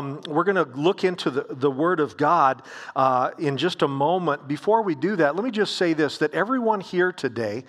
Um, 0.00 0.18
we're 0.28 0.44
going 0.44 0.56
to 0.56 0.80
look 0.80 1.04
into 1.04 1.28
the, 1.28 1.46
the 1.50 1.70
Word 1.70 2.00
of 2.00 2.16
God 2.16 2.62
uh, 2.96 3.32
in 3.38 3.58
just 3.58 3.82
a 3.82 3.88
moment. 3.88 4.48
Before 4.48 4.80
we 4.80 4.94
do 4.94 5.14
that, 5.16 5.36
let 5.36 5.44
me 5.44 5.50
just 5.50 5.76
say 5.76 5.92
this 5.92 6.16
that 6.18 6.32
everyone 6.32 6.80
here 6.80 7.12
today, 7.12 7.64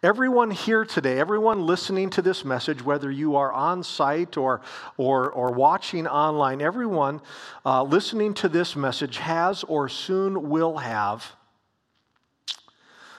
everyone 0.00 0.52
here 0.52 0.84
today, 0.84 1.18
everyone 1.18 1.66
listening 1.66 2.10
to 2.10 2.22
this 2.22 2.44
message, 2.44 2.80
whether 2.84 3.10
you 3.10 3.34
are 3.34 3.52
on 3.52 3.82
site 3.82 4.36
or, 4.36 4.60
or, 4.98 5.32
or 5.32 5.50
watching 5.50 6.06
online, 6.06 6.62
everyone 6.62 7.20
uh, 7.66 7.82
listening 7.82 8.34
to 8.34 8.48
this 8.48 8.76
message 8.76 9.16
has 9.16 9.64
or 9.64 9.88
soon 9.88 10.48
will 10.48 10.76
have 10.76 11.32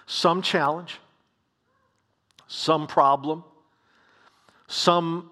some 0.06 0.42
challenge, 0.42 1.02
some 2.48 2.88
problem, 2.88 3.44
some 4.70 5.30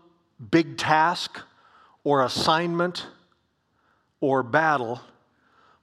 big 0.52 0.78
task 0.78 1.40
or 2.04 2.26
assignment 2.26 3.08
or 4.24 4.42
battle 4.42 5.02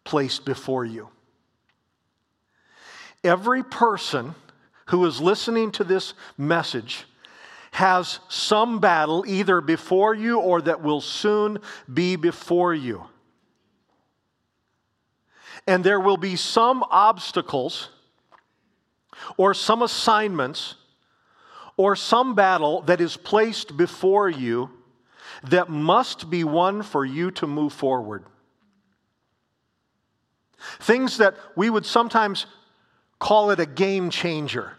placed 0.03 0.47
before 0.47 0.83
you. 0.83 1.11
Every 3.23 3.63
person 3.63 4.35
who 4.87 5.05
is 5.05 5.21
listening 5.21 5.73
to 5.73 5.85
this 5.85 6.15
message 6.39 7.05
has 7.73 8.19
some 8.31 8.81
battle 8.81 9.25
either 9.27 9.61
before 9.61 10.15
you 10.15 10.41
or 10.41 10.63
that 10.63 10.81
will 10.81 11.03
soon 11.03 11.59
be 11.93 12.17
before 12.17 12.73
you. 12.73 13.05
And 15.67 15.85
there 15.85 16.01
will 16.01 16.17
be 16.17 16.37
some 16.37 16.83
obstacles 16.91 17.91
or 19.37 19.53
some 19.53 19.83
assignments 19.83 20.77
or 21.77 21.95
some 21.95 22.35
battle 22.35 22.81
that 22.83 23.03
is 23.03 23.19
placed 23.19 23.77
before 23.77 24.31
you 24.31 24.71
that 25.45 25.69
must 25.69 26.31
be 26.31 26.45
won 26.45 26.83
for 26.83 27.05
you 27.05 27.31
to 27.33 27.47
move 27.47 27.73
forward. 27.73 28.25
Things 30.81 31.19
that 31.19 31.37
we 31.57 31.71
would 31.71 31.87
sometimes 31.87 32.47
call 33.19 33.51
it 33.51 33.61
a 33.61 33.67
game 33.67 34.11
changer. 34.11 34.73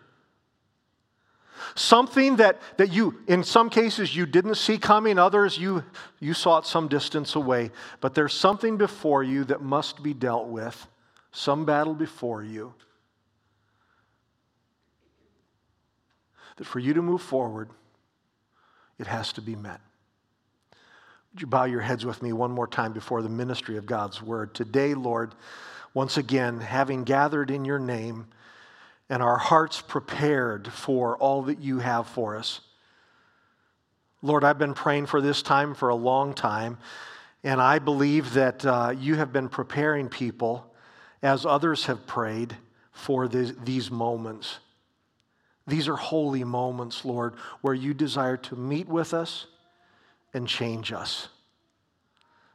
Something 1.76 2.36
that, 2.38 2.60
that 2.78 2.92
you, 2.92 3.20
in 3.28 3.44
some 3.44 3.70
cases, 3.70 4.16
you 4.16 4.26
didn't 4.26 4.56
see 4.56 4.78
coming, 4.78 5.18
others 5.18 5.58
you, 5.58 5.84
you 6.20 6.34
saw 6.34 6.58
it 6.58 6.66
some 6.66 6.88
distance 6.88 7.36
away. 7.36 7.72
But 8.02 8.14
there's 8.14 8.34
something 8.34 8.78
before 8.78 9.24
you 9.24 9.46
that 9.46 9.62
must 9.62 10.04
be 10.04 10.14
dealt 10.14 10.48
with, 10.48 10.88
some 11.32 11.66
battle 11.66 11.94
before 11.94 12.44
you. 12.44 12.74
That 16.58 16.66
for 16.66 16.80
you 16.80 16.94
to 16.94 17.02
move 17.02 17.22
forward, 17.22 17.70
it 19.00 19.08
has 19.08 19.32
to 19.34 19.42
be 19.42 19.56
met. 19.56 19.80
Would 21.34 21.42
you 21.42 21.48
bow 21.48 21.64
your 21.64 21.82
heads 21.82 22.06
with 22.06 22.22
me 22.22 22.34
one 22.34 22.52
more 22.52 22.68
time 22.68 22.92
before 22.92 23.22
the 23.22 23.30
ministry 23.30 23.78
of 23.78 23.86
God's 23.86 24.22
word? 24.22 24.54
Today, 24.54 24.94
Lord, 24.94 25.34
once 25.94 26.18
again, 26.18 26.60
having 26.60 27.06
gathered 27.06 27.52
in 27.52 27.64
your 27.64 27.80
name 27.80 28.28
and 29.10 29.24
our 29.24 29.38
hearts 29.38 29.82
prepared 29.82 30.68
for 30.68 31.18
all 31.18 31.44
that 31.44 31.60
you 31.60 31.80
have 31.80 32.08
for 32.08 32.36
us. 32.36 32.60
Lord, 34.22 34.44
I've 34.44 34.58
been 34.58 34.74
praying 34.74 35.06
for 35.06 35.22
this 35.22 35.42
time 35.42 35.74
for 35.74 35.88
a 35.88 35.96
long 35.96 36.34
time, 36.34 36.78
and 37.46 37.62
I 37.62 37.80
believe 37.80 38.34
that 38.34 38.66
uh, 38.66 38.94
you 38.98 39.16
have 39.16 39.32
been 39.32 39.48
preparing 39.48 40.10
people 40.10 40.70
as 41.22 41.46
others 41.46 41.86
have 41.86 42.06
prayed 42.06 42.58
for 42.92 43.30
this, 43.30 43.54
these 43.64 43.90
moments. 43.90 44.60
These 45.66 45.88
are 45.88 45.96
holy 45.96 46.44
moments, 46.44 47.06
Lord, 47.06 47.36
where 47.62 47.74
you 47.74 47.94
desire 47.94 48.38
to 48.38 48.56
meet 48.58 48.90
with 48.90 49.14
us 49.14 49.48
and 50.34 50.48
change 50.48 50.92
us. 50.92 51.28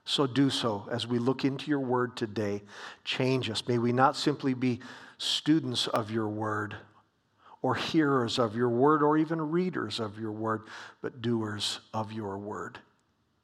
So 0.05 0.27
do 0.27 0.51
so 0.51 0.89
as 0.91 1.07
we 1.07 1.19
look 1.19 1.45
into 1.45 1.69
your 1.69 1.81
word 1.81 2.17
today. 2.17 2.63
Change 3.05 3.51
us. 3.51 3.67
May 3.67 3.79
we 3.79 3.93
not 3.93 4.17
simply 4.17 4.55
be 4.55 4.81
students 5.19 5.89
of 5.89 6.11
your 6.11 6.29
word 6.29 6.77
or 7.61 7.75
hearers 7.75 8.39
of 8.39 8.55
your 8.55 8.69
word 8.69 9.03
or 9.03 9.19
even 9.19 9.50
readers 9.50 9.99
of 9.99 10.19
your 10.19 10.31
word, 10.31 10.62
but 11.03 11.23
doers 11.23 11.81
of 11.93 12.12
your 12.12 12.39
word. 12.39 12.78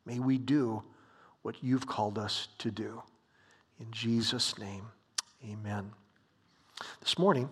May 0.07 0.21
we 0.21 0.39
do 0.39 0.83
what 1.43 1.57
you've 1.63 1.87
called 1.87 2.19
us 2.19 2.49
to 2.59 2.71
do. 2.71 3.03
In 3.81 3.91
Jesus' 3.91 4.57
name, 4.59 4.87
amen. 5.45 5.91
This 7.01 7.19
morning, 7.19 7.49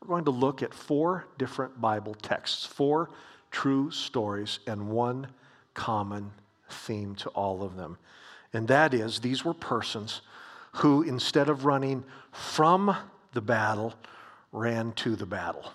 we're 0.00 0.08
going 0.08 0.24
to 0.24 0.32
look 0.32 0.62
at 0.62 0.74
four 0.74 1.26
different 1.38 1.80
Bible 1.80 2.14
texts, 2.14 2.66
four 2.66 3.10
true 3.52 3.92
stories, 3.92 4.58
and 4.66 4.88
one 4.88 5.28
common 5.80 6.30
theme 6.68 7.14
to 7.14 7.30
all 7.30 7.62
of 7.62 7.74
them. 7.74 7.96
And 8.52 8.68
that 8.68 8.92
is, 8.92 9.20
these 9.20 9.46
were 9.46 9.54
persons 9.54 10.20
who, 10.72 11.02
instead 11.02 11.48
of 11.48 11.64
running 11.64 12.04
from 12.32 12.94
the 13.32 13.40
battle, 13.40 13.94
ran 14.52 14.92
to 14.92 15.16
the 15.16 15.24
battle 15.24 15.72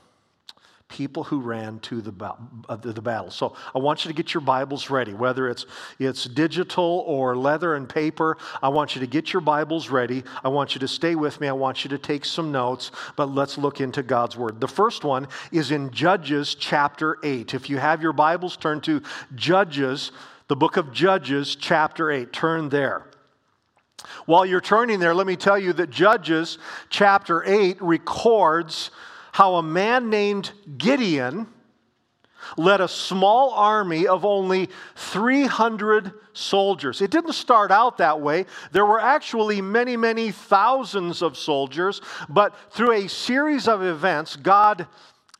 people 0.95 1.25
who 1.25 1.41
ran 1.41 1.77
to 1.79 1.99
the, 1.99 2.33
uh, 2.69 2.75
the 2.77 3.01
battle. 3.01 3.29
So 3.29 3.53
I 3.75 3.79
want 3.79 4.05
you 4.05 4.09
to 4.09 4.15
get 4.15 4.33
your 4.33 4.39
Bibles 4.39 4.89
ready, 4.89 5.13
whether 5.13 5.49
it's, 5.49 5.65
it's 5.99 6.23
digital 6.23 7.03
or 7.05 7.35
leather 7.35 7.75
and 7.75 7.89
paper. 7.89 8.37
I 8.63 8.69
want 8.69 8.95
you 8.95 9.01
to 9.01 9.07
get 9.07 9.33
your 9.33 9.41
Bibles 9.41 9.89
ready. 9.89 10.23
I 10.41 10.47
want 10.47 10.73
you 10.73 10.79
to 10.79 10.87
stay 10.87 11.15
with 11.15 11.41
me. 11.41 11.49
I 11.49 11.51
want 11.51 11.83
you 11.83 11.89
to 11.89 11.97
take 11.97 12.23
some 12.23 12.49
notes, 12.49 12.91
but 13.17 13.25
let's 13.25 13.57
look 13.57 13.81
into 13.81 14.03
God's 14.03 14.37
Word. 14.37 14.61
The 14.61 14.69
first 14.69 15.03
one 15.03 15.27
is 15.51 15.69
in 15.71 15.91
Judges 15.91 16.55
chapter 16.55 17.17
8. 17.21 17.53
If 17.53 17.69
you 17.69 17.77
have 17.77 18.01
your 18.01 18.13
Bibles, 18.13 18.55
turn 18.55 18.79
to 18.81 19.01
Judges, 19.35 20.13
the 20.47 20.55
book 20.55 20.77
of 20.77 20.93
Judges, 20.93 21.57
chapter 21.57 22.09
8. 22.09 22.31
Turn 22.31 22.69
there. 22.69 23.05
While 24.27 24.45
you're 24.45 24.61
turning 24.61 24.99
there, 24.99 25.13
let 25.13 25.27
me 25.27 25.35
tell 25.35 25.59
you 25.59 25.73
that 25.73 25.89
Judges 25.89 26.57
chapter 26.89 27.43
8 27.43 27.81
records 27.81 28.91
how 29.35 29.55
a 29.55 29.61
man 29.61 30.09
named 30.09 30.49
Gideon 30.77 31.45
led 32.55 32.79
a 32.79 32.87
small 32.87 33.49
army 33.49 34.07
of 34.07 34.23
only 34.23 34.69
300 34.95 36.13
soldiers. 36.31 37.01
It 37.01 37.11
didn't 37.11 37.33
start 37.33 37.69
out 37.69 37.97
that 37.97 38.21
way. 38.21 38.45
There 38.71 38.85
were 38.85 39.01
actually 39.01 39.59
many, 39.59 39.97
many 39.97 40.31
thousands 40.31 41.21
of 41.21 41.35
soldiers, 41.35 41.99
but 42.29 42.55
through 42.71 42.93
a 42.93 43.09
series 43.09 43.67
of 43.67 43.83
events, 43.83 44.37
God 44.37 44.87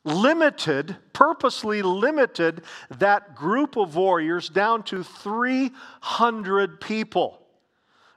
limited, 0.04 0.94
purposely 1.14 1.80
limited 1.80 2.64
that 2.98 3.34
group 3.34 3.78
of 3.78 3.96
warriors 3.96 4.50
down 4.50 4.82
to 4.82 5.02
300 5.04 6.82
people. 6.82 7.45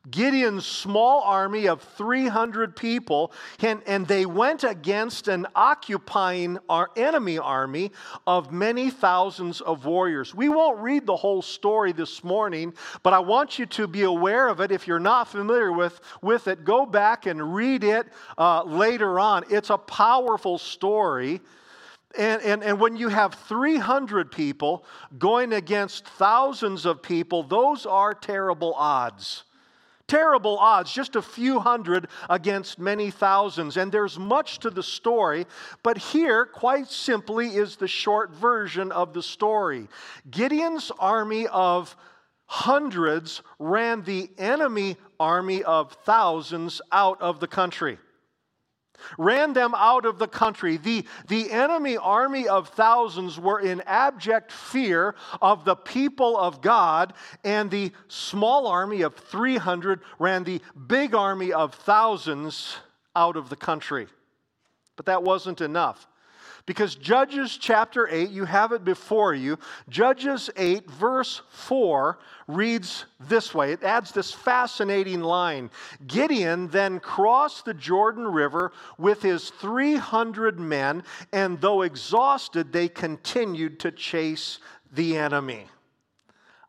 Gideon's 0.10 0.66
small 0.66 1.22
army 1.22 1.68
of 1.68 1.82
300 1.82 2.76
people, 2.76 3.32
and, 3.60 3.82
and 3.86 4.08
they 4.08 4.26
went 4.26 4.64
against 4.64 5.28
an 5.28 5.46
occupying 5.56 6.58
our 6.70 6.90
enemy 6.96 7.38
army 7.38 7.92
of 8.26 8.52
many 8.52 8.90
thousands 8.90 9.62
of 9.62 9.86
warriors. 9.86 10.34
We 10.34 10.50
won't 10.50 10.80
read 10.80 11.06
the 11.06 11.16
whole 11.16 11.42
story 11.42 11.92
this 11.92 12.24
morning, 12.24 12.74
but 13.04 13.14
I 13.14 13.20
want 13.20 13.60
you 13.60 13.66
to 13.68 13.88
be 13.88 14.04
aware 14.04 14.48
of 14.48 14.62
it. 14.62 14.72
If 14.72 14.88
you're 14.88 15.00
not 15.00 15.28
familiar 15.28 15.72
with, 15.72 16.00
with 16.22 16.48
it, 16.48 16.64
go 16.64 16.86
back 16.86 17.26
and 17.26 17.54
read 17.54 17.84
it 17.84 18.08
uh, 18.38 18.64
later 18.64 19.20
on. 19.20 19.44
It's 19.50 19.70
a 19.70 19.78
powerful 19.78 20.58
story. 20.58 21.42
And, 22.18 22.42
and, 22.42 22.64
and 22.64 22.80
when 22.80 22.96
you 22.96 23.10
have 23.10 23.36
300 23.36 24.32
people 24.32 24.84
going 25.18 25.54
against 25.54 26.08
thousands 26.08 26.86
of 26.86 27.04
people, 27.04 27.44
those 27.44 27.86
are 27.86 28.14
terrible 28.14 28.74
odds. 28.76 29.44
Terrible 30.10 30.58
odds, 30.58 30.92
just 30.92 31.16
a 31.16 31.22
few 31.22 31.60
hundred 31.60 32.08
against 32.30 32.80
many 32.80 33.12
thousands. 33.12 33.78
And 33.78 33.92
there's 33.92 34.20
much 34.20 34.60
to 34.60 34.70
the 34.70 34.84
story, 34.84 35.46
but 35.84 35.98
here, 35.98 36.46
quite 36.46 36.90
simply, 36.90 37.56
is 37.56 37.78
the 37.78 37.88
short 37.88 38.32
version 38.32 38.92
of 38.92 39.14
the 39.14 39.24
story. 39.24 39.88
Gideon's 40.30 40.92
army 41.00 41.48
of 41.48 41.96
hundreds 42.48 43.44
ran 43.60 44.02
the 44.02 44.30
enemy 44.38 44.98
army 45.20 45.64
of 45.64 45.94
thousands 46.06 46.82
out 46.92 47.22
of 47.22 47.40
the 47.40 47.48
country 47.48 48.00
ran 49.18 49.54
them 49.54 49.74
out 49.76 50.06
of 50.06 50.20
the 50.20 50.28
country. 50.28 50.78
The, 50.78 51.06
the 51.28 51.52
enemy 51.52 51.98
army 51.98 52.48
of 52.48 52.70
thousands 52.70 53.40
were 53.40 53.60
in 53.60 53.82
abject 53.86 54.52
fear 54.52 55.16
of 55.42 55.66
the 55.66 55.76
people 55.76 56.38
of 56.38 56.62
God, 56.62 57.14
and 57.44 57.72
the 57.72 57.92
small 58.08 58.68
army 58.68 59.02
of 59.02 59.16
300 59.16 60.02
ran 60.20 60.44
the 60.44 60.62
big 60.88 61.16
army 61.16 61.54
of 61.54 61.74
thousands 61.74 62.78
out 63.16 63.38
of 63.38 63.50
the 63.50 63.56
country. 63.56 64.08
But 64.96 65.06
that 65.06 65.24
wasn't 65.24 65.62
enough. 65.62 66.09
Because 66.70 66.94
Judges 66.94 67.58
chapter 67.58 68.08
8, 68.08 68.30
you 68.30 68.46
have 68.46 68.74
it 68.74 68.86
before 68.86 69.34
you. 69.34 69.58
Judges 69.90 70.52
8, 70.56 70.88
verse 70.88 71.42
4 71.50 72.20
reads 72.46 73.06
this 73.28 73.56
way 73.56 73.72
it 73.72 73.82
adds 73.82 74.12
this 74.12 74.32
fascinating 74.32 75.22
line 75.22 75.72
Gideon 76.06 76.68
then 76.68 77.00
crossed 77.00 77.66
the 77.66 77.74
Jordan 77.74 78.28
River 78.28 78.72
with 79.00 79.24
his 79.24 79.50
300 79.50 80.60
men, 80.60 81.02
and 81.34 81.60
though 81.60 81.82
exhausted, 81.82 82.72
they 82.72 82.88
continued 82.88 83.80
to 83.80 83.92
chase 83.92 84.60
the 84.94 85.18
enemy. 85.18 85.66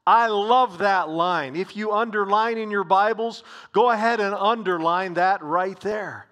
I 0.06 0.29
love 0.29 0.79
that 0.79 1.11
line. 1.11 1.56
If 1.56 1.76
you 1.76 1.93
underline 1.93 2.56
in 2.56 2.70
your 2.70 2.85
Bibles, 2.85 3.44
go 3.73 3.91
ahead 3.91 4.19
and 4.19 4.35
underline 4.35 5.12
that 5.12 5.43
right 5.43 5.79
there. 5.81 6.30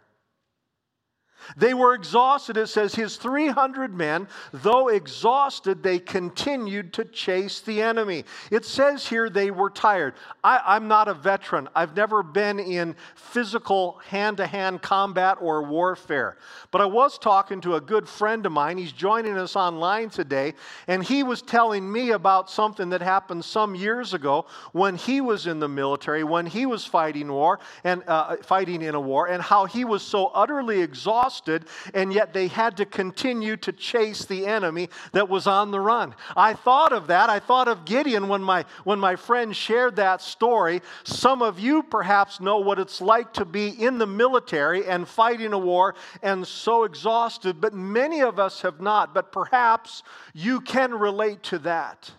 They 1.56 1.74
were 1.74 1.94
exhausted. 1.94 2.56
It 2.56 2.68
says, 2.68 2.94
His 2.94 3.16
300 3.16 3.94
men, 3.94 4.28
though 4.52 4.88
exhausted, 4.88 5.82
they 5.82 5.98
continued 5.98 6.92
to 6.94 7.04
chase 7.04 7.60
the 7.60 7.82
enemy. 7.82 8.24
It 8.50 8.64
says 8.64 9.06
here 9.06 9.30
they 9.30 9.50
were 9.50 9.70
tired. 9.70 10.14
I, 10.44 10.76
am 10.76 10.88
not 10.88 11.08
a 11.08 11.14
veteran. 11.14 11.68
I've 11.74 11.96
never 11.96 12.22
been 12.22 12.58
in 12.58 12.96
physical 13.14 14.00
hand 14.06 14.38
to 14.38 14.46
hand 14.46 14.82
combat 14.82 15.38
or 15.40 15.62
warfare. 15.62 16.36
But 16.70 16.80
I 16.80 16.86
was 16.86 17.18
talking 17.18 17.60
to 17.62 17.76
a 17.76 17.80
good 17.80 18.08
friend 18.08 18.44
of 18.44 18.52
mine. 18.52 18.78
He's 18.78 18.92
joining 18.92 19.38
us 19.38 19.56
online 19.56 20.10
today. 20.10 20.54
And 20.86 21.02
he 21.02 21.22
was 21.22 21.42
telling 21.42 21.90
me 21.90 22.10
about 22.10 22.50
something 22.50 22.90
that 22.90 23.00
happened 23.00 23.44
some 23.44 23.74
years 23.74 24.14
ago 24.14 24.46
when 24.72 24.96
he 24.96 25.20
was 25.20 25.46
in 25.46 25.60
the 25.60 25.68
military, 25.68 26.24
when 26.24 26.46
he 26.46 26.66
was 26.66 26.84
fighting 26.84 27.30
war 27.30 27.58
and 27.84 28.02
uh, 28.06 28.36
fighting 28.36 28.82
in 28.82 28.94
a 28.94 29.00
war, 29.00 29.28
and 29.28 29.42
how 29.42 29.64
he 29.64 29.84
was 29.84 30.02
so 30.02 30.26
utterly 30.28 30.80
exhausted 30.80 31.37
exhausted, 31.38 31.64
and 31.94 32.12
yet 32.12 32.32
they 32.32 32.48
had 32.48 32.76
to 32.76 32.84
continue 32.84 33.56
to 33.56 33.72
chase 33.72 34.24
the 34.24 34.46
enemy 34.46 34.88
that 35.12 35.28
was 35.28 35.46
on 35.46 35.70
the 35.70 35.80
run. 35.80 36.14
I 36.36 36.54
thought 36.54 36.92
of 36.92 37.06
that. 37.08 37.30
I 37.30 37.38
thought 37.38 37.68
of 37.68 37.84
Gideon 37.84 38.28
when 38.28 38.42
my, 38.42 38.64
when 38.84 38.98
my 38.98 39.16
friend 39.16 39.54
shared 39.54 39.96
that 39.96 40.20
story. 40.20 40.82
Some 41.04 41.42
of 41.42 41.58
you 41.58 41.82
perhaps 41.82 42.40
know 42.40 42.58
what 42.58 42.78
it's 42.78 43.00
like 43.00 43.32
to 43.34 43.44
be 43.44 43.68
in 43.68 43.98
the 43.98 44.06
military 44.06 44.86
and 44.86 45.06
fighting 45.06 45.52
a 45.52 45.58
war 45.58 45.94
and 46.22 46.46
so 46.46 46.84
exhausted, 46.84 47.60
but 47.60 47.74
many 47.74 48.20
of 48.20 48.38
us 48.38 48.62
have 48.62 48.80
not. 48.80 49.14
But 49.14 49.32
perhaps 49.32 50.02
you 50.34 50.60
can 50.60 50.92
relate 50.94 51.42
to 51.44 51.58
that. 51.60 52.10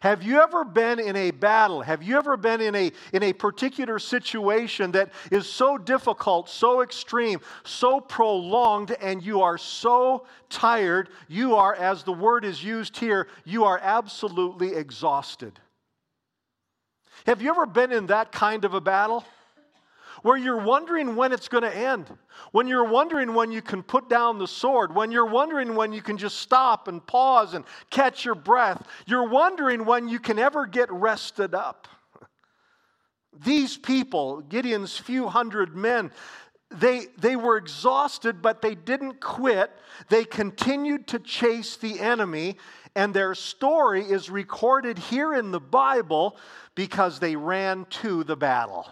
Have 0.00 0.22
you 0.22 0.40
ever 0.40 0.64
been 0.64 0.98
in 0.98 1.16
a 1.16 1.30
battle? 1.30 1.82
Have 1.82 2.02
you 2.02 2.16
ever 2.16 2.36
been 2.36 2.60
in 2.60 2.74
a, 2.74 2.92
in 3.12 3.22
a 3.22 3.32
particular 3.32 3.98
situation 3.98 4.92
that 4.92 5.12
is 5.30 5.46
so 5.48 5.78
difficult, 5.78 6.48
so 6.48 6.82
extreme, 6.82 7.40
so 7.64 8.00
prolonged, 8.00 8.92
and 9.00 9.22
you 9.22 9.42
are 9.42 9.58
so 9.58 10.26
tired? 10.48 11.08
You 11.28 11.56
are, 11.56 11.74
as 11.74 12.02
the 12.02 12.12
word 12.12 12.44
is 12.44 12.62
used 12.62 12.96
here, 12.96 13.28
you 13.44 13.64
are 13.64 13.78
absolutely 13.82 14.74
exhausted. 14.74 15.58
Have 17.26 17.42
you 17.42 17.50
ever 17.50 17.66
been 17.66 17.92
in 17.92 18.06
that 18.06 18.32
kind 18.32 18.64
of 18.64 18.74
a 18.74 18.80
battle? 18.80 19.24
Where 20.22 20.36
you're 20.36 20.60
wondering 20.60 21.16
when 21.16 21.32
it's 21.32 21.48
going 21.48 21.62
to 21.62 21.76
end, 21.76 22.06
when 22.52 22.66
you're 22.66 22.84
wondering 22.84 23.34
when 23.34 23.52
you 23.52 23.62
can 23.62 23.82
put 23.82 24.08
down 24.08 24.38
the 24.38 24.48
sword, 24.48 24.94
when 24.94 25.10
you're 25.10 25.26
wondering 25.26 25.74
when 25.74 25.92
you 25.92 26.02
can 26.02 26.16
just 26.16 26.38
stop 26.38 26.88
and 26.88 27.06
pause 27.06 27.54
and 27.54 27.64
catch 27.90 28.24
your 28.24 28.34
breath, 28.34 28.86
you're 29.06 29.28
wondering 29.28 29.84
when 29.84 30.08
you 30.08 30.18
can 30.18 30.38
ever 30.38 30.66
get 30.66 30.90
rested 30.90 31.54
up. 31.54 31.88
These 33.44 33.76
people, 33.76 34.40
Gideon's 34.42 34.96
few 34.96 35.28
hundred 35.28 35.76
men, 35.76 36.10
they, 36.70 37.06
they 37.16 37.36
were 37.36 37.56
exhausted, 37.56 38.42
but 38.42 38.60
they 38.60 38.74
didn't 38.74 39.20
quit. 39.20 39.70
They 40.10 40.24
continued 40.24 41.06
to 41.08 41.18
chase 41.18 41.76
the 41.76 41.98
enemy, 41.98 42.56
and 42.94 43.14
their 43.14 43.34
story 43.34 44.02
is 44.02 44.28
recorded 44.28 44.98
here 44.98 45.34
in 45.34 45.50
the 45.50 45.60
Bible 45.60 46.36
because 46.74 47.20
they 47.20 47.36
ran 47.36 47.86
to 47.86 48.22
the 48.24 48.36
battle. 48.36 48.86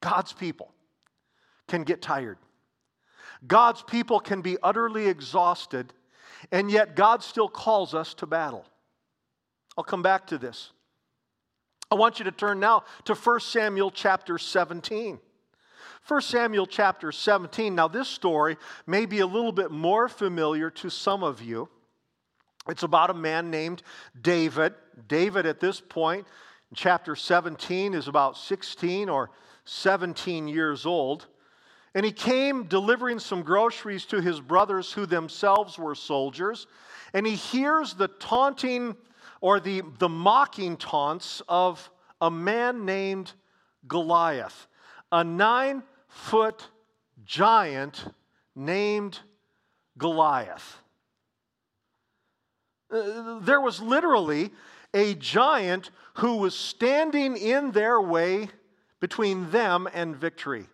God's 0.00 0.32
people 0.32 0.72
can 1.68 1.82
get 1.82 2.02
tired. 2.02 2.38
God's 3.46 3.82
people 3.82 4.20
can 4.20 4.40
be 4.40 4.56
utterly 4.62 5.08
exhausted, 5.08 5.92
and 6.52 6.70
yet 6.70 6.96
God 6.96 7.22
still 7.22 7.48
calls 7.48 7.94
us 7.94 8.14
to 8.14 8.26
battle. 8.26 8.64
I'll 9.76 9.84
come 9.84 10.02
back 10.02 10.26
to 10.28 10.38
this. 10.38 10.72
I 11.90 11.94
want 11.94 12.18
you 12.18 12.24
to 12.24 12.32
turn 12.32 12.58
now 12.58 12.84
to 13.04 13.14
1 13.14 13.40
Samuel 13.40 13.90
chapter 13.90 14.38
17. 14.38 15.18
1 16.08 16.20
Samuel 16.20 16.66
chapter 16.66 17.12
17. 17.12 17.74
Now, 17.74 17.88
this 17.88 18.08
story 18.08 18.56
may 18.86 19.06
be 19.06 19.20
a 19.20 19.26
little 19.26 19.52
bit 19.52 19.70
more 19.70 20.08
familiar 20.08 20.70
to 20.70 20.90
some 20.90 21.22
of 21.22 21.42
you. 21.42 21.68
It's 22.68 22.82
about 22.82 23.10
a 23.10 23.14
man 23.14 23.50
named 23.50 23.82
David. 24.20 24.74
David, 25.08 25.46
at 25.46 25.60
this 25.60 25.80
point, 25.80 26.26
in 26.70 26.76
chapter 26.76 27.14
17, 27.14 27.94
is 27.94 28.08
about 28.08 28.36
16 28.36 29.08
or 29.08 29.30
17 29.66 30.48
years 30.48 30.86
old. 30.86 31.26
And 31.94 32.04
he 32.04 32.12
came 32.12 32.64
delivering 32.64 33.18
some 33.18 33.42
groceries 33.42 34.06
to 34.06 34.20
his 34.20 34.40
brothers 34.40 34.92
who 34.92 35.06
themselves 35.06 35.78
were 35.78 35.94
soldiers. 35.94 36.66
And 37.12 37.26
he 37.26 37.34
hears 37.34 37.94
the 37.94 38.08
taunting 38.08 38.96
or 39.40 39.60
the, 39.60 39.82
the 39.98 40.08
mocking 40.08 40.76
taunts 40.76 41.42
of 41.48 41.90
a 42.20 42.30
man 42.30 42.84
named 42.84 43.32
Goliath, 43.86 44.66
a 45.12 45.22
nine 45.22 45.82
foot 46.08 46.68
giant 47.24 48.06
named 48.54 49.18
Goliath. 49.98 50.78
Uh, 52.90 53.40
there 53.40 53.60
was 53.60 53.80
literally 53.80 54.50
a 54.94 55.14
giant 55.14 55.90
who 56.14 56.36
was 56.36 56.54
standing 56.54 57.36
in 57.36 57.72
their 57.72 58.00
way 58.00 58.48
between 59.06 59.48
them 59.52 59.88
and 59.94 60.16
victory. 60.16 60.66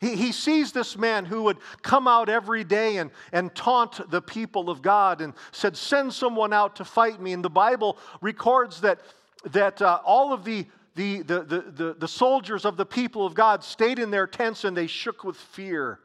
He, 0.00 0.14
he 0.14 0.30
sees 0.30 0.70
this 0.70 0.96
man 0.96 1.24
who 1.24 1.42
would 1.42 1.58
come 1.82 2.06
out 2.06 2.28
every 2.28 2.62
day 2.62 2.98
and, 2.98 3.10
and 3.32 3.52
taunt 3.56 4.08
the 4.08 4.22
people 4.22 4.70
of 4.70 4.82
God 4.82 5.20
and 5.20 5.34
said, 5.50 5.76
Send 5.76 6.12
someone 6.12 6.52
out 6.52 6.76
to 6.76 6.84
fight 6.84 7.20
me. 7.20 7.32
And 7.32 7.44
the 7.44 7.50
Bible 7.50 7.98
records 8.20 8.82
that, 8.82 9.00
that 9.46 9.82
uh, 9.82 9.98
all 10.04 10.32
of 10.32 10.44
the, 10.44 10.64
the, 10.94 11.22
the, 11.22 11.42
the, 11.42 11.60
the, 11.60 11.96
the 11.98 12.06
soldiers 12.06 12.64
of 12.64 12.76
the 12.76 12.86
people 12.86 13.26
of 13.26 13.34
God 13.34 13.64
stayed 13.64 13.98
in 13.98 14.12
their 14.12 14.28
tents 14.28 14.62
and 14.62 14.76
they 14.76 14.86
shook 14.86 15.24
with 15.24 15.36
fear. 15.36 15.98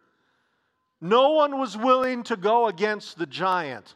No 1.00 1.34
one 1.34 1.60
was 1.60 1.78
willing 1.78 2.24
to 2.24 2.38
go 2.38 2.66
against 2.66 3.20
the 3.20 3.28
giant 3.28 3.94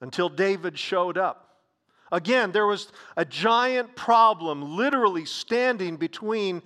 until 0.00 0.28
David 0.28 0.76
showed 0.76 1.16
up. 1.16 1.47
Again, 2.10 2.52
there 2.52 2.66
was 2.66 2.90
a 3.16 3.24
giant 3.24 3.94
problem 3.96 4.76
literally 4.76 5.24
standing 5.24 5.96
between 5.96 6.62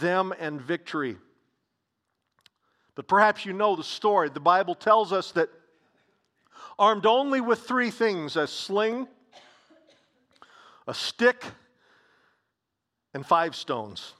them 0.00 0.32
and 0.38 0.60
victory. 0.60 1.16
But 2.94 3.08
perhaps 3.08 3.44
you 3.44 3.52
know 3.52 3.74
the 3.74 3.84
story. 3.84 4.28
The 4.28 4.40
Bible 4.40 4.74
tells 4.74 5.12
us 5.12 5.32
that 5.32 5.48
armed 6.78 7.06
only 7.06 7.40
with 7.40 7.60
three 7.60 7.90
things 7.90 8.36
a 8.36 8.46
sling, 8.46 9.08
a 10.86 10.94
stick, 10.94 11.44
and 13.12 13.24
five 13.26 13.54
stones, 13.56 14.14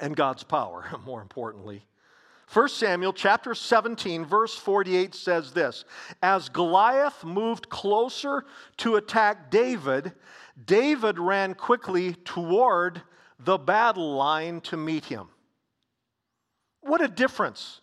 and 0.00 0.14
God's 0.16 0.42
power, 0.42 0.86
more 1.06 1.22
importantly. 1.22 1.86
1 2.54 2.68
Samuel 2.68 3.12
chapter 3.12 3.52
17, 3.52 4.24
verse 4.24 4.54
48 4.54 5.12
says 5.12 5.50
this 5.50 5.84
As 6.22 6.48
Goliath 6.48 7.24
moved 7.24 7.68
closer 7.68 8.44
to 8.76 8.94
attack 8.94 9.50
David, 9.50 10.12
David 10.64 11.18
ran 11.18 11.54
quickly 11.54 12.14
toward 12.14 13.02
the 13.40 13.58
battle 13.58 14.14
line 14.14 14.60
to 14.60 14.76
meet 14.76 15.04
him. 15.04 15.26
What 16.80 17.00
a 17.00 17.08
difference. 17.08 17.80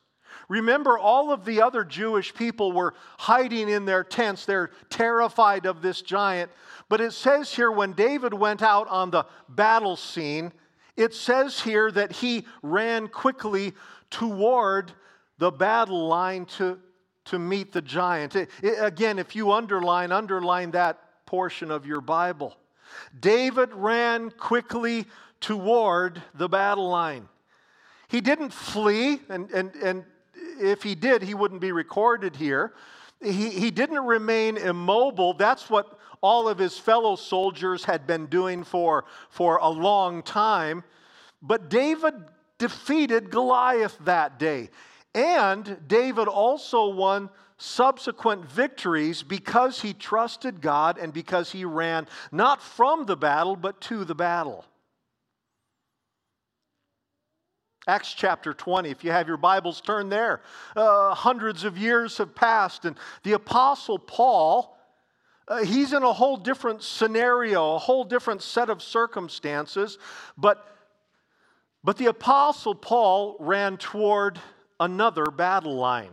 Remember, 0.47 0.97
all 0.97 1.33
of 1.33 1.43
the 1.43 1.61
other 1.61 1.83
Jewish 1.83 2.33
people 2.33 2.71
were 2.71 2.93
hiding 3.17 3.67
in 3.67 3.83
their 3.83 4.05
tents. 4.05 4.45
They're 4.45 4.71
terrified 4.89 5.65
of 5.65 5.81
this 5.81 6.01
giant. 6.01 6.49
But 6.87 7.01
it 7.01 7.11
says 7.11 7.53
here 7.53 7.71
when 7.71 7.91
David 7.91 8.33
went 8.33 8.61
out 8.61 8.87
on 8.87 9.11
the 9.11 9.25
battle 9.49 9.97
scene, 9.97 10.53
it 10.95 11.13
says 11.13 11.59
here 11.59 11.91
that 11.91 12.11
he 12.13 12.45
ran 12.61 13.07
quickly 13.07 13.73
toward 14.11 14.91
the 15.39 15.51
battle 15.51 16.07
line 16.07 16.45
to, 16.45 16.77
to 17.25 17.39
meet 17.39 17.71
the 17.71 17.81
giant. 17.81 18.35
It, 18.35 18.49
it, 18.61 18.75
again, 18.79 19.17
if 19.17 19.35
you 19.35 19.51
underline, 19.51 20.11
underline 20.11 20.71
that 20.71 21.25
portion 21.25 21.71
of 21.71 21.85
your 21.85 22.01
Bible. 22.01 22.55
David 23.19 23.73
ran 23.73 24.29
quickly 24.31 25.05
toward 25.39 26.21
the 26.35 26.47
battle 26.47 26.89
line. 26.89 27.27
He 28.09 28.21
didn't 28.21 28.51
flee, 28.51 29.19
and, 29.29 29.49
and, 29.51 29.73
and 29.77 30.03
if 30.59 30.83
he 30.83 30.93
did, 30.93 31.23
he 31.23 31.33
wouldn't 31.33 31.61
be 31.61 31.71
recorded 31.71 32.35
here. 32.35 32.73
He, 33.23 33.49
he 33.49 33.71
didn't 33.71 34.03
remain 34.05 34.57
immobile. 34.57 35.33
That's 35.33 35.69
what 35.69 35.97
all 36.21 36.47
of 36.47 36.57
his 36.57 36.77
fellow 36.77 37.15
soldiers 37.15 37.85
had 37.85 38.05
been 38.05 38.27
doing 38.27 38.63
for, 38.63 39.05
for 39.29 39.57
a 39.57 39.69
long 39.69 40.21
time. 40.23 40.83
But 41.41 41.69
David 41.69 42.13
defeated 42.61 43.31
Goliath 43.31 43.97
that 44.05 44.37
day. 44.37 44.69
And 45.15 45.79
David 45.87 46.27
also 46.27 46.89
won 46.89 47.31
subsequent 47.57 48.45
victories 48.45 49.23
because 49.23 49.81
he 49.81 49.93
trusted 49.93 50.61
God 50.61 50.99
and 50.99 51.11
because 51.11 51.51
he 51.51 51.65
ran 51.65 52.07
not 52.31 52.61
from 52.61 53.07
the 53.07 53.17
battle, 53.17 53.55
but 53.55 53.81
to 53.81 54.05
the 54.05 54.13
battle. 54.13 54.63
Acts 57.87 58.13
chapter 58.13 58.53
20, 58.53 58.91
if 58.91 59.03
you 59.03 59.09
have 59.09 59.27
your 59.27 59.37
Bibles, 59.37 59.81
turn 59.81 60.09
there. 60.09 60.41
Uh, 60.75 61.15
hundreds 61.15 61.63
of 61.63 61.79
years 61.79 62.19
have 62.19 62.35
passed, 62.35 62.85
and 62.85 62.95
the 63.23 63.33
Apostle 63.33 63.97
Paul 63.97 64.77
Uh, 65.47 65.65
he's 65.65 65.91
in 65.91 66.03
a 66.03 66.13
whole 66.13 66.37
different 66.37 66.81
scenario, 66.83 67.75
a 67.75 67.79
whole 67.79 68.05
different 68.05 68.41
set 68.41 68.69
of 68.69 68.81
circumstances, 68.81 69.97
but, 70.37 70.65
but 71.83 71.97
the 71.97 72.07
Apostle 72.07 72.75
Paul 72.75 73.35
ran 73.39 73.77
toward 73.77 74.39
another 74.79 75.25
battle 75.25 75.75
line. 75.75 76.11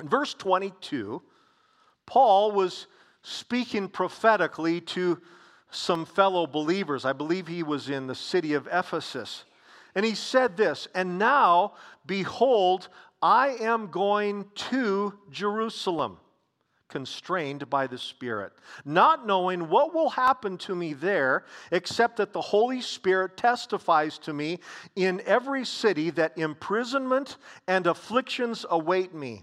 In 0.00 0.08
verse 0.08 0.34
22, 0.34 1.22
Paul 2.06 2.52
was 2.52 2.86
speaking 3.22 3.88
prophetically 3.88 4.80
to 4.80 5.20
some 5.70 6.04
fellow 6.04 6.46
believers. 6.46 7.04
I 7.04 7.12
believe 7.12 7.46
he 7.46 7.62
was 7.62 7.88
in 7.88 8.06
the 8.06 8.14
city 8.14 8.54
of 8.54 8.68
Ephesus. 8.72 9.44
And 9.94 10.04
he 10.04 10.14
said 10.14 10.56
this, 10.56 10.88
and 10.94 11.18
now, 11.18 11.74
behold, 12.06 12.88
I 13.22 13.56
am 13.60 13.88
going 13.88 14.46
to 14.54 15.14
Jerusalem, 15.30 16.18
constrained 16.90 17.70
by 17.70 17.86
the 17.86 17.96
Spirit, 17.96 18.52
not 18.84 19.26
knowing 19.26 19.68
what 19.68 19.94
will 19.94 20.10
happen 20.10 20.58
to 20.58 20.74
me 20.74 20.92
there, 20.92 21.44
except 21.70 22.16
that 22.16 22.32
the 22.32 22.40
Holy 22.40 22.82
Spirit 22.82 23.36
testifies 23.36 24.18
to 24.18 24.32
me 24.32 24.58
in 24.96 25.22
every 25.24 25.64
city 25.64 26.10
that 26.10 26.36
imprisonment 26.36 27.38
and 27.66 27.86
afflictions 27.86 28.66
await 28.68 29.14
me. 29.14 29.42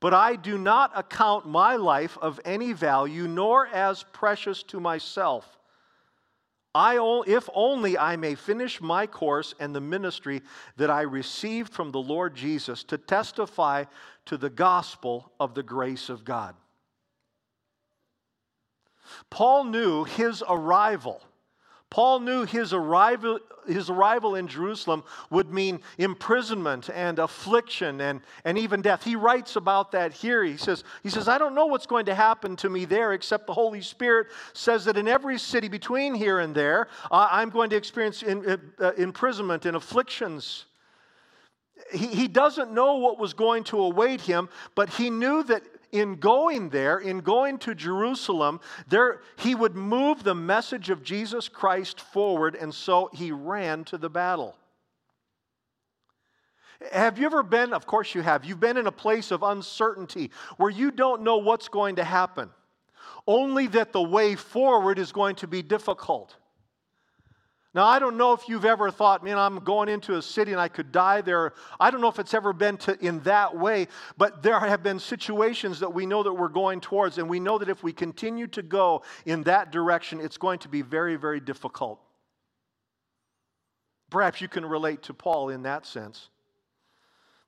But 0.00 0.14
I 0.14 0.36
do 0.36 0.56
not 0.56 0.92
account 0.94 1.46
my 1.46 1.74
life 1.74 2.16
of 2.22 2.38
any 2.44 2.72
value, 2.72 3.26
nor 3.26 3.66
as 3.66 4.04
precious 4.12 4.62
to 4.64 4.78
myself. 4.78 5.57
I, 6.74 7.22
if 7.26 7.48
only 7.54 7.96
I 7.98 8.16
may 8.16 8.34
finish 8.34 8.80
my 8.80 9.06
course 9.06 9.54
and 9.58 9.74
the 9.74 9.80
ministry 9.80 10.42
that 10.76 10.90
I 10.90 11.02
received 11.02 11.72
from 11.72 11.90
the 11.90 12.00
Lord 12.00 12.34
Jesus 12.34 12.84
to 12.84 12.98
testify 12.98 13.84
to 14.26 14.36
the 14.36 14.50
gospel 14.50 15.32
of 15.40 15.54
the 15.54 15.62
grace 15.62 16.08
of 16.08 16.24
God. 16.24 16.54
Paul 19.30 19.64
knew 19.64 20.04
his 20.04 20.44
arrival 20.46 21.22
Paul 21.90 22.20
knew 22.20 22.44
his 22.44 22.74
arrival, 22.74 23.40
his 23.66 23.88
arrival 23.88 24.34
in 24.34 24.46
Jerusalem 24.46 25.04
would 25.30 25.50
mean 25.50 25.80
imprisonment 25.96 26.90
and 26.90 27.18
affliction 27.18 28.02
and, 28.02 28.20
and 28.44 28.58
even 28.58 28.82
death. 28.82 29.04
He 29.04 29.16
writes 29.16 29.56
about 29.56 29.92
that 29.92 30.12
here. 30.12 30.44
He 30.44 30.58
says, 30.58 30.84
he 31.02 31.08
says, 31.08 31.28
I 31.28 31.38
don't 31.38 31.54
know 31.54 31.66
what's 31.66 31.86
going 31.86 32.04
to 32.06 32.14
happen 32.14 32.56
to 32.56 32.68
me 32.68 32.84
there, 32.84 33.14
except 33.14 33.46
the 33.46 33.54
Holy 33.54 33.80
Spirit 33.80 34.26
says 34.52 34.84
that 34.84 34.98
in 34.98 35.08
every 35.08 35.38
city 35.38 35.68
between 35.68 36.14
here 36.14 36.40
and 36.40 36.54
there, 36.54 36.88
uh, 37.10 37.28
I'm 37.30 37.48
going 37.48 37.70
to 37.70 37.76
experience 37.76 38.22
in, 38.22 38.60
uh, 38.78 38.92
imprisonment 38.98 39.64
and 39.64 39.76
afflictions. 39.76 40.66
He, 41.90 42.08
he 42.08 42.28
doesn't 42.28 42.70
know 42.72 42.96
what 42.96 43.18
was 43.18 43.32
going 43.32 43.64
to 43.64 43.80
await 43.80 44.20
him, 44.20 44.50
but 44.74 44.90
he 44.90 45.08
knew 45.08 45.42
that 45.44 45.62
in 45.92 46.16
going 46.16 46.68
there, 46.70 46.98
in 46.98 47.20
going 47.20 47.58
to 47.58 47.74
Jerusalem, 47.74 48.60
there, 48.88 49.20
he 49.38 49.54
would 49.54 49.74
move 49.74 50.22
the 50.22 50.34
message 50.34 50.90
of 50.90 51.02
Jesus 51.02 51.48
Christ 51.48 52.00
forward, 52.00 52.54
and 52.54 52.74
so 52.74 53.10
he 53.12 53.32
ran 53.32 53.84
to 53.84 53.98
the 53.98 54.10
battle. 54.10 54.56
Have 56.92 57.18
you 57.18 57.26
ever 57.26 57.42
been, 57.42 57.72
of 57.72 57.86
course 57.86 58.14
you 58.14 58.22
have, 58.22 58.44
you've 58.44 58.60
been 58.60 58.76
in 58.76 58.86
a 58.86 58.92
place 58.92 59.30
of 59.30 59.42
uncertainty 59.42 60.30
where 60.58 60.70
you 60.70 60.90
don't 60.90 61.22
know 61.22 61.38
what's 61.38 61.68
going 61.68 61.96
to 61.96 62.04
happen, 62.04 62.50
only 63.26 63.66
that 63.68 63.92
the 63.92 64.02
way 64.02 64.36
forward 64.36 64.98
is 64.98 65.10
going 65.12 65.36
to 65.36 65.46
be 65.46 65.62
difficult. 65.62 66.36
Now, 67.78 67.86
I 67.86 68.00
don't 68.00 68.16
know 68.16 68.32
if 68.32 68.48
you've 68.48 68.64
ever 68.64 68.90
thought, 68.90 69.22
man, 69.22 69.38
I'm 69.38 69.60
going 69.60 69.88
into 69.88 70.16
a 70.16 70.22
city 70.22 70.50
and 70.50 70.60
I 70.60 70.66
could 70.66 70.90
die 70.90 71.20
there. 71.20 71.52
I 71.78 71.92
don't 71.92 72.00
know 72.00 72.08
if 72.08 72.18
it's 72.18 72.34
ever 72.34 72.52
been 72.52 72.76
to, 72.78 72.98
in 72.98 73.20
that 73.20 73.56
way, 73.56 73.86
but 74.16 74.42
there 74.42 74.58
have 74.58 74.82
been 74.82 74.98
situations 74.98 75.78
that 75.78 75.94
we 75.94 76.04
know 76.04 76.24
that 76.24 76.32
we're 76.32 76.48
going 76.48 76.80
towards, 76.80 77.18
and 77.18 77.28
we 77.28 77.38
know 77.38 77.56
that 77.56 77.68
if 77.68 77.84
we 77.84 77.92
continue 77.92 78.48
to 78.48 78.62
go 78.62 79.04
in 79.26 79.44
that 79.44 79.70
direction, 79.70 80.18
it's 80.18 80.38
going 80.38 80.58
to 80.58 80.68
be 80.68 80.82
very, 80.82 81.14
very 81.14 81.38
difficult. 81.38 82.00
Perhaps 84.10 84.40
you 84.40 84.48
can 84.48 84.66
relate 84.66 85.04
to 85.04 85.14
Paul 85.14 85.50
in 85.50 85.62
that 85.62 85.86
sense. 85.86 86.30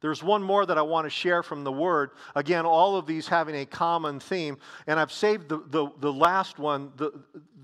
There's 0.01 0.23
one 0.23 0.43
more 0.43 0.65
that 0.65 0.79
I 0.79 0.83
want 0.83 1.05
to 1.07 1.11
share 1.11 1.43
from 1.43 1.63
the 1.63 1.73
Word. 1.73 2.11
Again, 2.35 2.65
all 2.65 2.97
of 2.97 3.07
these 3.07 3.29
having 3.29 3.55
a 3.55 3.67
common 3.67 4.19
theme. 4.19 4.57
And 4.87 4.99
I've 4.99 5.13
saved 5.13 5.49
the, 5.49 5.63
the, 5.69 5.89
the 6.01 6.13
last 6.13 6.59
one, 6.59 6.93
the, 6.97 7.13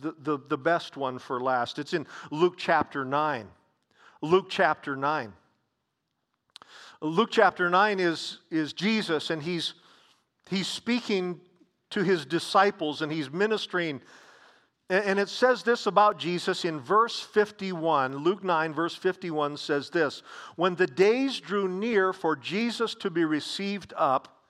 the, 0.00 0.14
the, 0.18 0.38
the 0.48 0.58
best 0.58 0.96
one 0.96 1.18
for 1.18 1.40
last. 1.40 1.78
It's 1.78 1.94
in 1.94 2.06
Luke 2.30 2.54
chapter 2.58 3.04
9. 3.04 3.48
Luke 4.20 4.46
chapter 4.50 4.96
9. 4.96 5.32
Luke 7.00 7.30
chapter 7.30 7.70
9 7.70 8.00
is, 8.00 8.38
is 8.50 8.72
Jesus, 8.72 9.30
and 9.30 9.42
he's, 9.42 9.74
he's 10.48 10.66
speaking 10.66 11.40
to 11.90 12.02
his 12.02 12.26
disciples 12.26 13.02
and 13.02 13.12
he's 13.12 13.30
ministering 13.30 14.00
and 14.88 15.18
it 15.18 15.28
says 15.28 15.64
this 15.64 15.86
about 15.86 16.18
Jesus 16.18 16.64
in 16.64 16.78
verse 16.78 17.20
51. 17.20 18.16
Luke 18.18 18.44
9, 18.44 18.72
verse 18.72 18.94
51 18.94 19.56
says 19.56 19.90
this 19.90 20.22
When 20.54 20.76
the 20.76 20.86
days 20.86 21.40
drew 21.40 21.68
near 21.68 22.12
for 22.12 22.36
Jesus 22.36 22.94
to 22.96 23.10
be 23.10 23.24
received 23.24 23.92
up, 23.96 24.44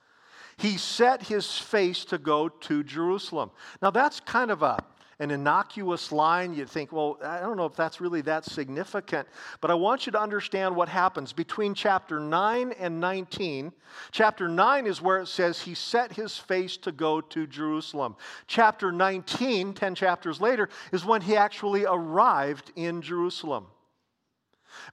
he 0.58 0.76
set 0.76 1.22
his 1.24 1.58
face 1.58 2.04
to 2.06 2.18
go 2.18 2.48
to 2.48 2.82
Jerusalem. 2.82 3.50
Now, 3.80 3.90
that's 3.90 4.20
kind 4.20 4.50
of 4.50 4.62
a 4.62 4.78
an 5.18 5.30
innocuous 5.30 6.12
line, 6.12 6.52
you'd 6.52 6.68
think, 6.68 6.92
well, 6.92 7.18
I 7.24 7.40
don't 7.40 7.56
know 7.56 7.64
if 7.64 7.74
that's 7.74 8.00
really 8.00 8.20
that 8.22 8.44
significant. 8.44 9.26
But 9.60 9.70
I 9.70 9.74
want 9.74 10.04
you 10.04 10.12
to 10.12 10.20
understand 10.20 10.76
what 10.76 10.88
happens 10.88 11.32
between 11.32 11.72
chapter 11.74 12.20
9 12.20 12.72
and 12.72 13.00
19. 13.00 13.72
Chapter 14.10 14.48
9 14.48 14.86
is 14.86 15.00
where 15.00 15.18
it 15.18 15.28
says 15.28 15.62
he 15.62 15.74
set 15.74 16.12
his 16.12 16.36
face 16.36 16.76
to 16.78 16.92
go 16.92 17.20
to 17.22 17.46
Jerusalem. 17.46 18.16
Chapter 18.46 18.92
19, 18.92 19.72
10 19.72 19.94
chapters 19.94 20.40
later, 20.40 20.68
is 20.92 21.04
when 21.04 21.22
he 21.22 21.36
actually 21.36 21.86
arrived 21.86 22.72
in 22.76 23.00
Jerusalem. 23.00 23.66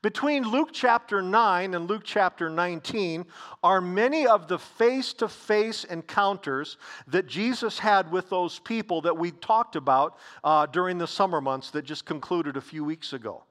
Between 0.02 0.44
Luke 0.44 0.70
chapter 0.72 1.22
9 1.22 1.74
and 1.74 1.88
Luke 1.88 2.04
chapter 2.04 2.50
19 2.50 3.26
are 3.64 3.82
many 3.82 4.28
of 4.28 4.48
the 4.48 4.60
face 4.60 5.14
to 5.14 5.28
face 5.28 5.84
encounters 5.84 6.78
that 7.08 7.28
Jesus 7.28 7.80
had 7.80 8.12
with 8.12 8.30
those 8.30 8.60
people 8.60 9.02
that 9.02 9.18
we 9.18 9.32
talked 9.32 9.76
about 9.76 10.18
uh, 10.44 10.66
during 10.66 10.98
the 10.98 11.08
summer 11.08 11.42
months 11.42 11.72
that 11.72 11.84
just 11.84 12.06
concluded 12.06 12.58
a 12.58 12.62
few 12.62 12.84
weeks 12.84 13.14
ago. 13.14 13.44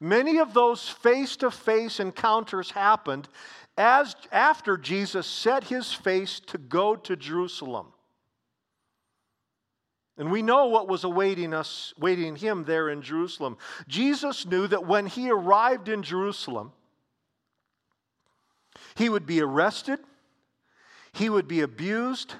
Many 0.00 0.38
of 0.38 0.52
those 0.52 0.88
face 0.88 1.36
to 1.36 1.50
face 1.50 2.00
encounters 2.00 2.72
happened 2.72 3.28
as 3.76 4.16
after 4.32 4.76
Jesus 4.76 5.26
set 5.26 5.64
his 5.64 5.92
face 5.92 6.40
to 6.40 6.58
go 6.58 6.96
to 6.96 7.16
Jerusalem. 7.16 7.92
And 10.20 10.30
we 10.30 10.42
know 10.42 10.66
what 10.66 10.86
was 10.86 11.04
awaiting 11.04 11.54
us, 11.54 11.94
waiting 11.98 12.36
him 12.36 12.64
there 12.64 12.90
in 12.90 13.00
Jerusalem. 13.00 13.56
Jesus 13.88 14.44
knew 14.44 14.66
that 14.66 14.86
when 14.86 15.06
he 15.06 15.30
arrived 15.30 15.88
in 15.88 16.02
Jerusalem, 16.02 16.72
he 18.96 19.08
would 19.08 19.24
be 19.24 19.40
arrested, 19.40 19.98
he 21.12 21.30
would 21.30 21.48
be 21.48 21.62
abused, 21.62 22.34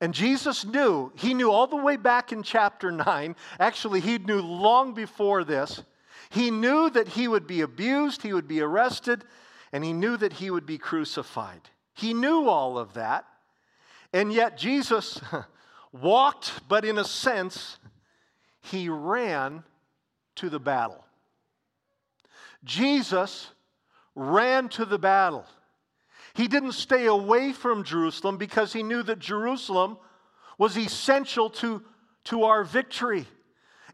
and 0.00 0.14
Jesus 0.14 0.64
knew, 0.64 1.10
he 1.16 1.34
knew 1.34 1.50
all 1.50 1.66
the 1.66 1.74
way 1.74 1.96
back 1.96 2.30
in 2.30 2.44
chapter 2.44 2.92
9, 2.92 3.34
actually, 3.58 3.98
he 3.98 4.18
knew 4.18 4.40
long 4.40 4.94
before 4.94 5.42
this, 5.42 5.82
he 6.30 6.52
knew 6.52 6.90
that 6.90 7.08
he 7.08 7.26
would 7.26 7.48
be 7.48 7.62
abused, 7.62 8.22
he 8.22 8.32
would 8.32 8.46
be 8.46 8.60
arrested, 8.60 9.24
and 9.72 9.82
he 9.82 9.92
knew 9.92 10.16
that 10.16 10.34
he 10.34 10.48
would 10.48 10.64
be 10.64 10.78
crucified. 10.78 11.62
He 11.92 12.14
knew 12.14 12.48
all 12.48 12.78
of 12.78 12.94
that. 12.94 13.24
And 14.12 14.32
yet, 14.32 14.56
Jesus 14.56 15.20
walked, 16.00 16.68
but 16.68 16.84
in 16.84 16.98
a 16.98 17.04
sense, 17.04 17.78
he 18.60 18.88
ran 18.88 19.62
to 20.36 20.50
the 20.50 20.58
battle. 20.58 21.04
Jesus 22.64 23.48
ran 24.14 24.68
to 24.70 24.84
the 24.84 24.98
battle. 24.98 25.44
He 26.34 26.48
didn't 26.48 26.72
stay 26.72 27.06
away 27.06 27.52
from 27.52 27.84
Jerusalem 27.84 28.38
because 28.38 28.72
he 28.72 28.82
knew 28.82 29.02
that 29.04 29.18
Jerusalem 29.20 29.98
was 30.58 30.76
essential 30.76 31.50
to, 31.50 31.82
to 32.24 32.44
our 32.44 32.64
victory. 32.64 33.26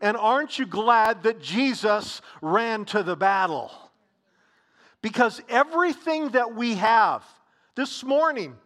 And 0.01 0.17
aren't 0.17 0.59
you 0.59 0.67
glad 0.67 1.25
that 1.25 1.43
Jesus 1.43 2.23
ran 2.41 2.87
to 2.87 3.03
the 3.03 3.17
battle? 3.17 3.71
Because 5.03 5.43
everything 5.49 6.31
that 6.31 6.55
we 6.55 6.75
have 6.75 7.23
this 7.75 8.03
morning, 8.03 8.57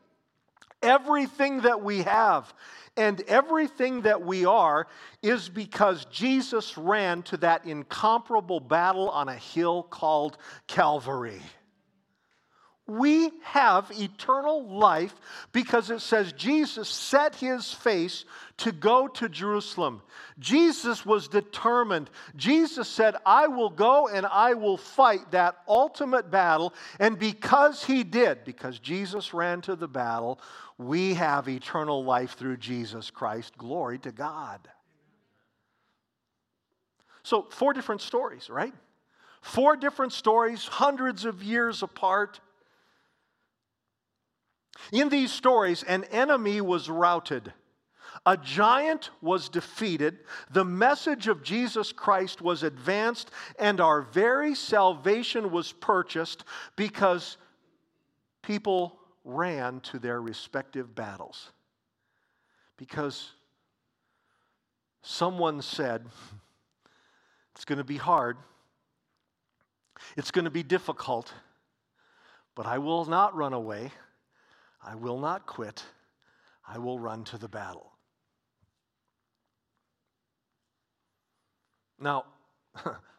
everything 0.84 1.62
that 1.62 1.82
we 1.82 2.02
have 2.02 2.52
and 2.96 3.20
everything 3.22 4.02
that 4.02 4.22
we 4.22 4.44
are 4.44 4.86
is 5.22 5.48
because 5.48 6.04
Jesus 6.06 6.78
ran 6.78 7.22
to 7.24 7.36
that 7.38 7.66
incomparable 7.66 8.60
battle 8.60 9.10
on 9.10 9.28
a 9.28 9.34
hill 9.34 9.82
called 9.82 10.38
Calvary. 10.68 11.42
We 12.86 13.30
have 13.44 13.90
eternal 13.98 14.68
life 14.68 15.14
because 15.52 15.90
it 15.90 16.00
says 16.00 16.34
Jesus 16.34 16.86
set 16.86 17.34
his 17.34 17.72
face 17.72 18.26
to 18.58 18.72
go 18.72 19.08
to 19.08 19.28
Jerusalem. 19.30 20.02
Jesus 20.38 21.06
was 21.06 21.28
determined. 21.28 22.10
Jesus 22.36 22.86
said, 22.86 23.16
I 23.24 23.46
will 23.46 23.70
go 23.70 24.08
and 24.08 24.26
I 24.26 24.52
will 24.52 24.76
fight 24.76 25.30
that 25.30 25.56
ultimate 25.66 26.30
battle. 26.30 26.74
And 27.00 27.18
because 27.18 27.84
he 27.84 28.04
did, 28.04 28.44
because 28.44 28.78
Jesus 28.78 29.32
ran 29.32 29.62
to 29.62 29.76
the 29.76 29.88
battle, 29.88 30.38
we 30.76 31.14
have 31.14 31.48
eternal 31.48 32.04
life 32.04 32.34
through 32.34 32.58
Jesus 32.58 33.10
Christ. 33.10 33.56
Glory 33.56 33.98
to 34.00 34.12
God. 34.12 34.60
So, 37.22 37.46
four 37.50 37.72
different 37.72 38.02
stories, 38.02 38.50
right? 38.50 38.74
Four 39.40 39.76
different 39.76 40.12
stories, 40.12 40.66
hundreds 40.66 41.24
of 41.24 41.42
years 41.42 41.82
apart. 41.82 42.40
In 44.93 45.09
these 45.09 45.33
stories, 45.33 45.83
an 45.83 46.04
enemy 46.04 46.61
was 46.61 46.88
routed. 46.88 47.52
A 48.26 48.37
giant 48.37 49.11
was 49.21 49.49
defeated, 49.49 50.21
the 50.50 50.64
message 50.64 51.28
of 51.28 51.43
Jesus 51.43 51.93
Christ 51.93 52.40
was 52.40 52.62
advanced, 52.62 53.31
and 53.59 53.81
our 53.81 54.00
very 54.00 54.54
salvation 54.54 55.50
was 55.50 55.73
purchased 55.73 56.45
because 56.75 57.37
people 58.43 58.99
ran 59.25 59.81
to 59.81 59.99
their 59.99 60.23
respective 60.23 60.95
battles. 60.95 61.50
Because 62.78 63.33
someone 65.02 65.61
said, 65.61 66.07
It's 67.54 67.64
going 67.64 67.78
to 67.78 67.85
be 67.85 67.99
hard, 67.99 68.38
it's 70.16 70.31
going 70.31 70.47
to 70.47 70.50
be 70.50 70.62
difficult, 70.62 71.33
but 72.54 72.64
I 72.64 72.78
will 72.78 73.04
not 73.04 73.35
run 73.35 73.52
away. 73.52 73.93
I 74.86 74.94
will 74.94 75.18
not 75.18 75.46
quit. 75.46 75.82
I 76.66 76.78
will 76.78 76.98
run 76.98 77.24
to 77.24 77.38
the 77.38 77.48
battle. 77.48 77.92
Now, 81.98 82.24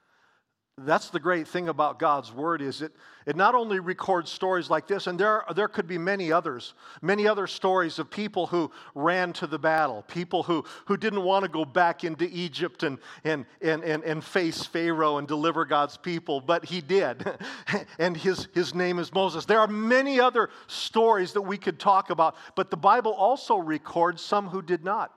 that's 0.80 1.10
the 1.10 1.22
great 1.22 1.48
thing 1.48 1.70
about 1.70 2.00
God's 2.00 2.34
word 2.34 2.62
is 2.62 2.82
it, 2.82 2.92
it 3.26 3.38
not 3.38 3.56
only 3.56 3.80
records 3.80 4.30
stories 4.30 4.70
like 4.70 4.88
this, 4.88 5.08
and 5.08 5.18
there, 5.18 5.46
there 5.56 5.70
could 5.70 5.88
be 5.88 5.98
many 5.98 6.34
others, 6.34 6.74
many 7.02 7.30
other 7.30 7.48
stories 7.48 7.98
of 7.98 8.12
people 8.12 8.48
who 8.48 8.70
ran 8.94 9.32
to 9.34 9.48
the 9.48 9.58
battle, 9.58 10.04
people 10.10 10.44
who, 10.44 10.66
who 10.88 10.98
didn't 10.98 11.24
want 11.24 11.44
to 11.44 11.50
go 11.50 11.64
back 11.64 12.04
into 12.04 12.28
Egypt 12.30 12.84
and, 12.84 12.98
and, 13.24 13.46
and, 13.62 13.86
and, 13.86 14.04
and 14.04 14.22
face 14.22 14.66
Pharaoh 14.66 15.18
and 15.18 15.30
deliver 15.30 15.64
God's 15.64 15.96
people, 15.96 16.42
but 16.42 16.66
he 16.66 16.82
did. 16.82 17.26
and 17.98 18.18
his, 18.18 18.50
his 18.54 18.76
name 18.76 19.00
is 19.00 19.14
Moses. 19.14 19.46
There 19.46 19.62
are 19.62 19.68
many 19.68 20.20
other 20.20 20.50
stories 20.68 21.32
that 21.34 21.42
we 21.42 21.58
could 21.58 21.80
talk 21.80 22.10
about, 22.10 22.36
but 22.54 22.70
the 22.70 22.76
Bible 22.76 23.14
also 23.14 23.56
records 23.56 24.22
some 24.22 24.50
who 24.50 24.62
did 24.62 24.84
not. 24.84 25.14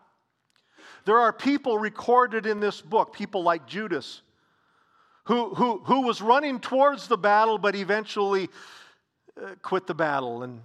There 1.05 1.19
are 1.19 1.33
people 1.33 1.79
recorded 1.79 2.47
in 2.47 2.61
this 2.61 2.81
book, 2.81 3.13
people 3.13 3.43
like 3.43 3.67
Judas 3.67 4.23
who, 5.29 5.55
who, 5.55 5.83
who 5.85 6.01
was 6.01 6.23
running 6.23 6.59
towards 6.59 7.07
the 7.07 7.19
battle 7.19 7.59
but 7.59 7.77
eventually 7.77 8.49
uh, 9.41 9.51
quit 9.63 9.87
the 9.87 9.95
battle. 9.95 10.43
And 10.43 10.63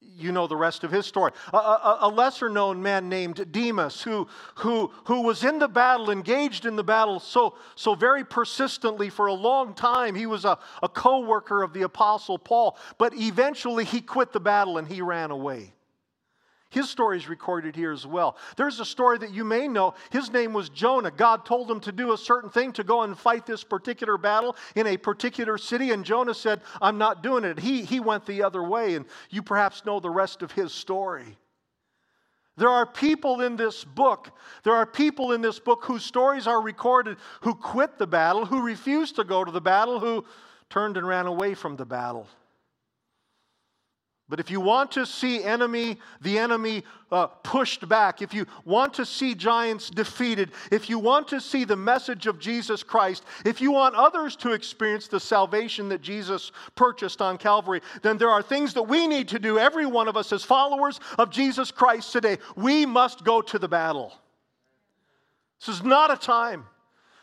you 0.00 0.30
know 0.30 0.46
the 0.46 0.56
rest 0.56 0.84
of 0.84 0.92
his 0.92 1.04
story. 1.04 1.32
A, 1.52 1.56
a, 1.56 1.98
a, 2.02 2.08
lesser 2.08 2.48
known 2.48 2.80
man 2.80 3.08
named 3.08 3.50
Demas, 3.50 4.00
who, 4.02 4.28
who, 4.54 4.92
who 5.04 5.22
was 5.22 5.42
in 5.42 5.58
the 5.58 5.68
battle, 5.68 6.10
engaged 6.10 6.64
in 6.64 6.76
the 6.76 6.84
battle 6.84 7.18
so, 7.18 7.56
so 7.74 7.96
very 7.96 8.24
persistently 8.24 9.10
for 9.10 9.26
a 9.26 9.34
long 9.34 9.74
time. 9.74 10.14
He 10.14 10.26
was 10.26 10.44
a, 10.44 10.56
a 10.82 10.88
co 10.88 11.20
worker 11.20 11.62
of 11.62 11.72
the 11.72 11.82
Apostle 11.82 12.38
Paul, 12.38 12.78
but 12.98 13.14
eventually 13.16 13.84
he 13.84 14.00
quit 14.00 14.32
the 14.32 14.40
battle 14.40 14.78
and 14.78 14.86
he 14.86 15.02
ran 15.02 15.32
away. 15.32 15.72
His 16.70 16.88
story 16.88 17.18
is 17.18 17.28
recorded 17.28 17.74
here 17.74 17.90
as 17.90 18.06
well. 18.06 18.36
There's 18.56 18.78
a 18.78 18.84
story 18.84 19.18
that 19.18 19.32
you 19.32 19.44
may 19.44 19.66
know. 19.66 19.94
His 20.10 20.30
name 20.30 20.52
was 20.52 20.68
Jonah. 20.68 21.10
God 21.10 21.44
told 21.44 21.68
him 21.68 21.80
to 21.80 21.90
do 21.90 22.12
a 22.12 22.18
certain 22.18 22.48
thing, 22.48 22.72
to 22.74 22.84
go 22.84 23.02
and 23.02 23.18
fight 23.18 23.44
this 23.44 23.64
particular 23.64 24.16
battle 24.16 24.54
in 24.76 24.86
a 24.86 24.96
particular 24.96 25.58
city, 25.58 25.90
and 25.90 26.04
Jonah 26.04 26.34
said, 26.34 26.60
I'm 26.80 26.96
not 26.96 27.24
doing 27.24 27.42
it. 27.42 27.58
He, 27.58 27.82
he 27.82 27.98
went 27.98 28.24
the 28.24 28.44
other 28.44 28.62
way, 28.62 28.94
and 28.94 29.04
you 29.30 29.42
perhaps 29.42 29.84
know 29.84 29.98
the 29.98 30.10
rest 30.10 30.42
of 30.42 30.52
his 30.52 30.72
story. 30.72 31.36
There 32.56 32.68
are 32.68 32.86
people 32.86 33.40
in 33.40 33.56
this 33.56 33.82
book, 33.82 34.30
there 34.62 34.74
are 34.74 34.86
people 34.86 35.32
in 35.32 35.40
this 35.40 35.58
book 35.58 35.84
whose 35.84 36.04
stories 36.04 36.46
are 36.46 36.60
recorded 36.60 37.16
who 37.40 37.54
quit 37.54 37.98
the 37.98 38.06
battle, 38.06 38.46
who 38.46 38.62
refused 38.62 39.16
to 39.16 39.24
go 39.24 39.44
to 39.44 39.50
the 39.50 39.60
battle, 39.60 39.98
who 39.98 40.24
turned 40.68 40.96
and 40.96 41.08
ran 41.08 41.26
away 41.26 41.54
from 41.54 41.74
the 41.74 41.86
battle. 41.86 42.28
But 44.30 44.38
if 44.38 44.48
you 44.48 44.60
want 44.60 44.92
to 44.92 45.04
see 45.04 45.42
enemy, 45.42 45.98
the 46.20 46.38
enemy 46.38 46.84
uh, 47.10 47.26
pushed 47.26 47.88
back, 47.88 48.22
if 48.22 48.32
you 48.32 48.46
want 48.64 48.94
to 48.94 49.04
see 49.04 49.34
giants 49.34 49.90
defeated, 49.90 50.52
if 50.70 50.88
you 50.88 51.00
want 51.00 51.26
to 51.28 51.40
see 51.40 51.64
the 51.64 51.74
message 51.74 52.28
of 52.28 52.38
Jesus 52.38 52.84
Christ, 52.84 53.24
if 53.44 53.60
you 53.60 53.72
want 53.72 53.96
others 53.96 54.36
to 54.36 54.52
experience 54.52 55.08
the 55.08 55.18
salvation 55.18 55.88
that 55.88 56.00
Jesus 56.00 56.52
purchased 56.76 57.20
on 57.20 57.38
Calvary, 57.38 57.80
then 58.02 58.18
there 58.18 58.30
are 58.30 58.40
things 58.40 58.72
that 58.74 58.84
we 58.84 59.08
need 59.08 59.26
to 59.28 59.40
do, 59.40 59.58
every 59.58 59.84
one 59.84 60.06
of 60.06 60.16
us 60.16 60.32
as 60.32 60.44
followers 60.44 61.00
of 61.18 61.30
Jesus 61.30 61.72
Christ 61.72 62.12
today. 62.12 62.38
We 62.54 62.86
must 62.86 63.24
go 63.24 63.42
to 63.42 63.58
the 63.58 63.68
battle. 63.68 64.12
This 65.58 65.74
is 65.74 65.82
not 65.82 66.12
a 66.12 66.16
time. 66.16 66.66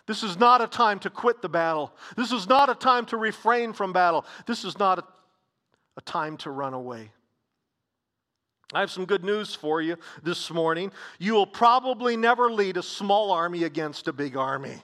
This 0.08 0.24
is 0.24 0.38
not 0.38 0.62
a 0.62 0.68
time 0.68 1.00
to 1.00 1.10
quit 1.10 1.42
the 1.42 1.50
battle. 1.50 1.94
This 2.18 2.34
is 2.34 2.48
not 2.48 2.70
a 2.70 2.76
time 2.76 3.06
to 3.08 3.18
refrain 3.18 3.72
from 3.72 3.94
battle. 3.94 4.26
This 4.46 4.66
is 4.66 4.78
not 4.78 5.00
a 5.00 5.04
a 5.98 6.02
time 6.02 6.38
to 6.38 6.52
run 6.52 6.74
away. 6.74 7.12
I 8.74 8.82
have 8.82 8.92
some 8.92 9.06
good 9.06 9.24
news 9.24 9.56
for 9.56 9.82
you 9.82 9.98
this 10.24 10.52
morning. 10.52 10.92
You 11.20 11.34
will 11.34 11.48
probably 11.48 12.16
never 12.18 12.52
lead 12.52 12.78
a 12.78 12.84
small 12.84 13.32
army 13.32 13.64
against 13.64 14.08
a 14.08 14.14
big 14.14 14.38
army. 14.38 14.76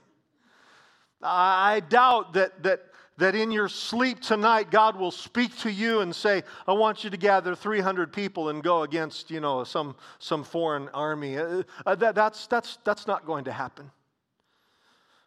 I 1.21 1.81
doubt 1.81 2.33
that, 2.33 2.63
that, 2.63 2.81
that 3.17 3.35
in 3.35 3.51
your 3.51 3.69
sleep 3.69 4.21
tonight, 4.21 4.71
God 4.71 4.97
will 4.97 5.11
speak 5.11 5.57
to 5.59 5.71
you 5.71 5.99
and 5.99 6.15
say, 6.15 6.43
I 6.67 6.73
want 6.73 7.03
you 7.03 7.09
to 7.09 7.17
gather 7.17 7.55
300 7.55 8.11
people 8.11 8.49
and 8.49 8.63
go 8.63 8.83
against, 8.83 9.29
you 9.29 9.39
know, 9.39 9.63
some, 9.63 9.95
some 10.19 10.43
foreign 10.43 10.89
army. 10.89 11.37
Uh, 11.37 11.63
uh 11.85 11.95
that, 11.95 12.15
that's, 12.15 12.47
that's, 12.47 12.77
that's 12.83 13.05
not 13.05 13.25
going 13.25 13.45
to 13.45 13.51
happen. 13.51 13.91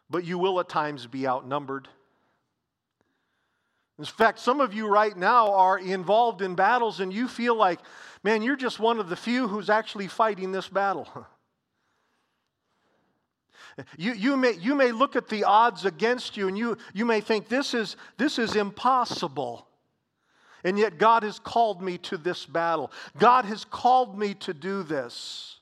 But 0.09 0.23
you 0.23 0.37
will 0.37 0.59
at 0.59 0.69
times 0.69 1.05
be 1.05 1.27
outnumbered. 1.27 1.87
In 3.99 4.05
fact, 4.05 4.39
some 4.39 4.61
of 4.61 4.73
you 4.73 4.87
right 4.87 5.15
now 5.15 5.53
are 5.53 5.79
involved 5.79 6.41
in 6.41 6.55
battles 6.55 6.99
and 6.99 7.11
you 7.11 7.27
feel 7.27 7.55
like, 7.55 7.79
man, 8.23 8.43
you're 8.43 8.55
just 8.55 8.79
one 8.79 8.99
of 8.99 9.09
the 9.09 9.15
few 9.15 9.47
who's 9.47 9.69
actually 9.69 10.07
fighting 10.07 10.51
this 10.51 10.67
battle. 10.67 11.07
You, 13.95 14.13
you, 14.13 14.35
may, 14.37 14.53
you 14.53 14.73
may 14.73 14.91
look 14.91 15.15
at 15.15 15.29
the 15.29 15.43
odds 15.43 15.85
against 15.85 16.35
you 16.35 16.47
and 16.47 16.57
you, 16.57 16.79
you 16.95 17.05
may 17.05 17.21
think 17.21 17.47
this 17.47 17.75
is, 17.75 17.95
this 18.17 18.39
is 18.39 18.55
impossible. 18.55 19.67
And 20.63 20.79
yet, 20.79 20.97
God 20.97 21.21
has 21.21 21.37
called 21.37 21.81
me 21.81 21.99
to 21.99 22.17
this 22.17 22.45
battle. 22.45 22.91
God 23.19 23.45
has 23.45 23.63
called 23.63 24.17
me 24.17 24.33
to 24.33 24.53
do 24.53 24.81
this. 24.81 25.59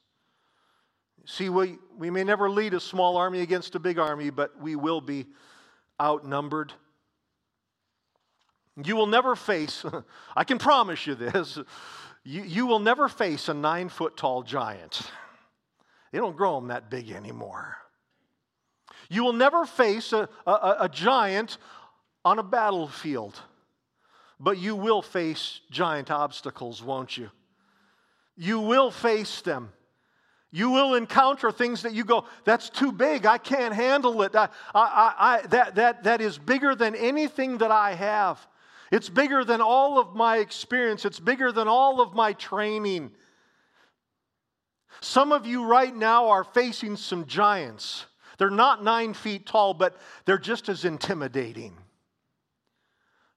See, 1.26 1.50
we, 1.50 1.78
we 1.98 2.10
may 2.10 2.24
never 2.24 2.50
lead 2.50 2.74
a 2.74 2.80
small 2.80 3.18
army 3.18 3.42
against 3.42 3.76
a 3.76 3.80
big 3.80 4.00
army, 4.00 4.30
but 4.30 4.60
we 4.62 4.76
will 4.76 5.02
be 5.02 5.26
outnumbered. 6.00 6.72
You 8.84 8.96
will 8.96 9.08
never 9.08 9.36
face, 9.36 9.86
I 10.36 10.44
can 10.44 10.58
promise 10.58 11.08
you 11.08 11.16
this, 11.16 11.58
you, 12.24 12.44
you 12.44 12.66
will 12.66 12.80
never 12.80 13.08
face 13.08 13.50
a 13.50 13.54
nine 13.54 13.90
foot 13.90 14.18
tall 14.18 14.44
giant. 14.44 15.02
They 16.12 16.20
don't 16.20 16.36
grow 16.36 16.56
them 16.56 16.70
that 16.70 16.90
big 16.90 17.12
anymore. 17.12 17.78
You 19.10 19.24
will 19.24 19.34
never 19.34 19.66
face 19.66 20.14
a, 20.14 20.28
a, 20.48 20.78
a 20.82 20.90
giant 20.92 21.58
on 22.24 22.40
a 22.40 22.44
battlefield, 22.44 23.40
but 24.40 24.58
you 24.58 24.76
will 24.76 25.02
face 25.02 25.62
giant 25.70 26.10
obstacles, 26.10 26.82
won't 26.82 27.16
you? 27.16 27.30
You 28.36 28.60
will 28.60 28.92
face 28.92 29.42
them. 29.42 29.72
You 30.52 30.72
will 30.72 30.96
encounter 30.96 31.52
things 31.52 31.82
that 31.84 31.94
you 31.94 32.04
go, 32.06 32.26
that's 32.46 32.70
too 32.70 32.92
big. 32.92 33.26
I 33.26 33.38
can't 33.38 33.74
handle 33.74 34.22
it. 34.22 34.36
I, 34.36 34.48
I, 34.74 35.14
I, 35.44 35.48
that, 35.48 35.76
that, 35.76 36.04
that 36.04 36.22
is 36.22 36.38
bigger 36.38 36.76
than 36.76 36.96
anything 36.96 37.58
that 37.60 37.72
I 37.72 37.94
have. 37.94 38.46
It's 38.92 39.10
bigger 39.10 39.44
than 39.44 39.62
all 39.62 40.00
of 40.00 40.16
my 40.16 40.38
experience, 40.38 41.06
it's 41.06 41.20
bigger 41.20 41.52
than 41.52 41.68
all 41.68 42.02
of 42.02 42.14
my 42.14 42.34
training. 42.34 43.12
Some 45.02 45.32
of 45.32 45.46
you 45.46 45.66
right 45.66 45.96
now 45.96 46.30
are 46.30 46.44
facing 46.44 46.96
some 46.96 47.26
giants. 47.26 48.06
They're 48.38 48.50
not 48.50 48.84
nine 48.84 49.14
feet 49.14 49.46
tall, 49.46 49.74
but 49.74 49.98
they're 50.26 50.38
just 50.38 50.70
as 50.70 50.86
intimidating. 50.86 51.78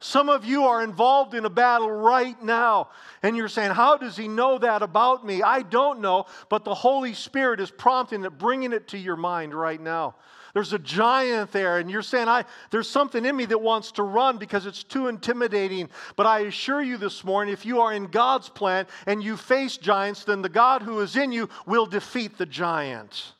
Some 0.00 0.28
of 0.28 0.44
you 0.44 0.64
are 0.64 0.82
involved 0.82 1.34
in 1.34 1.44
a 1.44 1.50
battle 1.50 1.90
right 1.90 2.40
now, 2.40 2.90
and 3.22 3.36
you're 3.36 3.48
saying, 3.48 3.72
How 3.72 3.96
does 3.96 4.16
he 4.16 4.28
know 4.28 4.58
that 4.58 4.82
about 4.82 5.26
me? 5.26 5.42
I 5.42 5.62
don't 5.62 6.00
know, 6.00 6.26
but 6.48 6.64
the 6.64 6.74
Holy 6.74 7.14
Spirit 7.14 7.58
is 7.58 7.70
prompting 7.70 8.24
it, 8.24 8.38
bringing 8.38 8.72
it 8.72 8.88
to 8.88 8.98
your 8.98 9.16
mind 9.16 9.54
right 9.54 9.80
now. 9.80 10.14
There's 10.58 10.72
a 10.72 10.78
giant 10.80 11.52
there, 11.52 11.78
and 11.78 11.88
you're 11.88 12.02
saying, 12.02 12.26
I, 12.26 12.44
There's 12.72 12.90
something 12.90 13.24
in 13.24 13.36
me 13.36 13.44
that 13.44 13.58
wants 13.58 13.92
to 13.92 14.02
run 14.02 14.38
because 14.38 14.66
it's 14.66 14.82
too 14.82 15.06
intimidating. 15.06 15.88
But 16.16 16.26
I 16.26 16.40
assure 16.40 16.82
you 16.82 16.96
this 16.96 17.22
morning, 17.22 17.52
if 17.52 17.64
you 17.64 17.80
are 17.80 17.92
in 17.92 18.06
God's 18.06 18.48
plan 18.48 18.88
and 19.06 19.22
you 19.22 19.36
face 19.36 19.76
giants, 19.76 20.24
then 20.24 20.42
the 20.42 20.48
God 20.48 20.82
who 20.82 20.98
is 20.98 21.14
in 21.14 21.30
you 21.30 21.48
will 21.64 21.86
defeat 21.86 22.38
the 22.38 22.44
giant. 22.44 23.34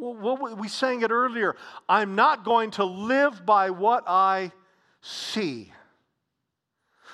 we 0.00 0.68
sang 0.68 1.02
it 1.02 1.10
earlier. 1.10 1.54
I'm 1.86 2.14
not 2.14 2.42
going 2.42 2.70
to 2.72 2.84
live 2.86 3.44
by 3.44 3.68
what 3.68 4.04
I 4.06 4.50
see. 5.02 5.70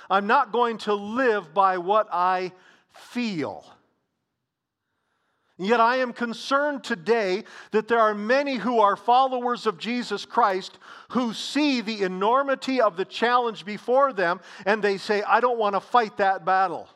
I'm 0.08 0.28
not 0.28 0.52
going 0.52 0.78
to 0.78 0.94
live 0.94 1.52
by 1.52 1.78
what 1.78 2.06
I 2.12 2.52
feel. 2.92 3.64
Yet 5.62 5.78
I 5.78 5.96
am 5.96 6.14
concerned 6.14 6.84
today 6.84 7.44
that 7.72 7.86
there 7.86 8.00
are 8.00 8.14
many 8.14 8.56
who 8.56 8.80
are 8.80 8.96
followers 8.96 9.66
of 9.66 9.76
Jesus 9.76 10.24
Christ 10.24 10.78
who 11.10 11.34
see 11.34 11.82
the 11.82 12.02
enormity 12.02 12.80
of 12.80 12.96
the 12.96 13.04
challenge 13.04 13.66
before 13.66 14.14
them 14.14 14.40
and 14.64 14.82
they 14.82 14.96
say, 14.96 15.22
I 15.22 15.40
don't 15.40 15.58
want 15.58 15.74
to 15.74 15.80
fight 15.80 16.16
that 16.16 16.46
battle. 16.46 16.88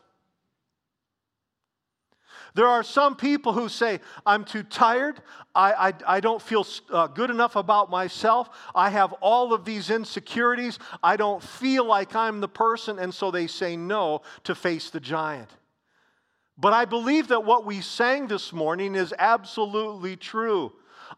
There 2.54 2.66
are 2.66 2.82
some 2.82 3.16
people 3.16 3.52
who 3.52 3.68
say, 3.68 4.00
I'm 4.24 4.44
too 4.44 4.62
tired. 4.62 5.20
I, 5.54 5.72
I, 5.72 6.16
I 6.16 6.20
don't 6.20 6.40
feel 6.40 6.66
uh, 6.90 7.08
good 7.08 7.28
enough 7.28 7.56
about 7.56 7.90
myself. 7.90 8.48
I 8.74 8.88
have 8.88 9.12
all 9.20 9.52
of 9.52 9.66
these 9.66 9.90
insecurities. 9.90 10.78
I 11.02 11.16
don't 11.16 11.42
feel 11.42 11.84
like 11.84 12.16
I'm 12.16 12.40
the 12.40 12.48
person. 12.48 12.98
And 12.98 13.12
so 13.12 13.30
they 13.30 13.46
say 13.46 13.76
no 13.76 14.22
to 14.44 14.54
face 14.54 14.88
the 14.88 15.00
giant. 15.00 15.50
But 16.56 16.72
I 16.72 16.84
believe 16.84 17.28
that 17.28 17.44
what 17.44 17.66
we 17.66 17.80
sang 17.80 18.28
this 18.28 18.52
morning 18.52 18.94
is 18.94 19.12
absolutely 19.18 20.16
true. 20.16 20.72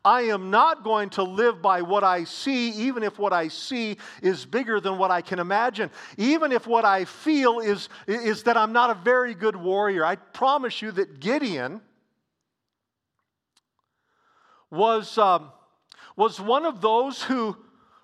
I 0.04 0.22
am 0.22 0.50
not 0.50 0.82
going 0.82 1.10
to 1.10 1.22
live 1.22 1.60
by 1.62 1.82
what 1.82 2.04
I 2.04 2.24
see, 2.24 2.70
even 2.70 3.02
if 3.02 3.18
what 3.18 3.32
I 3.32 3.48
see 3.48 3.98
is 4.22 4.46
bigger 4.46 4.80
than 4.80 4.98
what 4.98 5.10
I 5.10 5.20
can 5.20 5.38
imagine. 5.38 5.90
Even 6.16 6.52
if 6.52 6.66
what 6.66 6.84
I 6.84 7.04
feel 7.04 7.60
is, 7.60 7.88
is 8.06 8.44
that 8.44 8.56
I'm 8.56 8.72
not 8.72 8.90
a 8.90 8.94
very 8.94 9.34
good 9.34 9.56
warrior. 9.56 10.04
I 10.04 10.16
promise 10.16 10.80
you 10.82 10.90
that 10.92 11.20
Gideon 11.20 11.80
was, 14.70 15.18
um, 15.18 15.52
was 16.16 16.40
one 16.40 16.64
of 16.64 16.80
those 16.80 17.22
who, 17.22 17.56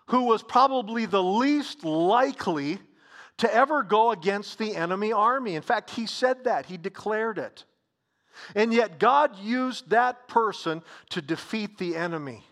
who 0.07 0.25
was 0.25 0.43
probably 0.43 1.07
the 1.07 1.23
least 1.23 1.85
likely 1.85 2.79
to 3.39 3.53
ever 3.53 3.83
go 3.83 4.11
against 4.11 4.59
the 4.59 4.77
enemy 4.77 5.13
army. 5.13 5.55
In 5.55 5.63
fact, 5.63 5.91
he 5.91 6.07
said 6.07 6.45
that, 6.45 6.67
he 6.67 6.77
declared 6.77 7.39
it. 7.39 7.65
And 8.55 8.73
yet, 8.73 8.99
God 8.99 9.37
used 9.39 9.91
that 9.91 10.29
person 10.29 10.83
to 11.11 11.21
defeat 11.21 11.79
the 11.79 11.97
enemy. 11.97 12.45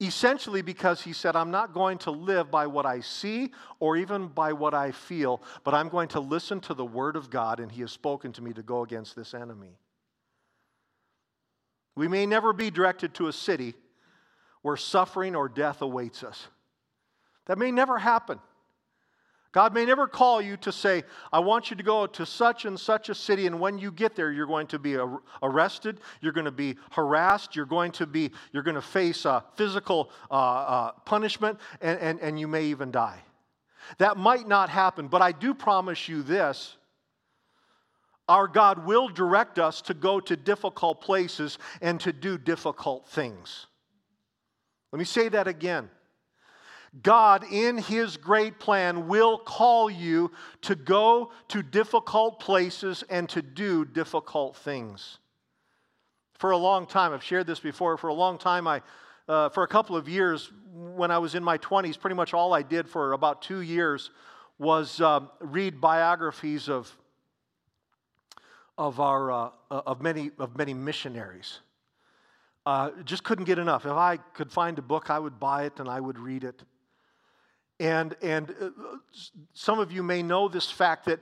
Essentially, 0.00 0.62
because 0.62 1.00
he 1.00 1.12
said, 1.12 1.36
I'm 1.36 1.50
not 1.52 1.72
going 1.72 1.98
to 1.98 2.10
live 2.10 2.50
by 2.50 2.66
what 2.66 2.86
I 2.86 3.00
see 3.00 3.52
or 3.78 3.96
even 3.96 4.26
by 4.26 4.52
what 4.52 4.74
I 4.74 4.90
feel, 4.90 5.40
but 5.62 5.74
I'm 5.74 5.88
going 5.88 6.08
to 6.08 6.20
listen 6.20 6.60
to 6.62 6.74
the 6.74 6.84
word 6.84 7.14
of 7.14 7.30
God, 7.30 7.60
and 7.60 7.70
he 7.70 7.82
has 7.82 7.92
spoken 7.92 8.32
to 8.32 8.42
me 8.42 8.52
to 8.52 8.62
go 8.62 8.82
against 8.82 9.14
this 9.14 9.32
enemy. 9.32 9.76
We 11.94 12.08
may 12.08 12.26
never 12.26 12.52
be 12.52 12.70
directed 12.70 13.14
to 13.14 13.28
a 13.28 13.32
city 13.32 13.74
where 14.62 14.76
suffering 14.76 15.36
or 15.36 15.48
death 15.48 15.82
awaits 15.82 16.24
us. 16.24 16.48
That 17.46 17.58
may 17.58 17.70
never 17.70 17.98
happen. 17.98 18.40
God 19.52 19.74
may 19.74 19.84
never 19.84 20.08
call 20.08 20.40
you 20.40 20.56
to 20.58 20.72
say, 20.72 21.04
I 21.30 21.40
want 21.40 21.70
you 21.70 21.76
to 21.76 21.82
go 21.82 22.06
to 22.06 22.24
such 22.24 22.64
and 22.64 22.80
such 22.80 23.10
a 23.10 23.14
city, 23.14 23.46
and 23.46 23.60
when 23.60 23.78
you 23.78 23.92
get 23.92 24.16
there, 24.16 24.32
you're 24.32 24.46
going 24.46 24.66
to 24.68 24.78
be 24.78 24.96
arrested, 25.42 26.00
you're 26.22 26.32
going 26.32 26.46
to 26.46 26.50
be 26.50 26.76
harassed, 26.90 27.54
you're 27.54 27.66
going 27.66 27.92
to, 27.92 28.06
be, 28.06 28.30
you're 28.52 28.62
going 28.62 28.76
to 28.76 28.82
face 28.82 29.26
uh, 29.26 29.42
physical 29.54 30.10
uh, 30.30 30.34
uh, 30.34 30.92
punishment, 31.04 31.58
and, 31.82 31.98
and, 32.00 32.20
and 32.20 32.40
you 32.40 32.48
may 32.48 32.64
even 32.64 32.90
die. 32.90 33.22
That 33.98 34.16
might 34.16 34.48
not 34.48 34.70
happen, 34.70 35.08
but 35.08 35.20
I 35.20 35.32
do 35.32 35.52
promise 35.52 36.08
you 36.08 36.22
this. 36.22 36.76
Our 38.28 38.48
God 38.48 38.86
will 38.86 39.08
direct 39.08 39.58
us 39.58 39.82
to 39.82 39.94
go 39.94 40.18
to 40.20 40.34
difficult 40.34 41.02
places 41.02 41.58
and 41.82 42.00
to 42.00 42.12
do 42.12 42.38
difficult 42.38 43.06
things. 43.08 43.66
Let 44.92 44.98
me 44.98 45.04
say 45.04 45.28
that 45.28 45.46
again. 45.46 45.90
God, 47.00 47.44
in 47.50 47.78
His 47.78 48.18
great 48.18 48.58
plan, 48.58 49.08
will 49.08 49.38
call 49.38 49.88
you 49.88 50.30
to 50.62 50.74
go 50.74 51.30
to 51.48 51.62
difficult 51.62 52.38
places 52.38 53.02
and 53.08 53.28
to 53.30 53.40
do 53.40 53.86
difficult 53.86 54.56
things. 54.56 55.18
For 56.34 56.50
a 56.50 56.56
long 56.56 56.86
time, 56.86 57.12
I've 57.12 57.24
shared 57.24 57.46
this 57.46 57.60
before, 57.60 57.96
for 57.96 58.08
a 58.08 58.14
long 58.14 58.36
time, 58.36 58.66
I, 58.66 58.82
uh, 59.26 59.48
for 59.48 59.62
a 59.62 59.68
couple 59.68 59.96
of 59.96 60.06
years, 60.06 60.50
when 60.74 61.10
I 61.10 61.18
was 61.18 61.34
in 61.34 61.42
my 61.42 61.56
20s, 61.56 61.98
pretty 61.98 62.16
much 62.16 62.34
all 62.34 62.52
I 62.52 62.62
did 62.62 62.88
for 62.88 63.12
about 63.12 63.40
two 63.40 63.60
years 63.60 64.10
was 64.58 65.00
uh, 65.00 65.20
read 65.40 65.80
biographies 65.80 66.68
of, 66.68 66.94
of, 68.76 69.00
our, 69.00 69.30
uh, 69.30 69.50
of, 69.70 70.02
many, 70.02 70.30
of 70.38 70.56
many 70.58 70.74
missionaries. 70.74 71.60
Uh, 72.66 72.90
just 73.04 73.24
couldn't 73.24 73.44
get 73.44 73.58
enough. 73.58 73.86
If 73.86 73.92
I 73.92 74.18
could 74.18 74.52
find 74.52 74.78
a 74.78 74.82
book, 74.82 75.10
I 75.10 75.18
would 75.18 75.40
buy 75.40 75.64
it 75.64 75.80
and 75.80 75.88
I 75.88 76.00
would 76.00 76.18
read 76.18 76.44
it. 76.44 76.62
And, 77.82 78.14
and 78.22 78.54
uh, 78.60 78.70
some 79.54 79.80
of 79.80 79.90
you 79.90 80.04
may 80.04 80.22
know 80.22 80.46
this 80.46 80.70
fact 80.70 81.06
that 81.06 81.18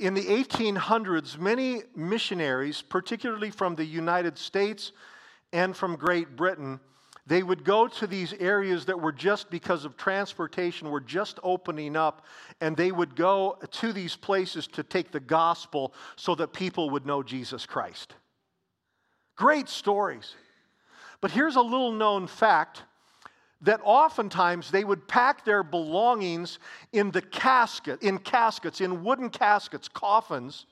in 0.00 0.14
the 0.14 0.24
1800s, 0.24 1.38
many 1.38 1.82
missionaries, 1.94 2.82
particularly 2.82 3.52
from 3.52 3.76
the 3.76 3.84
United 3.84 4.36
States 4.36 4.90
and 5.52 5.76
from 5.76 5.94
Great 5.94 6.34
Britain, 6.34 6.80
they 7.24 7.44
would 7.44 7.62
go 7.62 7.86
to 7.86 8.06
these 8.08 8.32
areas 8.32 8.86
that 8.86 9.00
were 9.00 9.12
just 9.12 9.48
because 9.48 9.84
of 9.84 9.96
transportation 9.96 10.90
were 10.90 11.00
just 11.00 11.38
opening 11.44 11.94
up 11.94 12.26
and 12.60 12.76
they 12.76 12.90
would 12.90 13.14
go 13.14 13.56
to 13.70 13.92
these 13.92 14.16
places 14.16 14.66
to 14.66 14.82
take 14.82 15.12
the 15.12 15.20
gospel 15.20 15.94
so 16.16 16.34
that 16.34 16.52
people 16.52 16.90
would 16.90 17.06
know 17.06 17.22
jesus 17.22 17.64
christ. 17.64 18.14
Great 19.36 19.68
stories. 19.68 20.34
But 21.20 21.30
here's 21.30 21.56
a 21.56 21.62
little 21.62 21.92
known 21.92 22.26
fact 22.26 22.82
that 23.62 23.80
oftentimes 23.82 24.70
they 24.70 24.84
would 24.84 25.08
pack 25.08 25.44
their 25.44 25.62
belongings 25.62 26.58
in 26.92 27.10
the 27.10 27.22
casket, 27.22 28.02
in 28.02 28.18
caskets, 28.18 28.80
in 28.80 29.02
wooden 29.02 29.30
caskets, 29.30 29.88
coffins, 29.88 30.66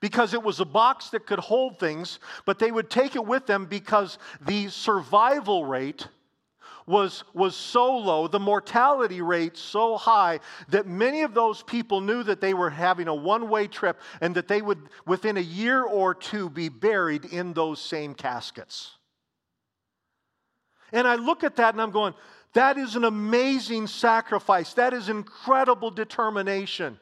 because 0.00 0.34
it 0.34 0.42
was 0.42 0.60
a 0.60 0.64
box 0.64 1.10
that 1.10 1.26
could 1.26 1.38
hold 1.38 1.78
things, 1.78 2.18
but 2.44 2.58
they 2.58 2.70
would 2.70 2.90
take 2.90 3.16
it 3.16 3.24
with 3.24 3.46
them 3.46 3.66
because 3.66 4.18
the 4.46 4.68
survival 4.68 5.64
rate 5.64 6.06
was, 6.88 7.22
was 7.34 7.54
so 7.54 7.96
low, 7.96 8.26
the 8.26 8.40
mortality 8.40 9.20
rate 9.20 9.56
so 9.56 9.96
high, 9.96 10.40
that 10.68 10.86
many 10.86 11.22
of 11.22 11.34
those 11.34 11.62
people 11.62 12.00
knew 12.00 12.22
that 12.22 12.40
they 12.40 12.54
were 12.54 12.70
having 12.70 13.08
a 13.08 13.14
one 13.14 13.48
way 13.48 13.66
trip 13.66 14.00
and 14.20 14.34
that 14.34 14.48
they 14.48 14.62
would, 14.62 14.88
within 15.06 15.36
a 15.36 15.40
year 15.40 15.84
or 15.84 16.14
two, 16.14 16.48
be 16.48 16.68
buried 16.68 17.26
in 17.26 17.52
those 17.52 17.80
same 17.80 18.14
caskets. 18.14 18.97
And 20.92 21.06
I 21.06 21.16
look 21.16 21.44
at 21.44 21.56
that 21.56 21.74
and 21.74 21.82
I'm 21.82 21.90
going, 21.90 22.14
that 22.54 22.78
is 22.78 22.96
an 22.96 23.04
amazing 23.04 23.86
sacrifice. 23.86 24.74
That 24.74 24.94
is 24.94 25.08
incredible 25.08 25.90
determination. 25.90 26.98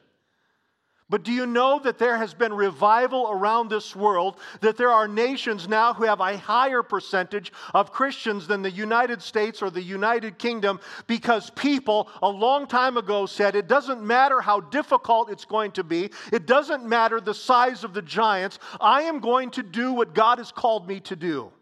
But 1.09 1.23
do 1.23 1.31
you 1.31 1.45
know 1.45 1.79
that 1.79 1.99
there 1.99 2.17
has 2.17 2.33
been 2.33 2.53
revival 2.53 3.29
around 3.31 3.69
this 3.69 3.95
world? 3.95 4.39
That 4.59 4.75
there 4.75 4.91
are 4.91 5.07
nations 5.07 5.65
now 5.65 5.93
who 5.93 6.03
have 6.03 6.19
a 6.19 6.37
higher 6.37 6.83
percentage 6.83 7.53
of 7.73 7.93
Christians 7.93 8.45
than 8.45 8.61
the 8.61 8.71
United 8.71 9.21
States 9.21 9.61
or 9.61 9.69
the 9.69 9.81
United 9.81 10.37
Kingdom 10.37 10.81
because 11.07 11.49
people 11.51 12.09
a 12.21 12.27
long 12.27 12.67
time 12.67 12.97
ago 12.97 13.25
said 13.25 13.55
it 13.55 13.69
doesn't 13.69 14.01
matter 14.01 14.41
how 14.41 14.59
difficult 14.59 15.31
it's 15.31 15.45
going 15.45 15.71
to 15.71 15.83
be, 15.83 16.11
it 16.33 16.45
doesn't 16.45 16.83
matter 16.83 17.21
the 17.21 17.33
size 17.33 17.85
of 17.85 17.93
the 17.93 18.01
giants. 18.01 18.59
I 18.81 19.03
am 19.03 19.21
going 19.21 19.51
to 19.51 19.63
do 19.63 19.93
what 19.93 20.13
God 20.13 20.39
has 20.39 20.51
called 20.51 20.89
me 20.89 20.99
to 21.01 21.15
do. 21.15 21.53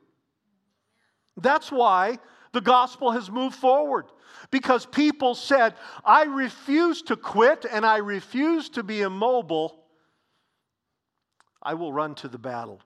That's 1.37 1.71
why 1.71 2.19
the 2.53 2.61
gospel 2.61 3.11
has 3.11 3.29
moved 3.29 3.55
forward. 3.55 4.05
Because 4.51 4.85
people 4.85 5.35
said, 5.35 5.73
I 6.03 6.23
refuse 6.23 7.01
to 7.03 7.15
quit 7.15 7.65
and 7.69 7.85
I 7.85 7.97
refuse 7.97 8.69
to 8.69 8.83
be 8.83 9.01
immobile. 9.01 9.83
I 11.61 11.73
will 11.73 11.91
run 11.91 12.15
to 12.15 12.27
the 12.27 12.37
battle. 12.37 12.81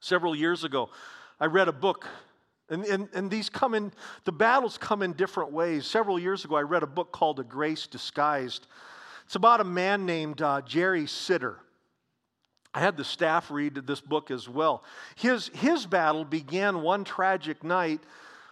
Several 0.00 0.34
years 0.34 0.64
ago, 0.64 0.90
I 1.40 1.46
read 1.46 1.66
a 1.66 1.72
book, 1.72 2.06
and, 2.68 2.84
and, 2.84 3.08
and 3.14 3.30
these 3.30 3.48
come 3.48 3.74
in, 3.74 3.92
the 4.24 4.32
battles 4.32 4.78
come 4.78 5.02
in 5.02 5.12
different 5.14 5.50
ways. 5.50 5.86
Several 5.86 6.18
years 6.18 6.44
ago, 6.44 6.56
I 6.56 6.62
read 6.62 6.82
a 6.82 6.86
book 6.86 7.10
called 7.10 7.40
A 7.40 7.44
Grace 7.44 7.86
Disguised. 7.86 8.66
It's 9.24 9.34
about 9.34 9.60
a 9.60 9.64
man 9.64 10.06
named 10.06 10.42
uh, 10.42 10.60
Jerry 10.62 11.04
Sittser. 11.04 11.56
I 12.74 12.80
had 12.80 12.96
the 12.96 13.04
staff 13.04 13.52
read 13.52 13.74
this 13.86 14.00
book 14.00 14.32
as 14.32 14.48
well. 14.48 14.82
His, 15.14 15.48
his 15.54 15.86
battle 15.86 16.24
began 16.24 16.82
one 16.82 17.04
tragic 17.04 17.62
night 17.62 18.00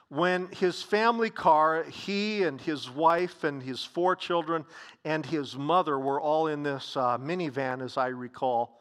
when 0.09 0.49
his 0.53 0.83
family 0.83 1.31
car, 1.31 1.85
he 1.85 2.45
and 2.45 2.61
his 2.61 2.89
wife 2.89 3.45
and 3.45 3.63
his 3.63 3.83
four 3.83 4.15
children 4.15 4.65
and 5.05 5.27
his 5.27 5.57
mother 5.57 5.99
were 5.99 6.21
all 6.21 6.47
in 6.47 6.63
this 6.63 6.97
uh, 6.97 7.19
minivan, 7.19 7.83
as 7.83 7.97
I 7.97 8.09
recall. 8.09 8.81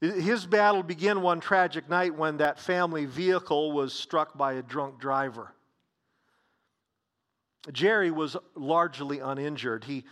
His 0.00 0.44
battle 0.46 0.82
began 0.82 1.22
one 1.22 1.40
tragic 1.40 1.88
night 1.88 2.14
when 2.14 2.38
that 2.38 2.58
family 2.58 3.06
vehicle 3.06 3.72
was 3.72 3.92
struck 3.92 4.36
by 4.36 4.54
a 4.54 4.62
drunk 4.62 4.98
driver. 4.98 5.52
Jerry 7.72 8.10
was 8.10 8.36
largely 8.54 9.20
uninjured. 9.20 9.84
He, 9.84 10.04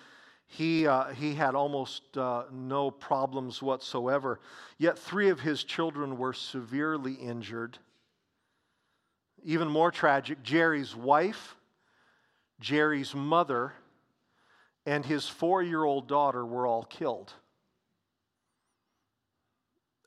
he, 0.56 0.86
uh, 0.86 1.06
he 1.06 1.34
had 1.34 1.56
almost 1.56 2.16
uh, 2.16 2.44
no 2.52 2.88
problems 2.88 3.60
whatsoever. 3.60 4.38
Yet 4.78 4.96
three 4.96 5.30
of 5.30 5.40
his 5.40 5.64
children 5.64 6.16
were 6.16 6.32
severely 6.32 7.14
injured. 7.14 7.76
Even 9.42 9.66
more 9.66 9.90
tragic, 9.90 10.44
Jerry's 10.44 10.94
wife, 10.94 11.56
Jerry's 12.60 13.16
mother, 13.16 13.72
and 14.86 15.04
his 15.04 15.26
four 15.28 15.60
year 15.60 15.82
old 15.82 16.06
daughter 16.06 16.46
were 16.46 16.68
all 16.68 16.84
killed. 16.84 17.32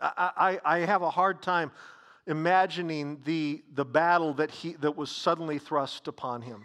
I, 0.02 0.60
I, 0.64 0.78
I, 0.78 0.80
have 0.80 1.02
a 1.02 1.10
hard 1.10 1.42
time 1.42 1.72
imagining 2.26 3.20
the, 3.26 3.64
the 3.74 3.84
battle 3.84 4.34
that, 4.36 4.52
he, 4.52 4.74
that 4.74 4.96
was 4.96 5.12
suddenly 5.12 5.60
thrust 5.60 6.08
upon 6.08 6.42
him 6.42 6.64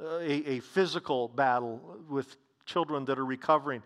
a, 0.00 0.50
a 0.50 0.60
physical 0.60 1.28
battle 1.28 1.80
with 2.08 2.36
children 2.66 3.04
that 3.06 3.18
are 3.18 3.24
recovering, 3.24 3.82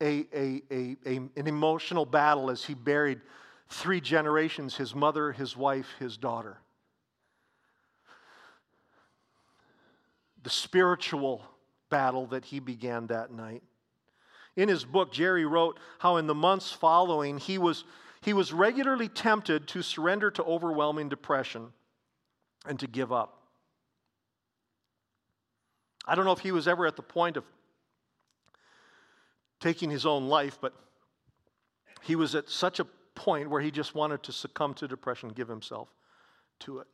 a, 0.00 0.26
a, 0.34 0.62
a, 0.70 0.96
a, 1.06 1.16
an 1.36 1.46
emotional 1.46 2.04
battle 2.04 2.50
as 2.50 2.64
he 2.64 2.74
buried 2.74 3.20
three 3.68 4.00
generations 4.00 4.76
his 4.76 4.94
mother, 4.94 5.32
his 5.32 5.56
wife, 5.56 5.88
his 5.98 6.16
daughter. 6.16 6.58
The 10.42 10.50
spiritual 10.50 11.42
battle 11.88 12.26
that 12.26 12.44
he 12.44 12.58
began 12.58 13.06
that 13.08 13.30
night. 13.30 13.62
In 14.56 14.68
his 14.68 14.84
book, 14.84 15.12
Jerry 15.12 15.46
wrote 15.46 15.78
how 15.98 16.16
in 16.16 16.26
the 16.26 16.34
months 16.34 16.72
following, 16.72 17.38
he 17.38 17.58
was, 17.58 17.84
he 18.20 18.32
was 18.32 18.52
regularly 18.52 19.08
tempted 19.08 19.68
to 19.68 19.82
surrender 19.82 20.30
to 20.32 20.42
overwhelming 20.42 21.08
depression 21.08 21.72
and 22.66 22.78
to 22.80 22.86
give 22.86 23.12
up. 23.12 23.41
I 26.06 26.14
don't 26.14 26.24
know 26.24 26.32
if 26.32 26.40
he 26.40 26.52
was 26.52 26.66
ever 26.66 26.86
at 26.86 26.96
the 26.96 27.02
point 27.02 27.36
of 27.36 27.44
taking 29.60 29.90
his 29.90 30.04
own 30.04 30.28
life, 30.28 30.58
but 30.60 30.74
he 32.02 32.16
was 32.16 32.34
at 32.34 32.48
such 32.50 32.80
a 32.80 32.84
point 33.14 33.48
where 33.48 33.60
he 33.60 33.70
just 33.70 33.94
wanted 33.94 34.22
to 34.24 34.32
succumb 34.32 34.74
to 34.74 34.88
depression, 34.88 35.28
give 35.28 35.48
himself 35.48 35.88
to 36.60 36.78
it. 36.78 36.86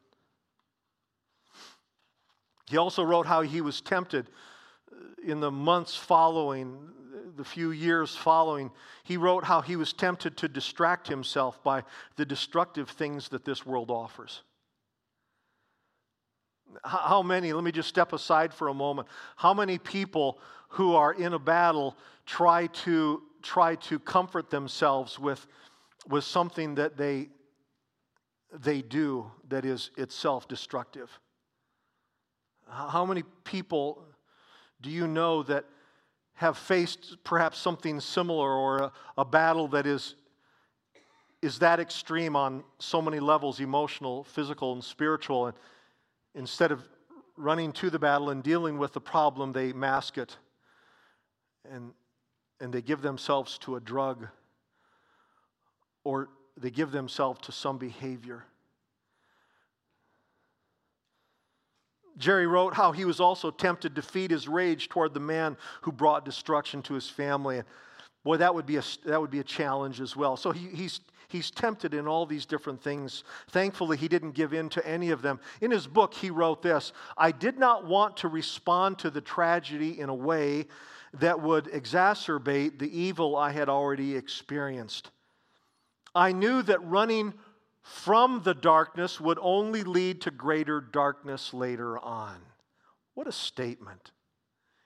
He 2.68 2.76
also 2.76 3.02
wrote 3.02 3.26
how 3.26 3.40
he 3.40 3.62
was 3.62 3.80
tempted 3.80 4.28
in 5.24 5.40
the 5.40 5.50
months 5.50 5.96
following, 5.96 6.76
the 7.36 7.44
few 7.44 7.70
years 7.70 8.14
following. 8.14 8.70
He 9.04 9.16
wrote 9.16 9.44
how 9.44 9.62
he 9.62 9.76
was 9.76 9.94
tempted 9.94 10.36
to 10.38 10.48
distract 10.48 11.08
himself 11.08 11.62
by 11.62 11.84
the 12.16 12.26
destructive 12.26 12.90
things 12.90 13.28
that 13.30 13.46
this 13.46 13.64
world 13.64 13.90
offers. 13.90 14.42
How 16.84 17.22
many, 17.22 17.52
let 17.52 17.64
me 17.64 17.72
just 17.72 17.88
step 17.88 18.12
aside 18.12 18.52
for 18.52 18.68
a 18.68 18.74
moment. 18.74 19.08
How 19.36 19.54
many 19.54 19.78
people 19.78 20.38
who 20.70 20.94
are 20.94 21.12
in 21.12 21.32
a 21.32 21.38
battle 21.38 21.96
try 22.26 22.66
to, 22.66 23.22
try 23.42 23.74
to 23.76 23.98
comfort 23.98 24.50
themselves 24.50 25.18
with, 25.18 25.46
with 26.08 26.24
something 26.24 26.74
that 26.76 26.96
they, 26.96 27.28
they 28.52 28.82
do 28.82 29.30
that 29.48 29.64
is 29.64 29.90
itself 29.96 30.48
destructive? 30.48 31.10
How 32.68 33.06
many 33.06 33.22
people 33.44 34.04
do 34.80 34.90
you 34.90 35.06
know 35.06 35.42
that 35.44 35.64
have 36.34 36.56
faced 36.56 37.16
perhaps 37.24 37.58
something 37.58 37.98
similar 37.98 38.50
or 38.50 38.78
a, 38.78 38.92
a 39.16 39.24
battle 39.24 39.68
that 39.68 39.86
is, 39.86 40.14
is 41.42 41.58
that 41.60 41.80
extreme 41.80 42.36
on 42.36 42.62
so 42.78 43.00
many 43.00 43.18
levels 43.18 43.58
emotional, 43.58 44.22
physical, 44.24 44.72
and 44.72 44.84
spiritual? 44.84 45.46
And, 45.46 45.56
Instead 46.38 46.70
of 46.70 46.88
running 47.36 47.72
to 47.72 47.90
the 47.90 47.98
battle 47.98 48.30
and 48.30 48.44
dealing 48.44 48.78
with 48.78 48.92
the 48.92 49.00
problem, 49.00 49.52
they 49.52 49.72
mask 49.72 50.16
it 50.16 50.36
and, 51.68 51.92
and 52.60 52.72
they 52.72 52.80
give 52.80 53.02
themselves 53.02 53.58
to 53.58 53.74
a 53.74 53.80
drug 53.80 54.28
or 56.04 56.28
they 56.56 56.70
give 56.70 56.92
themselves 56.92 57.40
to 57.40 57.50
some 57.50 57.76
behavior. 57.76 58.44
Jerry 62.16 62.46
wrote 62.46 62.74
how 62.74 62.92
he 62.92 63.04
was 63.04 63.18
also 63.18 63.50
tempted 63.50 63.96
to 63.96 64.02
feed 64.02 64.30
his 64.30 64.46
rage 64.46 64.88
toward 64.88 65.14
the 65.14 65.20
man 65.20 65.56
who 65.82 65.90
brought 65.90 66.24
destruction 66.24 66.82
to 66.82 66.94
his 66.94 67.08
family. 67.08 67.62
Boy, 68.24 68.36
that 68.36 68.54
would 68.54 68.66
be 68.66 68.76
a, 68.76 68.82
that 69.06 69.20
would 69.20 69.30
be 69.30 69.40
a 69.40 69.44
challenge 69.44 70.00
as 70.00 70.14
well. 70.14 70.36
So 70.36 70.52
he, 70.52 70.68
he's, 70.68 71.00
he's 71.28 71.50
tempted 71.50 71.94
in 71.94 72.08
all 72.08 72.26
these 72.26 72.46
different 72.46 72.82
things. 72.82 73.24
Thankfully, 73.50 73.96
he 73.96 74.08
didn't 74.08 74.32
give 74.32 74.52
in 74.52 74.68
to 74.70 74.86
any 74.86 75.10
of 75.10 75.22
them. 75.22 75.40
In 75.60 75.70
his 75.70 75.86
book, 75.86 76.14
he 76.14 76.30
wrote 76.30 76.62
this 76.62 76.92
I 77.16 77.30
did 77.30 77.58
not 77.58 77.86
want 77.86 78.16
to 78.18 78.28
respond 78.28 78.98
to 79.00 79.10
the 79.10 79.20
tragedy 79.20 80.00
in 80.00 80.08
a 80.08 80.14
way 80.14 80.66
that 81.14 81.40
would 81.40 81.66
exacerbate 81.66 82.78
the 82.78 82.98
evil 82.98 83.36
I 83.36 83.50
had 83.50 83.68
already 83.68 84.16
experienced. 84.16 85.10
I 86.14 86.32
knew 86.32 86.62
that 86.62 86.84
running 86.84 87.34
from 87.82 88.42
the 88.42 88.54
darkness 88.54 89.20
would 89.20 89.38
only 89.40 89.82
lead 89.82 90.20
to 90.22 90.30
greater 90.30 90.80
darkness 90.80 91.54
later 91.54 91.98
on. 91.98 92.36
What 93.14 93.26
a 93.26 93.32
statement. 93.32 94.12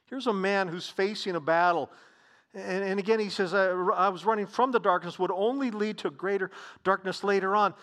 Here's 0.06 0.26
a 0.26 0.32
man 0.32 0.68
who's 0.68 0.88
facing 0.88 1.34
a 1.34 1.40
battle 1.40 1.90
and, 2.54 2.84
and 2.84 3.00
again, 3.00 3.18
he 3.18 3.30
says, 3.30 3.54
I, 3.54 3.68
I, 3.70 4.08
was 4.10 4.26
running 4.26 4.46
from 4.46 4.72
the 4.72 4.80
darkness, 4.80 5.18
would 5.18 5.30
only 5.30 5.70
lead 5.70 5.98
to 5.98 6.10
greater 6.10 6.50
darkness 6.84 7.24
later 7.24 7.56
on. 7.56 7.74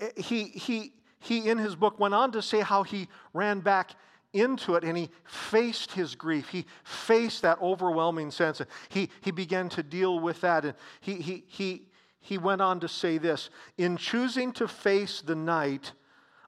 Eh, 0.00 0.06
eh, 0.06 0.22
he, 0.22 0.44
he, 0.44 0.92
he, 1.20 1.48
in 1.48 1.58
his 1.58 1.76
book, 1.76 2.00
went 2.00 2.14
on 2.14 2.32
to 2.32 2.40
say 2.40 2.60
how 2.60 2.84
he 2.84 3.08
ran 3.34 3.60
back 3.60 3.90
into 4.32 4.74
it 4.76 4.84
and 4.84 4.96
he 4.96 5.10
faced 5.24 5.92
his 5.92 6.14
grief. 6.14 6.48
He 6.48 6.64
faced 6.84 7.42
that 7.42 7.60
overwhelming 7.60 8.30
sense. 8.30 8.62
He, 8.88 9.10
he 9.20 9.30
began 9.30 9.68
to 9.70 9.82
deal 9.82 10.18
with 10.18 10.40
that. 10.40 10.64
And 10.64 10.74
he, 11.00 11.16
he, 11.16 11.44
he, 11.46 11.88
he 12.20 12.38
went 12.38 12.62
on 12.62 12.80
to 12.80 12.88
say 12.88 13.18
this 13.18 13.50
In 13.76 13.98
choosing 13.98 14.52
to 14.52 14.66
face 14.66 15.20
the 15.20 15.36
night, 15.36 15.92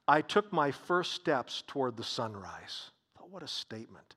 I 0.08 0.22
took 0.22 0.50
my 0.50 0.70
first 0.70 1.12
steps 1.12 1.62
toward 1.66 1.96
the 1.96 2.04
sunrise. 2.04 2.90
What 3.28 3.42
a 3.42 3.48
statement 3.48 4.14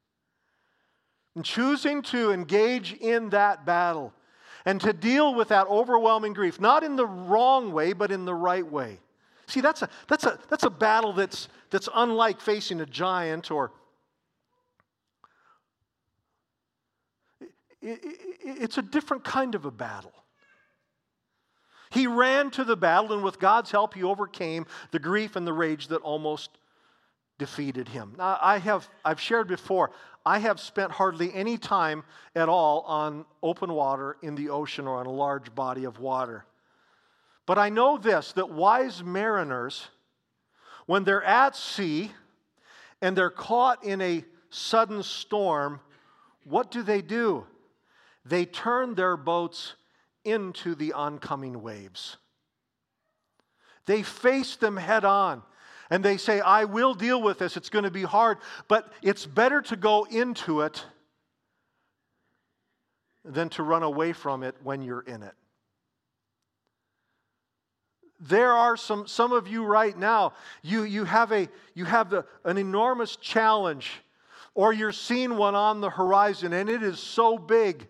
and 1.35 1.45
choosing 1.45 2.01
to 2.03 2.31
engage 2.31 2.93
in 2.93 3.29
that 3.29 3.65
battle 3.65 4.13
and 4.65 4.81
to 4.81 4.93
deal 4.93 5.33
with 5.33 5.49
that 5.49 5.67
overwhelming 5.67 6.33
grief, 6.33 6.59
not 6.59 6.83
in 6.83 6.95
the 6.95 7.05
wrong 7.05 7.71
way, 7.71 7.93
but 7.93 8.11
in 8.11 8.25
the 8.25 8.35
right 8.35 8.69
way. 8.69 8.99
See, 9.47 9.61
that's 9.61 9.81
a, 9.81 9.89
that's 10.07 10.25
a, 10.25 10.37
that's 10.49 10.63
a 10.63 10.69
battle 10.69 11.13
that's, 11.13 11.47
that's 11.69 11.89
unlike 11.95 12.39
facing 12.39 12.81
a 12.81 12.85
giant 12.85 13.51
or. 13.51 13.71
It, 17.81 17.99
it, 18.03 18.17
it's 18.43 18.77
a 18.77 18.81
different 18.81 19.23
kind 19.23 19.55
of 19.55 19.65
a 19.65 19.71
battle. 19.71 20.13
He 21.91 22.05
ran 22.05 22.51
to 22.51 22.63
the 22.63 22.75
battle, 22.75 23.13
and 23.13 23.23
with 23.23 23.39
God's 23.39 23.71
help, 23.71 23.95
he 23.95 24.03
overcame 24.03 24.67
the 24.91 24.99
grief 24.99 25.35
and 25.35 25.47
the 25.47 25.53
rage 25.53 25.87
that 25.87 26.01
almost 26.01 26.51
defeated 27.39 27.87
him. 27.87 28.13
Now, 28.17 28.37
I 28.39 28.59
have, 28.59 28.87
I've 29.03 29.19
shared 29.19 29.47
before, 29.47 29.89
I 30.23 30.37
have 30.37 30.59
spent 30.59 30.91
hardly 30.91 31.33
any 31.33 31.57
time 31.57 32.03
at 32.35 32.49
all 32.49 32.81
on 32.81 33.25
open 33.41 33.73
water 33.73 34.17
in 34.21 34.35
the 34.35 34.49
ocean 34.49 34.85
or 34.85 34.97
on 34.97 35.07
a 35.07 35.11
large 35.11 35.55
body 35.55 35.85
of 35.85 35.99
water. 35.99 36.45
But 37.47 37.57
I 37.57 37.69
know 37.69 37.97
this 37.97 38.33
that 38.33 38.51
wise 38.51 39.03
mariners, 39.03 39.87
when 40.85 41.03
they're 41.03 41.23
at 41.23 41.55
sea 41.55 42.11
and 43.01 43.17
they're 43.17 43.31
caught 43.31 43.83
in 43.83 44.01
a 44.01 44.23
sudden 44.51 45.01
storm, 45.01 45.79
what 46.43 46.69
do 46.69 46.83
they 46.83 47.01
do? 47.01 47.47
They 48.25 48.45
turn 48.45 48.93
their 48.93 49.17
boats 49.17 49.73
into 50.25 50.75
the 50.75 50.93
oncoming 50.93 51.61
waves. 51.61 52.17
They 53.85 54.03
face 54.03 54.55
them 54.57 54.77
head 54.77 55.05
on 55.05 55.41
and 55.89 56.03
they 56.03 56.17
say, 56.17 56.39
I 56.39 56.65
will 56.65 56.93
deal 56.93 57.21
with 57.21 57.39
this. 57.39 57.57
It's 57.57 57.69
going 57.69 57.85
to 57.85 57.91
be 57.91 58.03
hard, 58.03 58.37
but 58.67 58.91
it's 59.01 59.25
better 59.25 59.61
to 59.63 59.75
go 59.75 60.05
into 60.05 60.61
it 60.61 60.85
than 63.25 63.49
to 63.49 63.63
run 63.63 63.83
away 63.83 64.13
from 64.13 64.43
it 64.43 64.55
when 64.63 64.81
you're 64.81 65.01
in 65.01 65.23
it. 65.23 65.33
There 68.19 68.51
are 68.51 68.75
some, 68.75 69.07
some 69.07 69.31
of 69.31 69.47
you 69.47 69.63
right 69.63 69.97
now, 69.97 70.33
you, 70.61 70.83
you 70.83 71.05
have, 71.05 71.31
a, 71.31 71.47
you 71.73 71.85
have 71.85 72.09
the, 72.09 72.25
an 72.43 72.57
enormous 72.57 73.15
challenge, 73.15 73.91
or 74.53 74.73
you're 74.73 74.91
seeing 74.91 75.37
one 75.37 75.55
on 75.55 75.79
the 75.79 75.89
horizon, 75.89 76.51
and 76.51 76.69
it 76.69 76.83
is 76.83 76.99
so 76.99 77.37
big. 77.37 77.87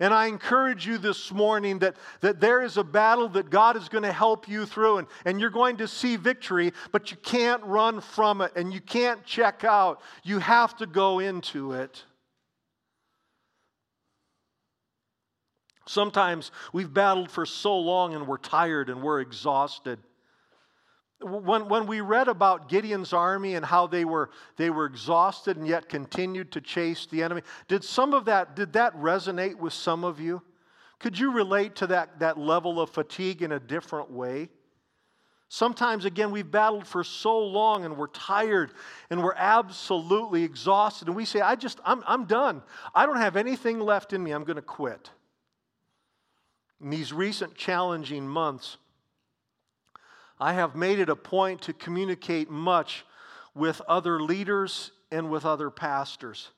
And 0.00 0.12
I 0.12 0.26
encourage 0.26 0.86
you 0.86 0.98
this 0.98 1.32
morning 1.32 1.78
that, 1.80 1.96
that 2.20 2.40
there 2.40 2.62
is 2.62 2.76
a 2.76 2.84
battle 2.84 3.28
that 3.30 3.50
God 3.50 3.76
is 3.76 3.88
going 3.88 4.04
to 4.04 4.12
help 4.12 4.48
you 4.48 4.66
through, 4.66 4.98
and, 4.98 5.08
and 5.24 5.40
you're 5.40 5.50
going 5.50 5.78
to 5.78 5.88
see 5.88 6.16
victory, 6.16 6.72
but 6.92 7.10
you 7.10 7.16
can't 7.18 7.62
run 7.64 8.00
from 8.00 8.40
it 8.40 8.52
and 8.56 8.72
you 8.72 8.80
can't 8.80 9.24
check 9.24 9.64
out. 9.64 10.00
You 10.22 10.38
have 10.38 10.76
to 10.76 10.86
go 10.86 11.18
into 11.18 11.72
it. 11.72 12.04
Sometimes 15.86 16.50
we've 16.72 16.92
battled 16.92 17.30
for 17.30 17.46
so 17.46 17.78
long 17.78 18.14
and 18.14 18.26
we're 18.26 18.38
tired 18.38 18.90
and 18.90 19.02
we're 19.02 19.20
exhausted. 19.20 20.00
When, 21.20 21.68
when 21.68 21.86
we 21.86 22.02
read 22.02 22.28
about 22.28 22.68
Gideon's 22.68 23.12
army 23.12 23.54
and 23.54 23.64
how 23.64 23.86
they 23.86 24.04
were, 24.04 24.30
they 24.56 24.68
were 24.68 24.84
exhausted 24.84 25.56
and 25.56 25.66
yet 25.66 25.88
continued 25.88 26.52
to 26.52 26.60
chase 26.60 27.06
the 27.06 27.22
enemy, 27.22 27.42
did 27.68 27.84
some 27.84 28.12
of 28.12 28.26
that, 28.26 28.54
did 28.54 28.74
that 28.74 28.94
resonate 28.96 29.56
with 29.56 29.72
some 29.72 30.04
of 30.04 30.20
you? 30.20 30.42
Could 30.98 31.18
you 31.18 31.32
relate 31.32 31.76
to 31.76 31.86
that, 31.88 32.18
that 32.20 32.38
level 32.38 32.80
of 32.80 32.90
fatigue 32.90 33.42
in 33.42 33.52
a 33.52 33.60
different 33.60 34.10
way? 34.10 34.50
Sometimes, 35.48 36.04
again, 36.04 36.32
we've 36.32 36.50
battled 36.50 36.86
for 36.86 37.04
so 37.04 37.38
long 37.38 37.84
and 37.84 37.96
we're 37.96 38.08
tired 38.08 38.72
and 39.10 39.22
we're 39.22 39.34
absolutely 39.36 40.42
exhausted, 40.42 41.06
and 41.06 41.16
we 41.16 41.24
say, 41.24 41.40
I 41.40 41.54
just, 41.54 41.78
I'm, 41.84 42.02
I'm 42.06 42.24
done. 42.24 42.62
I 42.94 43.06
don't 43.06 43.18
have 43.18 43.36
anything 43.36 43.78
left 43.78 44.12
in 44.12 44.22
me. 44.22 44.32
I'm 44.32 44.44
going 44.44 44.56
to 44.56 44.62
quit. 44.62 45.10
In 46.80 46.90
these 46.90 47.12
recent 47.12 47.54
challenging 47.54 48.26
months, 48.26 48.76
I 50.38 50.52
have 50.52 50.76
made 50.76 50.98
it 50.98 51.08
a 51.08 51.16
point 51.16 51.62
to 51.62 51.72
communicate 51.72 52.50
much 52.50 53.04
with 53.54 53.80
other 53.88 54.20
leaders 54.20 54.92
and 55.10 55.30
with 55.30 55.44
other 55.44 55.70
pastors 55.70 56.50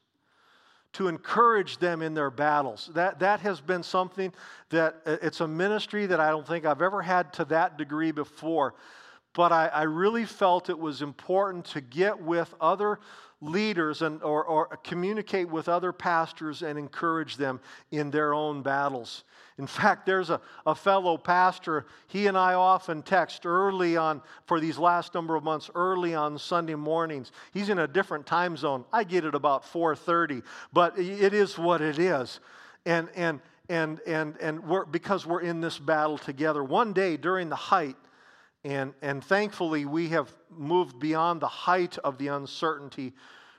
to 0.94 1.06
encourage 1.06 1.78
them 1.78 2.02
in 2.02 2.14
their 2.14 2.30
battles. 2.30 2.90
That, 2.94 3.18
that 3.20 3.40
has 3.40 3.60
been 3.60 3.82
something 3.82 4.32
that 4.70 4.96
uh, 5.06 5.16
it's 5.22 5.40
a 5.40 5.48
ministry 5.48 6.06
that 6.06 6.18
I 6.18 6.30
don't 6.30 6.46
think 6.46 6.64
I've 6.64 6.82
ever 6.82 7.02
had 7.02 7.32
to 7.34 7.44
that 7.46 7.76
degree 7.76 8.10
before. 8.10 8.74
But 9.34 9.52
I, 9.52 9.66
I 9.68 9.82
really 9.82 10.24
felt 10.24 10.70
it 10.70 10.78
was 10.78 11.02
important 11.02 11.64
to 11.66 11.80
get 11.80 12.20
with 12.20 12.54
other 12.60 12.98
leaders 13.40 14.02
and, 14.02 14.22
or, 14.22 14.44
or 14.44 14.66
communicate 14.82 15.48
with 15.48 15.68
other 15.68 15.92
pastors 15.92 16.62
and 16.62 16.78
encourage 16.78 17.36
them 17.36 17.60
in 17.92 18.10
their 18.10 18.34
own 18.34 18.62
battles. 18.62 19.24
In 19.58 19.66
fact, 19.68 20.06
there's 20.06 20.30
a, 20.30 20.40
a 20.66 20.74
fellow 20.74 21.16
pastor, 21.16 21.86
he 22.08 22.26
and 22.26 22.36
I 22.36 22.54
often 22.54 23.02
text 23.02 23.46
early 23.46 23.96
on, 23.96 24.22
for 24.46 24.60
these 24.60 24.78
last 24.78 25.14
number 25.14 25.36
of 25.36 25.44
months, 25.44 25.70
early 25.74 26.14
on 26.14 26.38
Sunday 26.38 26.74
mornings. 26.74 27.30
He's 27.52 27.68
in 27.68 27.78
a 27.78 27.86
different 27.86 28.26
time 28.26 28.56
zone. 28.56 28.84
I 28.92 29.04
get 29.04 29.24
it 29.24 29.34
about 29.34 29.64
4.30, 29.64 30.42
but 30.72 30.98
it 30.98 31.32
is 31.32 31.56
what 31.56 31.80
it 31.80 31.98
is. 31.98 32.40
And, 32.86 33.08
and, 33.14 33.40
and, 33.68 34.00
and, 34.06 34.36
and 34.40 34.64
we're, 34.64 34.84
because 34.84 35.26
we're 35.26 35.42
in 35.42 35.60
this 35.60 35.78
battle 35.78 36.18
together. 36.18 36.64
One 36.64 36.92
day 36.92 37.16
during 37.16 37.48
the 37.50 37.56
height, 37.56 37.96
and, 38.68 38.92
and 39.00 39.24
thankfully 39.24 39.86
we 39.86 40.08
have 40.08 40.30
moved 40.50 40.98
beyond 40.98 41.40
the 41.40 41.48
height 41.48 41.96
of 42.04 42.18
the 42.18 42.28
uncertainty 42.28 43.14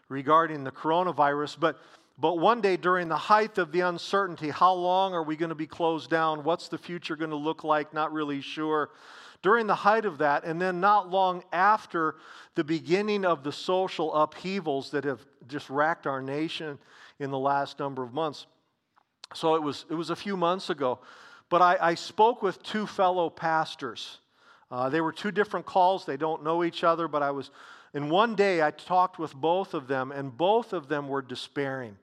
regarding 0.08 0.64
the 0.64 0.72
coronavirus, 0.72 1.60
but 1.60 1.80
but 2.22 2.38
one 2.38 2.60
day 2.60 2.76
during 2.76 3.08
the 3.08 3.16
height 3.16 3.58
of 3.58 3.72
the 3.72 3.80
uncertainty, 3.80 4.50
how 4.50 4.74
long 4.74 5.14
are 5.14 5.24
we 5.24 5.38
going 5.38 5.50
to 5.50 5.56
be 5.56 5.66
closed 5.66 6.10
down? 6.10 6.44
What's 6.44 6.68
the 6.68 6.78
future 6.78 7.16
going 7.16 7.30
to 7.30 7.38
look 7.38 7.64
like? 7.64 7.94
Not 7.94 8.12
really 8.12 8.42
sure. 8.42 8.90
During 9.42 9.68
the 9.68 9.76
height 9.76 10.04
of 10.04 10.18
that, 10.18 10.44
and 10.44 10.62
then 10.62 10.82
not 10.82 11.10
long 11.10 11.44
after 11.54 12.16
the 12.56 12.64
beginning 12.66 13.24
of 13.24 13.46
the 13.46 13.54
social 13.54 14.14
upheavals 14.14 14.92
that 14.92 15.06
have 15.06 15.26
just 15.48 15.70
racked 15.70 16.08
our 16.08 16.22
nation 16.22 16.78
in 17.20 17.32
the 17.32 17.40
last 17.40 17.80
number 17.80 18.04
of 18.04 18.14
months. 18.14 18.48
So 19.34 19.56
it 19.56 19.64
was, 19.64 19.86
it 19.90 19.96
was 19.96 20.10
a 20.10 20.16
few 20.16 20.36
months 20.36 20.70
ago. 20.70 21.00
But 21.48 21.62
I, 21.62 21.78
I 21.80 21.96
spoke 21.96 22.42
with 22.44 22.62
two 22.64 22.86
fellow 22.86 23.30
pastors. 23.30 24.20
Uh, 24.72 24.90
they 24.90 25.02
were 25.02 25.12
two 25.12 25.32
different 25.32 25.66
calls. 25.66 26.06
They 26.06 26.18
don't 26.18 26.44
know 26.44 26.64
each 26.64 26.84
other, 26.84 27.08
but 27.08 27.24
I 27.24 27.32
was, 27.32 27.50
and 27.94 28.12
one 28.12 28.36
day 28.36 28.62
I 28.62 28.72
talked 28.72 29.18
with 29.18 29.34
both 29.34 29.74
of 29.74 29.88
them, 29.88 30.12
and 30.12 30.36
both 30.36 30.74
of 30.74 30.88
them 30.88 31.08
were 31.08 31.22
despairing. 31.22 31.98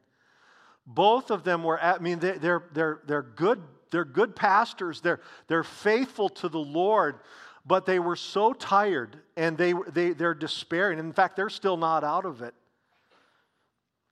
Both 0.87 1.31
of 1.31 1.45
them 1.45 1.63
were, 1.63 1.79
at, 1.79 1.97
I 1.97 2.03
mean, 2.03 2.19
they're, 2.19 2.63
they're, 2.73 3.01
they're, 3.07 3.23
good, 3.23 3.63
they're 3.91 4.05
good 4.05 4.35
pastors, 4.35 5.01
they're, 5.01 5.21
they're 5.49 5.65
faithful 5.65 6.29
to 6.31 6.49
the 6.49 6.59
Lord, 6.59 7.21
but 7.65 7.87
they 7.87 7.99
were 7.99 8.17
so 8.17 8.53
tired 8.53 9.19
and 9.37 9.59
they, 9.59 9.75
they, 9.93 10.13
they're 10.13 10.35
despairing. 10.35 10.99
In 10.99 11.13
fact, 11.13 11.37
they're 11.37 11.51
still 11.51 11.77
not 11.77 12.05
out 12.05 12.25
of 12.25 12.43
it. 12.43 12.55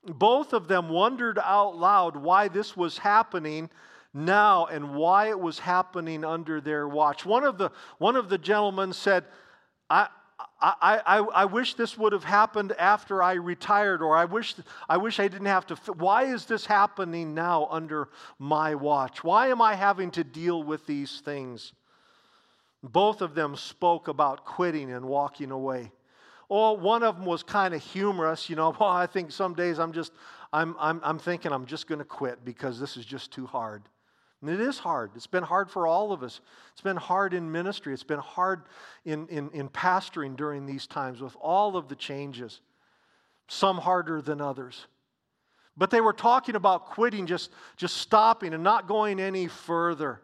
Both 0.06 0.52
of 0.52 0.68
them 0.68 0.88
wondered 0.88 1.38
out 1.38 1.76
loud 1.76 2.16
why 2.16 2.48
this 2.48 2.76
was 2.76 2.98
happening 2.98 3.70
now 4.14 4.66
and 4.66 4.94
why 4.94 5.28
it 5.28 5.38
was 5.38 5.58
happening 5.58 6.24
under 6.24 6.60
their 6.60 6.86
watch. 6.88 7.26
One 7.26 7.44
of 7.44 7.58
the, 7.58 7.70
one 7.98 8.14
of 8.14 8.28
the 8.28 8.38
gentlemen 8.38 8.92
said, 8.92 9.24
I, 9.90 10.08
I, 10.60 11.00
I, 11.04 11.18
I 11.18 11.44
wish 11.44 11.74
this 11.74 11.98
would 11.98 12.12
have 12.12 12.24
happened 12.24 12.72
after 12.78 13.22
I 13.22 13.34
retired, 13.34 14.00
or 14.02 14.16
I 14.16 14.24
wish, 14.24 14.54
I 14.88 14.96
wish 14.96 15.20
I 15.20 15.28
didn't 15.28 15.46
have 15.46 15.66
to. 15.66 15.74
Why 15.92 16.24
is 16.24 16.46
this 16.46 16.64
happening 16.64 17.34
now 17.34 17.66
under 17.70 18.08
my 18.38 18.74
watch? 18.74 19.22
Why 19.22 19.48
am 19.48 19.60
I 19.60 19.74
having 19.74 20.10
to 20.12 20.24
deal 20.24 20.62
with 20.62 20.86
these 20.86 21.20
things? 21.20 21.72
Both 22.82 23.20
of 23.20 23.34
them 23.34 23.56
spoke 23.56 24.08
about 24.08 24.44
quitting 24.44 24.92
and 24.92 25.06
walking 25.06 25.50
away. 25.50 25.90
Oh, 26.50 26.72
one 26.74 27.02
of 27.02 27.16
them 27.16 27.24
was 27.24 27.42
kind 27.42 27.74
of 27.74 27.82
humorous, 27.82 28.48
you 28.48 28.56
know. 28.56 28.74
Well, 28.78 28.90
I 28.90 29.06
think 29.06 29.32
some 29.32 29.54
days 29.54 29.78
I'm 29.78 29.92
just, 29.92 30.12
I'm, 30.52 30.76
I'm, 30.78 31.00
I'm 31.02 31.18
thinking 31.18 31.52
I'm 31.52 31.66
just 31.66 31.86
going 31.86 31.98
to 31.98 32.04
quit 32.04 32.44
because 32.44 32.78
this 32.78 32.96
is 32.96 33.04
just 33.04 33.32
too 33.32 33.46
hard. 33.46 33.82
And 34.44 34.52
it 34.52 34.60
is 34.60 34.78
hard. 34.78 35.12
It's 35.14 35.26
been 35.26 35.42
hard 35.42 35.70
for 35.70 35.86
all 35.86 36.12
of 36.12 36.22
us. 36.22 36.42
It's 36.72 36.82
been 36.82 36.98
hard 36.98 37.32
in 37.32 37.50
ministry. 37.50 37.94
It's 37.94 38.02
been 38.02 38.18
hard 38.18 38.64
in, 39.06 39.26
in, 39.28 39.48
in 39.52 39.70
pastoring 39.70 40.36
during 40.36 40.66
these 40.66 40.86
times 40.86 41.22
with 41.22 41.34
all 41.40 41.78
of 41.78 41.88
the 41.88 41.94
changes, 41.94 42.60
some 43.48 43.78
harder 43.78 44.20
than 44.20 44.42
others. 44.42 44.86
But 45.78 45.88
they 45.90 46.02
were 46.02 46.12
talking 46.12 46.56
about 46.56 46.84
quitting, 46.84 47.24
just, 47.24 47.52
just 47.78 47.96
stopping 47.96 48.52
and 48.52 48.62
not 48.62 48.86
going 48.86 49.18
any 49.18 49.48
further. 49.48 50.20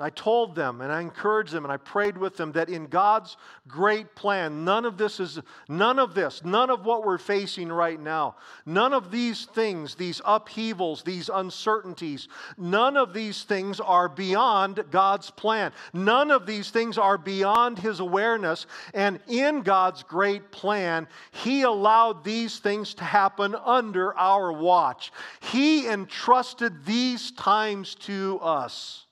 I 0.00 0.10
told 0.10 0.56
them 0.56 0.80
and 0.80 0.90
I 0.90 1.00
encouraged 1.00 1.52
them 1.52 1.64
and 1.64 1.70
I 1.70 1.76
prayed 1.76 2.18
with 2.18 2.36
them 2.36 2.50
that 2.52 2.68
in 2.68 2.86
God's 2.88 3.36
great 3.68 4.16
plan, 4.16 4.64
none 4.64 4.84
of 4.84 4.98
this 4.98 5.20
is, 5.20 5.38
none 5.68 6.00
of 6.00 6.14
this, 6.16 6.44
none 6.44 6.68
of 6.68 6.84
what 6.84 7.04
we're 7.06 7.16
facing 7.16 7.70
right 7.70 8.00
now, 8.00 8.34
none 8.66 8.92
of 8.92 9.12
these 9.12 9.44
things, 9.44 9.94
these 9.94 10.20
upheavals, 10.24 11.04
these 11.04 11.30
uncertainties, 11.32 12.26
none 12.58 12.96
of 12.96 13.14
these 13.14 13.44
things 13.44 13.78
are 13.78 14.08
beyond 14.08 14.84
God's 14.90 15.30
plan. 15.30 15.70
None 15.92 16.32
of 16.32 16.44
these 16.44 16.70
things 16.70 16.98
are 16.98 17.16
beyond 17.16 17.78
His 17.78 18.00
awareness. 18.00 18.66
And 18.94 19.20
in 19.28 19.62
God's 19.62 20.02
great 20.02 20.50
plan, 20.50 21.06
He 21.30 21.62
allowed 21.62 22.24
these 22.24 22.58
things 22.58 22.94
to 22.94 23.04
happen 23.04 23.54
under 23.64 24.16
our 24.18 24.52
watch. 24.52 25.12
He 25.38 25.86
entrusted 25.86 26.84
these 26.84 27.30
times 27.30 27.94
to 28.06 28.40
us. 28.42 29.03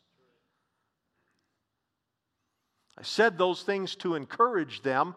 I 3.02 3.04
said 3.04 3.36
those 3.36 3.62
things 3.62 3.96
to 3.96 4.14
encourage 4.14 4.82
them 4.82 5.16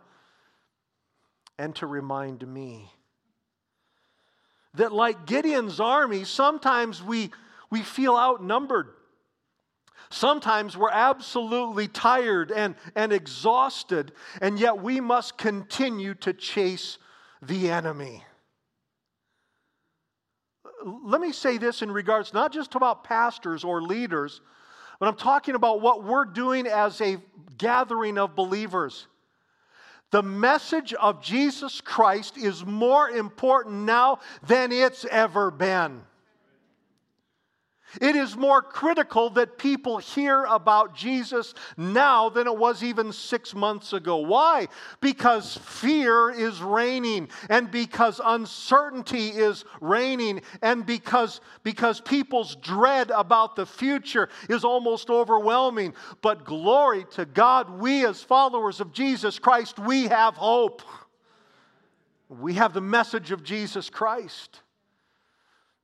and 1.60 1.76
to 1.76 1.86
remind 1.86 2.45
me 2.48 2.91
that, 4.74 4.91
like 4.91 5.28
Gideon's 5.28 5.80
army, 5.80 6.24
sometimes 6.24 7.04
we, 7.04 7.30
we 7.69 7.84
feel 7.84 8.15
outnumbered. 8.15 8.88
Sometimes 10.10 10.76
we're 10.76 10.89
absolutely 10.89 11.88
tired 11.88 12.52
and, 12.52 12.74
and 12.95 13.13
exhausted, 13.13 14.13
and 14.41 14.60
yet 14.60 14.80
we 14.82 15.00
must 15.00 15.38
continue 15.38 16.15
to 16.15 16.34
chase 16.34 16.98
the 17.43 17.69
enemy. 17.69 18.24
Let 20.84 21.21
me 21.21 21.32
say 21.32 21.60
this 21.60 21.84
in 21.84 21.91
regards 21.91 22.34
not 22.34 22.52
just 22.52 22.74
about 22.74 23.04
pastors 23.04 23.63
or 23.63 23.80
leaders, 23.80 24.41
but 25.00 25.08
I'm 25.08 25.16
talking 25.16 25.56
about 25.56 25.82
what 25.82 26.04
we're 26.04 26.26
doing 26.26 26.68
as 26.68 27.00
a 27.02 27.18
gathering 27.58 28.18
of 28.18 28.36
believers. 28.36 29.08
The 30.12 30.24
message 30.24 30.94
of 30.94 31.22
Jesus 31.22 31.82
Christ 31.82 32.38
is 32.38 32.66
more 32.66 33.10
important 33.10 33.86
now 33.86 34.20
than 34.48 34.72
it's 34.72 35.06
ever 35.06 35.52
been. 35.52 36.02
It 38.02 38.15
is 38.15 38.36
more 38.36 38.62
critical 38.62 39.30
that 39.32 39.58
people 39.58 40.00
hear 40.00 40.43
about 40.45 40.95
Jesus 40.95 41.54
now 41.78 42.30
than 42.30 42.48
it 42.48 42.58
was 42.58 42.84
even 42.84 43.13
six 43.13 43.54
months 43.56 43.93
ago. 43.93 44.17
Why? 44.17 44.67
Because 45.00 45.56
fear 45.58 46.30
is 46.30 46.62
reigning, 46.62 47.30
and 47.50 47.71
because 47.71 48.19
uncertainty 48.24 49.30
is 49.30 49.63
reigning, 49.80 50.41
and 50.62 50.86
because, 50.86 51.39
because 51.63 52.02
people's 52.02 52.56
dread 52.56 53.12
about 53.12 53.56
the 53.56 53.65
future 53.65 54.30
is 54.50 54.63
almost 54.65 55.10
overwhelming. 55.10 55.93
But 56.21 56.43
glory 56.43 57.06
to 57.12 57.26
God, 57.26 57.69
we 57.69 58.06
as 58.06 58.21
followers 58.21 58.82
of 58.82 58.91
Jesus 58.91 59.39
Christ, 59.39 59.80
we 59.80 60.08
have 60.08 60.36
hope. 60.36 60.82
We 62.28 62.56
have 62.56 62.74
the 62.74 62.82
message 62.82 63.32
of 63.32 63.43
Jesus 63.43 63.89
Christ. 63.89 64.62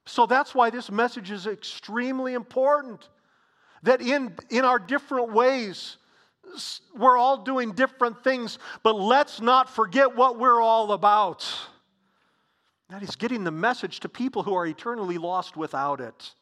So 0.05 0.25
that's 0.25 0.55
why 0.55 0.69
this 0.69 0.89
message 0.91 1.31
is 1.31 1.47
extremely 1.47 2.33
important. 2.33 3.07
That 3.83 4.01
in, 4.01 4.35
in 4.49 4.65
our 4.65 4.79
different 4.79 5.31
ways, 5.31 5.97
we're 6.95 7.17
all 7.17 7.37
doing 7.37 7.71
different 7.73 8.23
things, 8.23 8.59
but 8.83 8.93
let's 8.93 9.41
not 9.41 9.69
forget 9.69 10.15
what 10.15 10.37
we're 10.37 10.61
all 10.61 10.91
about. 10.91 11.47
That 12.89 13.03
is 13.03 13.15
getting 13.15 13.43
the 13.43 13.51
message 13.51 14.01
to 14.01 14.09
people 14.09 14.43
who 14.43 14.53
are 14.53 14.65
eternally 14.65 15.17
lost 15.17 15.55
without 15.55 16.01
it. 16.01 16.33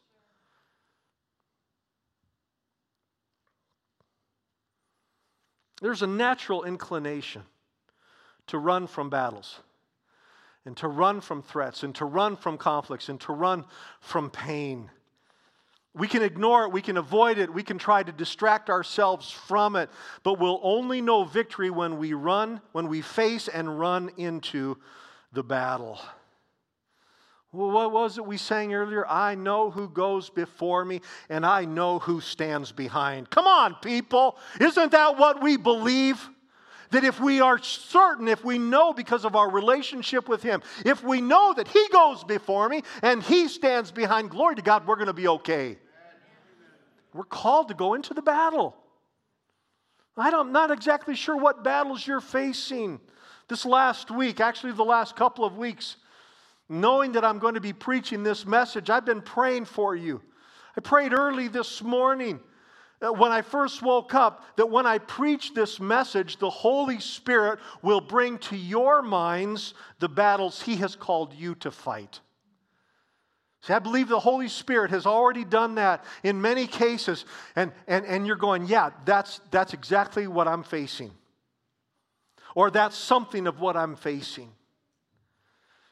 There's 5.80 6.02
a 6.02 6.06
natural 6.06 6.64
inclination 6.64 7.42
to 8.48 8.58
run 8.58 8.86
from 8.86 9.08
battles 9.08 9.60
and 10.66 10.76
to 10.76 10.88
run 10.88 11.20
from 11.20 11.42
threats 11.42 11.82
and 11.82 11.94
to 11.96 12.04
run 12.04 12.36
from 12.36 12.58
conflicts 12.58 13.08
and 13.08 13.20
to 13.22 13.32
run 13.32 13.64
from 14.00 14.30
pain. 14.30 14.90
We 15.94 16.06
can 16.06 16.22
ignore 16.22 16.64
it, 16.64 16.72
we 16.72 16.82
can 16.82 16.96
avoid 16.96 17.38
it, 17.38 17.52
we 17.52 17.64
can 17.64 17.78
try 17.78 18.02
to 18.02 18.12
distract 18.12 18.70
ourselves 18.70 19.30
from 19.30 19.74
it, 19.74 19.90
but 20.22 20.38
we'll 20.38 20.60
only 20.62 21.00
know 21.00 21.24
victory 21.24 21.70
when 21.70 21.98
we 21.98 22.12
run, 22.12 22.60
when 22.72 22.88
we 22.88 23.00
face 23.00 23.48
and 23.48 23.80
run 23.80 24.10
into 24.16 24.78
the 25.32 25.42
battle. 25.42 25.98
Well, 27.52 27.72
what 27.72 27.90
was 27.90 28.16
it 28.16 28.24
we 28.24 28.36
sang 28.36 28.72
earlier? 28.72 29.04
I 29.08 29.34
know 29.34 29.70
who 29.72 29.88
goes 29.88 30.30
before 30.30 30.84
me 30.84 31.00
and 31.28 31.44
I 31.44 31.64
know 31.64 31.98
who 31.98 32.20
stands 32.20 32.70
behind. 32.70 33.28
Come 33.28 33.48
on, 33.48 33.74
people. 33.82 34.38
Isn't 34.60 34.92
that 34.92 35.18
what 35.18 35.42
we 35.42 35.56
believe? 35.56 36.28
That 36.90 37.04
if 37.04 37.20
we 37.20 37.40
are 37.40 37.58
certain, 37.58 38.26
if 38.26 38.44
we 38.44 38.58
know 38.58 38.92
because 38.92 39.24
of 39.24 39.36
our 39.36 39.48
relationship 39.48 40.28
with 40.28 40.42
Him, 40.42 40.62
if 40.84 41.04
we 41.04 41.20
know 41.20 41.52
that 41.54 41.68
He 41.68 41.86
goes 41.92 42.24
before 42.24 42.68
me 42.68 42.82
and 43.02 43.22
He 43.22 43.48
stands 43.48 43.92
behind, 43.92 44.30
glory 44.30 44.56
to 44.56 44.62
God, 44.62 44.86
we're 44.86 44.96
going 44.96 45.06
to 45.06 45.12
be 45.12 45.28
okay. 45.28 45.78
We're 47.14 47.24
called 47.24 47.68
to 47.68 47.74
go 47.74 47.94
into 47.94 48.14
the 48.14 48.22
battle. 48.22 48.76
I'm 50.16 50.52
not 50.52 50.70
exactly 50.70 51.14
sure 51.14 51.36
what 51.36 51.64
battles 51.64 52.06
you're 52.06 52.20
facing 52.20 53.00
this 53.48 53.64
last 53.64 54.10
week, 54.10 54.40
actually, 54.40 54.72
the 54.72 54.84
last 54.84 55.16
couple 55.16 55.44
of 55.44 55.56
weeks 55.56 55.96
knowing 56.70 57.12
that 57.12 57.24
I'm 57.24 57.40
going 57.40 57.54
to 57.54 57.60
be 57.60 57.72
preaching 57.72 58.22
this 58.22 58.46
message, 58.46 58.88
I've 58.88 59.04
been 59.04 59.20
praying 59.20 59.64
for 59.64 59.96
you. 59.96 60.22
I 60.76 60.80
prayed 60.80 61.12
early 61.12 61.48
this 61.48 61.82
morning 61.82 62.38
when 63.00 63.32
I 63.32 63.40
first 63.40 63.80
woke 63.80 64.14
up 64.14 64.44
that 64.56 64.70
when 64.70 64.86
I 64.86 64.98
preach 64.98 65.54
this 65.54 65.80
message, 65.80 66.36
the 66.36 66.50
Holy 66.50 67.00
Spirit 67.00 67.58
will 67.82 68.00
bring 68.00 68.38
to 68.38 68.56
your 68.56 69.00
minds 69.00 69.74
the 70.00 70.08
battles 70.08 70.60
He 70.60 70.76
has 70.76 70.96
called 70.96 71.32
you 71.32 71.54
to 71.56 71.70
fight. 71.70 72.20
See, 73.62 73.72
I 73.72 73.78
believe 73.78 74.08
the 74.08 74.20
Holy 74.20 74.48
Spirit 74.48 74.90
has 74.90 75.06
already 75.06 75.44
done 75.44 75.76
that 75.76 76.04
in 76.22 76.40
many 76.40 76.66
cases, 76.66 77.24
and, 77.56 77.72
and, 77.86 78.04
and 78.04 78.26
you're 78.26 78.36
going, 78.36 78.66
yeah, 78.66 78.90
that's, 79.04 79.40
that's 79.50 79.72
exactly 79.72 80.26
what 80.26 80.48
I'm 80.48 80.62
facing. 80.62 81.10
Or 82.54 82.70
that's 82.70 82.96
something 82.96 83.46
of 83.46 83.60
what 83.60 83.76
I'm 83.76 83.96
facing 83.96 84.50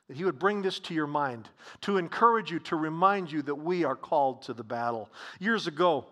that 0.09 0.17
He 0.17 0.25
would 0.25 0.39
bring 0.39 0.63
this 0.63 0.79
to 0.81 0.95
your 0.95 1.07
mind, 1.07 1.49
to 1.83 1.99
encourage 1.99 2.51
you, 2.51 2.59
to 2.61 2.77
remind 2.77 3.31
you 3.31 3.43
that 3.43 3.55
we 3.55 3.85
are 3.85 3.97
called 3.97 4.43
to 4.43 4.55
the 4.55 4.65
battle. 4.65 5.11
Years 5.39 5.67
ago, 5.67 6.07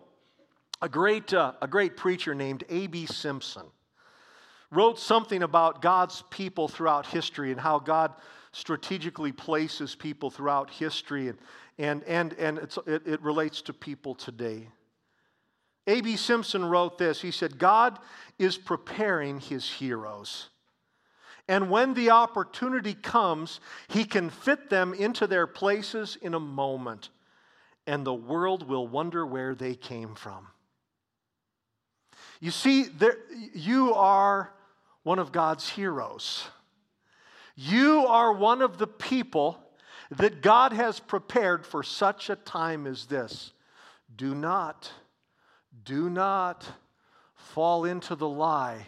a 0.81 0.89
great, 0.89 1.33
uh, 1.33 1.53
a 1.61 1.67
great 1.67 1.97
preacher 1.97 2.35
named 2.35 2.63
A.B. 2.69 3.05
Simpson 3.07 3.65
wrote 4.71 4.99
something 4.99 5.43
about 5.43 5.81
God's 5.81 6.23
people 6.29 6.67
throughout 6.67 7.05
history 7.05 7.51
and 7.51 7.59
how 7.59 7.79
God 7.79 8.13
strategically 8.51 9.31
places 9.31 9.95
people 9.95 10.29
throughout 10.29 10.69
history, 10.69 11.29
and, 11.29 11.37
and, 11.77 12.03
and, 12.03 12.33
and 12.33 12.57
it, 12.85 13.07
it 13.07 13.21
relates 13.21 13.61
to 13.63 13.73
people 13.73 14.15
today. 14.15 14.67
A.B. 15.85 16.17
Simpson 16.17 16.65
wrote 16.65 16.97
this 16.97 17.21
He 17.21 17.31
said, 17.31 17.57
God 17.57 17.97
is 18.37 18.57
preparing 18.57 19.39
his 19.39 19.69
heroes. 19.69 20.49
And 21.47 21.69
when 21.69 21.93
the 21.93 22.09
opportunity 22.09 22.93
comes, 22.93 23.61
he 23.87 24.03
can 24.03 24.29
fit 24.29 24.69
them 24.69 24.93
into 24.93 25.27
their 25.27 25.47
places 25.47 26.17
in 26.21 26.33
a 26.33 26.39
moment, 26.41 27.09
and 27.85 28.05
the 28.05 28.13
world 28.13 28.67
will 28.67 28.85
wonder 28.85 29.25
where 29.25 29.55
they 29.55 29.73
came 29.73 30.13
from. 30.13 30.47
You 32.39 32.51
see, 32.51 32.83
there, 32.83 33.17
you 33.53 33.93
are 33.93 34.51
one 35.03 35.19
of 35.19 35.31
God's 35.31 35.69
heroes. 35.69 36.45
You 37.55 38.05
are 38.07 38.31
one 38.33 38.61
of 38.61 38.77
the 38.77 38.87
people 38.87 39.57
that 40.11 40.41
God 40.41 40.73
has 40.73 40.99
prepared 40.99 41.65
for 41.65 41.83
such 41.83 42.29
a 42.29 42.35
time 42.35 42.85
as 42.85 43.05
this. 43.07 43.51
Do 44.15 44.35
not, 44.35 44.91
do 45.83 46.09
not 46.09 46.65
fall 47.35 47.85
into 47.85 48.15
the 48.15 48.27
lie 48.27 48.87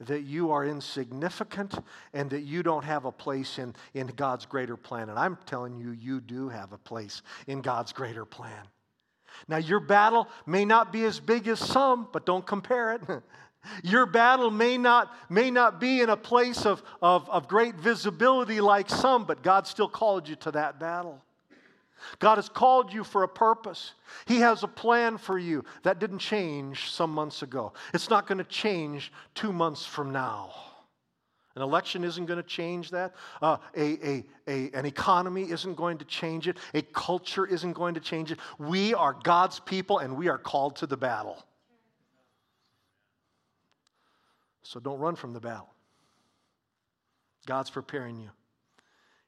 that 0.00 0.22
you 0.22 0.50
are 0.50 0.64
insignificant 0.64 1.78
and 2.14 2.30
that 2.30 2.40
you 2.40 2.62
don't 2.62 2.84
have 2.84 3.04
a 3.04 3.12
place 3.12 3.58
in, 3.58 3.74
in 3.94 4.06
God's 4.08 4.46
greater 4.46 4.76
plan. 4.76 5.10
And 5.10 5.18
I'm 5.18 5.38
telling 5.46 5.78
you, 5.78 5.90
you 5.90 6.20
do 6.20 6.48
have 6.48 6.72
a 6.72 6.78
place 6.78 7.22
in 7.46 7.60
God's 7.60 7.92
greater 7.92 8.24
plan. 8.24 8.66
Now, 9.48 9.56
your 9.58 9.80
battle 9.80 10.28
may 10.46 10.64
not 10.64 10.92
be 10.92 11.04
as 11.04 11.20
big 11.20 11.48
as 11.48 11.58
some, 11.58 12.08
but 12.12 12.26
don't 12.26 12.46
compare 12.46 12.92
it. 12.94 13.02
Your 13.84 14.06
battle 14.06 14.50
may 14.50 14.78
not, 14.78 15.14
may 15.28 15.50
not 15.50 15.80
be 15.80 16.00
in 16.00 16.08
a 16.08 16.16
place 16.16 16.64
of, 16.64 16.82
of, 17.02 17.28
of 17.28 17.46
great 17.46 17.74
visibility 17.74 18.58
like 18.58 18.88
some, 18.88 19.26
but 19.26 19.42
God 19.42 19.66
still 19.66 19.88
called 19.88 20.26
you 20.28 20.36
to 20.36 20.50
that 20.52 20.80
battle. 20.80 21.22
God 22.18 22.36
has 22.36 22.48
called 22.48 22.92
you 22.92 23.04
for 23.04 23.22
a 23.22 23.28
purpose. 23.28 23.92
He 24.26 24.40
has 24.40 24.62
a 24.62 24.68
plan 24.68 25.18
for 25.18 25.38
you 25.38 25.64
that 25.82 25.98
didn't 25.98 26.18
change 26.18 26.90
some 26.90 27.10
months 27.10 27.42
ago. 27.42 27.72
It's 27.92 28.08
not 28.08 28.26
going 28.26 28.38
to 28.38 28.44
change 28.44 29.12
two 29.34 29.52
months 29.52 29.84
from 29.84 30.10
now. 30.12 30.52
An 31.56 31.62
election 31.62 32.04
isn't 32.04 32.26
going 32.26 32.36
to 32.36 32.48
change 32.48 32.90
that. 32.90 33.14
Uh, 33.42 33.56
a, 33.76 34.08
a, 34.08 34.24
a, 34.46 34.70
an 34.72 34.86
economy 34.86 35.50
isn't 35.50 35.74
going 35.74 35.98
to 35.98 36.04
change 36.04 36.46
it. 36.46 36.56
A 36.74 36.82
culture 36.82 37.44
isn't 37.44 37.72
going 37.72 37.94
to 37.94 38.00
change 38.00 38.30
it. 38.30 38.38
We 38.58 38.94
are 38.94 39.16
God's 39.24 39.58
people 39.58 39.98
and 39.98 40.16
we 40.16 40.28
are 40.28 40.38
called 40.38 40.76
to 40.76 40.86
the 40.86 40.96
battle. 40.96 41.44
So 44.62 44.78
don't 44.78 45.00
run 45.00 45.16
from 45.16 45.32
the 45.32 45.40
battle. 45.40 45.68
God's 47.46 47.70
preparing 47.70 48.20
you, 48.20 48.30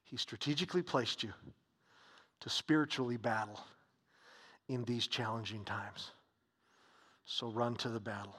He 0.05 0.15
strategically 0.15 0.81
placed 0.81 1.23
you 1.23 1.33
to 2.39 2.49
spiritually 2.49 3.17
battle 3.17 3.59
in 4.69 4.85
these 4.85 5.07
challenging 5.07 5.65
times. 5.65 6.11
So 7.25 7.49
run 7.49 7.75
to 7.75 7.89
the 7.89 7.99
battle. 7.99 8.37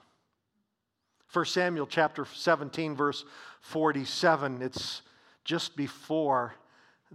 1 1.34 1.44
Samuel 1.46 1.88
chapter 1.88 2.24
17, 2.24 2.94
verse 2.94 3.24
47, 3.60 4.62
it's 4.62 5.02
just 5.42 5.76
before 5.76 6.54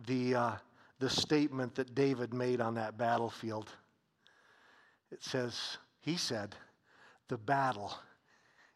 the, 0.08 0.36
uh, 0.36 0.52
the 1.00 1.10
statement 1.10 1.74
that 1.76 1.96
David 1.96 2.34
made 2.34 2.60
on 2.60 2.76
that 2.76 2.98
battlefield. 2.98 3.70
It 5.10 5.24
says, 5.24 5.78
He 6.02 6.18
said, 6.18 6.54
The 7.30 7.38
battle 7.38 7.94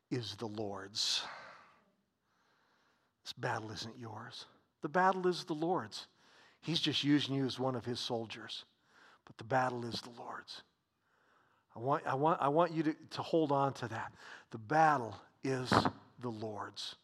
is 0.09 0.35
the 0.35 0.47
Lord's. 0.47 1.23
This 3.25 3.33
battle 3.33 3.69
isn't 3.71 3.97
yours. 3.99 4.45
The 4.81 4.89
battle 4.89 5.27
is 5.27 5.43
the 5.43 5.55
Lord's. 5.55 6.07
He's 6.61 6.79
just 6.79 7.03
using 7.03 7.35
you 7.35 7.45
as 7.45 7.59
one 7.59 7.75
of 7.75 7.83
his 7.83 7.99
soldiers. 7.99 8.63
But 9.25 9.37
the 9.37 9.43
battle 9.43 9.83
is 9.83 9.99
the 9.99 10.21
Lord's. 10.21 10.61
I 11.75 11.79
want, 11.79 12.03
I 12.07 12.15
want, 12.15 12.41
I 12.41 12.47
want 12.47 12.71
you 12.71 12.83
to, 12.83 12.95
to 13.11 13.21
hold 13.21 13.51
on 13.51 13.73
to 13.73 13.89
that. 13.89 14.13
The 14.51 14.57
battle 14.57 15.13
is 15.43 15.69
the 16.19 16.29
Lord's. 16.29 16.95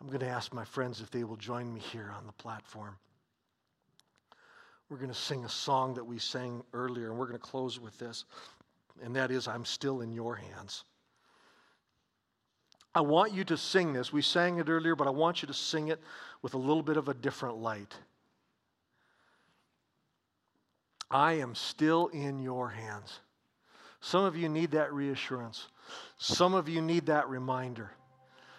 I'm 0.00 0.08
going 0.08 0.20
to 0.20 0.28
ask 0.28 0.52
my 0.52 0.64
friends 0.64 1.00
if 1.00 1.10
they 1.10 1.24
will 1.24 1.36
join 1.36 1.72
me 1.72 1.80
here 1.80 2.12
on 2.16 2.26
the 2.26 2.32
platform. 2.32 2.96
We're 4.88 4.98
going 4.98 5.10
to 5.10 5.14
sing 5.14 5.44
a 5.44 5.48
song 5.48 5.94
that 5.94 6.04
we 6.04 6.18
sang 6.18 6.62
earlier, 6.72 7.10
and 7.10 7.18
we're 7.18 7.26
going 7.26 7.38
to 7.38 7.44
close 7.44 7.80
with 7.80 7.98
this, 7.98 8.24
and 9.02 9.16
that 9.16 9.30
is 9.30 9.48
I'm 9.48 9.64
Still 9.64 10.00
in 10.00 10.12
Your 10.12 10.36
Hands. 10.36 10.84
I 12.94 13.00
want 13.00 13.34
you 13.34 13.44
to 13.44 13.56
sing 13.56 13.92
this. 13.92 14.12
We 14.12 14.22
sang 14.22 14.58
it 14.58 14.68
earlier, 14.70 14.94
but 14.94 15.06
I 15.06 15.10
want 15.10 15.42
you 15.42 15.48
to 15.48 15.54
sing 15.54 15.88
it 15.88 16.00
with 16.40 16.54
a 16.54 16.58
little 16.58 16.82
bit 16.82 16.96
of 16.96 17.08
a 17.08 17.14
different 17.14 17.58
light. 17.58 17.94
I 21.10 21.34
am 21.34 21.54
still 21.54 22.08
in 22.08 22.38
your 22.38 22.70
hands. 22.70 23.20
Some 24.06 24.22
of 24.22 24.36
you 24.36 24.48
need 24.48 24.70
that 24.70 24.92
reassurance. 24.92 25.66
Some 26.16 26.54
of 26.54 26.68
you 26.68 26.80
need 26.80 27.06
that 27.06 27.28
reminder. 27.28 27.90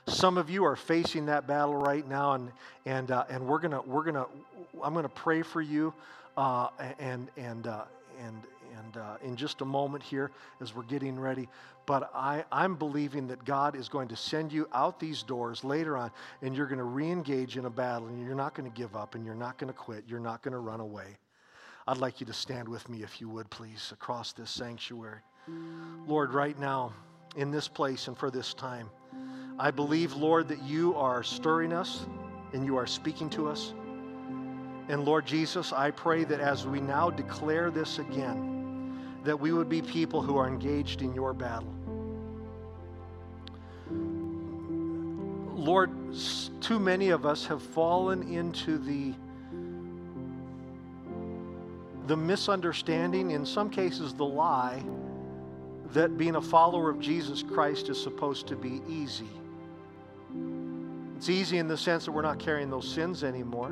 Some 0.05 0.37
of 0.37 0.49
you 0.49 0.65
are 0.65 0.75
facing 0.75 1.27
that 1.27 1.47
battle 1.47 1.77
right 1.77 2.05
now, 2.05 2.33
and 2.33 2.51
and 2.85 3.11
uh, 3.11 3.23
and 3.29 3.47
we're 3.47 3.59
gonna 3.59 3.81
we're 3.83 4.03
gonna 4.03 4.25
I'm 4.83 4.93
gonna 4.93 5.07
pray 5.07 5.43
for 5.43 5.61
you, 5.61 5.93
uh, 6.35 6.67
and 6.99 7.29
and 7.37 7.65
uh, 7.65 7.85
and 8.19 8.35
and 8.77 8.97
uh, 8.97 9.15
in 9.23 9.37
just 9.37 9.61
a 9.61 9.65
moment 9.65 10.03
here 10.03 10.31
as 10.59 10.75
we're 10.75 10.83
getting 10.83 11.17
ready. 11.17 11.47
But 11.85 12.11
I, 12.13 12.43
I'm 12.51 12.75
believing 12.75 13.29
that 13.29 13.45
God 13.45 13.77
is 13.77 13.87
going 13.87 14.09
to 14.09 14.17
send 14.17 14.51
you 14.51 14.67
out 14.73 14.99
these 14.99 15.23
doors 15.23 15.63
later 15.63 15.95
on, 15.95 16.11
and 16.41 16.57
you're 16.57 16.67
going 16.67 16.77
to 16.79 16.83
re 16.83 17.09
engage 17.09 17.55
in 17.55 17.63
a 17.63 17.69
battle, 17.69 18.09
and 18.09 18.21
you're 18.21 18.35
not 18.35 18.53
going 18.53 18.69
to 18.69 18.77
give 18.77 18.97
up, 18.97 19.15
and 19.15 19.25
you're 19.25 19.33
not 19.33 19.57
going 19.57 19.71
to 19.71 19.79
quit, 19.79 20.03
you're 20.09 20.19
not 20.19 20.41
going 20.41 20.51
to 20.51 20.59
run 20.59 20.81
away. 20.81 21.15
I'd 21.87 21.99
like 21.99 22.19
you 22.19 22.25
to 22.25 22.33
stand 22.33 22.67
with 22.67 22.89
me, 22.89 23.01
if 23.01 23.21
you 23.21 23.29
would, 23.29 23.49
please, 23.49 23.91
across 23.93 24.33
this 24.33 24.49
sanctuary. 24.51 25.21
Lord, 26.07 26.33
right 26.33 26.57
now, 26.57 26.93
in 27.35 27.51
this 27.51 27.67
place 27.67 28.07
and 28.07 28.17
for 28.17 28.31
this 28.31 28.53
time, 28.53 28.89
I 29.59 29.71
believe, 29.71 30.13
Lord, 30.13 30.47
that 30.49 30.61
you 30.63 30.95
are 30.95 31.23
stirring 31.23 31.73
us 31.73 32.05
and 32.53 32.65
you 32.65 32.77
are 32.77 32.87
speaking 32.87 33.29
to 33.31 33.47
us. 33.47 33.73
And 34.89 35.03
Lord 35.03 35.25
Jesus, 35.25 35.73
I 35.73 35.91
pray 35.91 36.23
that 36.23 36.39
as 36.39 36.65
we 36.65 36.79
now 36.79 37.09
declare 37.09 37.71
this 37.71 37.99
again, 37.99 38.97
that 39.23 39.37
we 39.39 39.51
would 39.51 39.67
be 39.67 39.81
people 39.81 40.21
who 40.21 40.37
are 40.37 40.47
engaged 40.47 41.01
in 41.01 41.13
your 41.13 41.33
battle. 41.33 41.73
Lord, 45.55 45.91
too 46.61 46.79
many 46.79 47.09
of 47.09 47.25
us 47.25 47.45
have 47.47 47.61
fallen 47.61 48.23
into 48.31 48.77
the 48.77 49.13
the 52.05 52.15
misunderstanding, 52.15 53.31
in 53.31 53.45
some 53.45 53.69
cases 53.69 54.13
the 54.13 54.23
lie, 54.23 54.81
that 55.93 56.17
being 56.17 56.35
a 56.35 56.41
follower 56.41 56.89
of 56.89 56.99
Jesus 56.99 57.43
Christ 57.43 57.89
is 57.89 58.01
supposed 58.01 58.47
to 58.47 58.55
be 58.55 58.81
easy. 58.87 59.29
It's 61.15 61.29
easy 61.29 61.57
in 61.57 61.67
the 61.67 61.77
sense 61.77 62.05
that 62.05 62.11
we're 62.11 62.21
not 62.21 62.39
carrying 62.39 62.69
those 62.69 62.87
sins 62.87 63.23
anymore. 63.23 63.71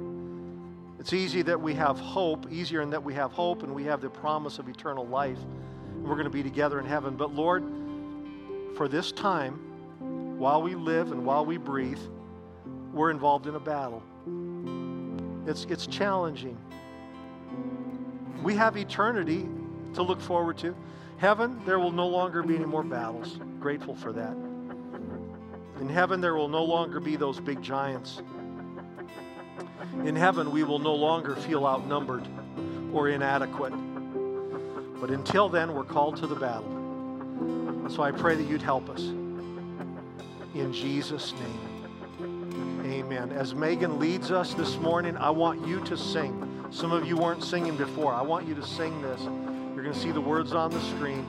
It's 0.99 1.13
easy 1.13 1.43
that 1.43 1.59
we 1.59 1.74
have 1.76 1.99
hope, 1.99 2.51
easier 2.51 2.82
in 2.82 2.89
that 2.89 3.03
we 3.03 3.13
have 3.13 3.32
hope 3.32 3.63
and 3.63 3.76
we 3.76 3.84
have 3.84 4.01
the 4.01 4.09
promise 4.09 4.57
of 4.57 4.68
eternal 4.68 5.05
life. 5.05 5.38
And 5.93 6.03
we're 6.03 6.16
going 6.16 6.26
to 6.26 6.32
be 6.32 6.41
together 6.41 6.80
in 6.80 6.86
heaven. 6.86 7.16
But 7.16 7.34
Lord, 7.36 7.63
for 8.76 8.88
this 8.88 9.11
time, 9.11 9.59
while 10.39 10.61
we 10.61 10.74
live 10.74 11.11
and 11.11 11.26
while 11.26 11.45
we 11.45 11.57
breathe, 11.57 11.99
we're 12.93 13.11
involved 13.11 13.45
in 13.45 13.55
a 13.55 13.59
battle. 13.59 14.01
It's, 15.45 15.66
it's 15.66 15.86
challenging. 15.86 16.57
We 18.41 18.55
have 18.55 18.78
eternity 18.78 19.47
to 19.93 20.01
look 20.01 20.22
forward 20.22 20.57
to. 20.59 20.76
Heaven, 21.18 21.61
there 21.66 21.80
will 21.80 21.91
no 21.91 22.07
longer 22.07 22.43
be 22.43 22.55
any 22.55 22.66
more 22.66 22.84
battles. 22.84 23.39
Grateful 23.59 23.95
for 23.95 24.11
that. 24.13 24.36
In 25.80 25.89
heaven, 25.89 26.22
there 26.22 26.36
will 26.36 26.47
no 26.47 26.63
longer 26.63 26.99
be 26.99 27.16
those 27.16 27.39
big 27.39 27.61
giants. 27.61 28.22
In 30.03 30.16
heaven, 30.16 30.51
we 30.51 30.63
will 30.63 30.80
no 30.80 30.93
longer 30.93 31.36
feel 31.36 31.66
outnumbered 31.66 32.28
or 32.93 33.09
inadequate. 33.09 33.74
But 34.99 35.09
until 35.09 35.49
then, 35.49 35.74
we're 35.74 35.84
called 35.84 36.18
to 36.18 36.28
the 36.28 36.36
battle. 36.36 37.89
So 37.89 38.03
I 38.03 38.11
pray 38.11 38.36
that 38.36 38.43
you'd 38.43 38.61
help 38.61 38.89
us. 38.89 39.01
In 39.01 40.72
Jesus' 40.74 41.34
name. 41.34 42.82
Amen. 42.86 43.32
As 43.32 43.53
Megan 43.53 43.99
leads 43.99 44.32
us 44.32 44.53
this 44.53 44.78
morning, 44.78 45.18
I 45.18 45.30
want 45.30 45.68
you 45.68 45.82
to 45.86 45.97
sing. 45.97 46.66
Some 46.72 46.91
of 46.91 47.05
you 47.07 47.18
weren't 47.18 47.43
singing 47.43 47.76
before. 47.76 48.13
I 48.13 48.22
want 48.22 48.47
you 48.47 48.55
to 48.55 48.66
sing 48.66 49.01
this. 49.01 49.22
Going 49.86 49.93
to 49.93 50.01
see 50.01 50.11
the 50.11 50.19
words 50.19 50.51
on 50.53 50.71
the 50.71 50.81
screen. 50.81 51.23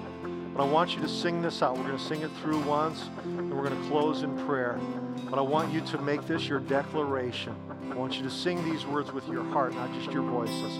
But 0.56 0.62
I 0.62 0.66
want 0.66 0.96
you 0.96 1.02
to 1.02 1.08
sing 1.08 1.42
this 1.42 1.60
out. 1.60 1.76
We're 1.76 1.84
going 1.84 1.98
to 1.98 2.02
sing 2.02 2.22
it 2.22 2.30
through 2.40 2.60
once, 2.60 3.10
and 3.22 3.54
we're 3.54 3.68
going 3.68 3.78
to 3.78 3.88
close 3.90 4.22
in 4.22 4.34
prayer. 4.46 4.80
But 5.28 5.38
I 5.38 5.42
want 5.42 5.74
you 5.74 5.82
to 5.82 5.98
make 5.98 6.26
this 6.26 6.48
your 6.48 6.60
declaration. 6.60 7.54
I 7.90 7.94
want 7.94 8.16
you 8.16 8.22
to 8.22 8.30
sing 8.30 8.64
these 8.64 8.86
words 8.86 9.12
with 9.12 9.28
your 9.28 9.44
heart, 9.44 9.74
not 9.74 9.92
just 9.92 10.10
your 10.10 10.22
voices. 10.22 10.78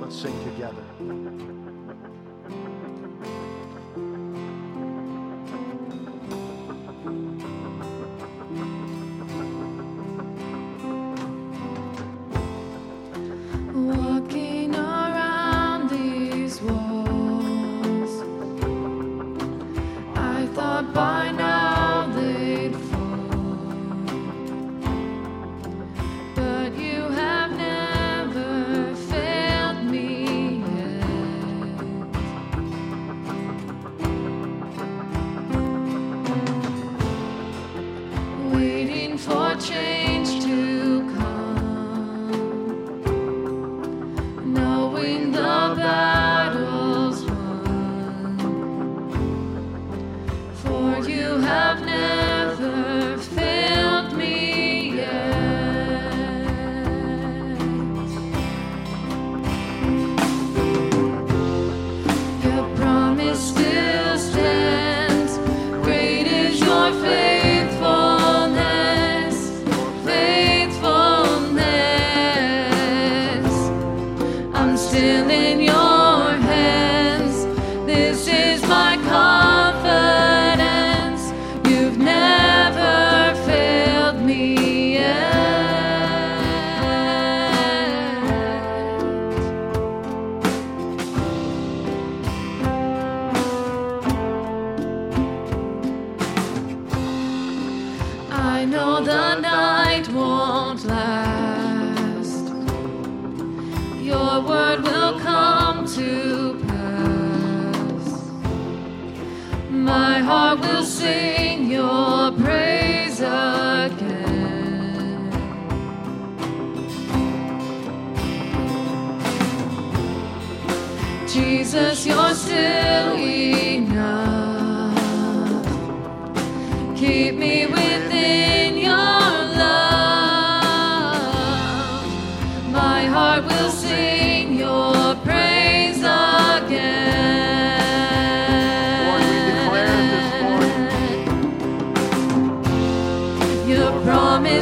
Let's 0.00 0.18
sing 0.18 0.32
together. 0.44 1.59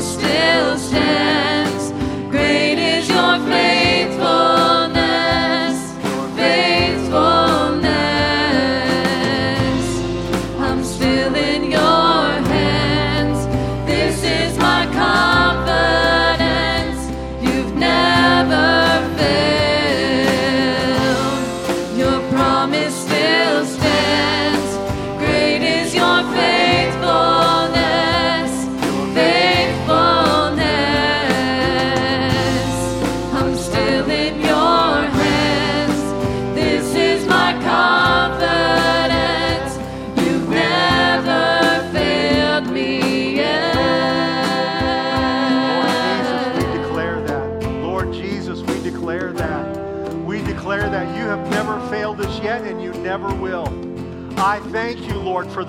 Still 0.01 0.77
in 0.95 1.28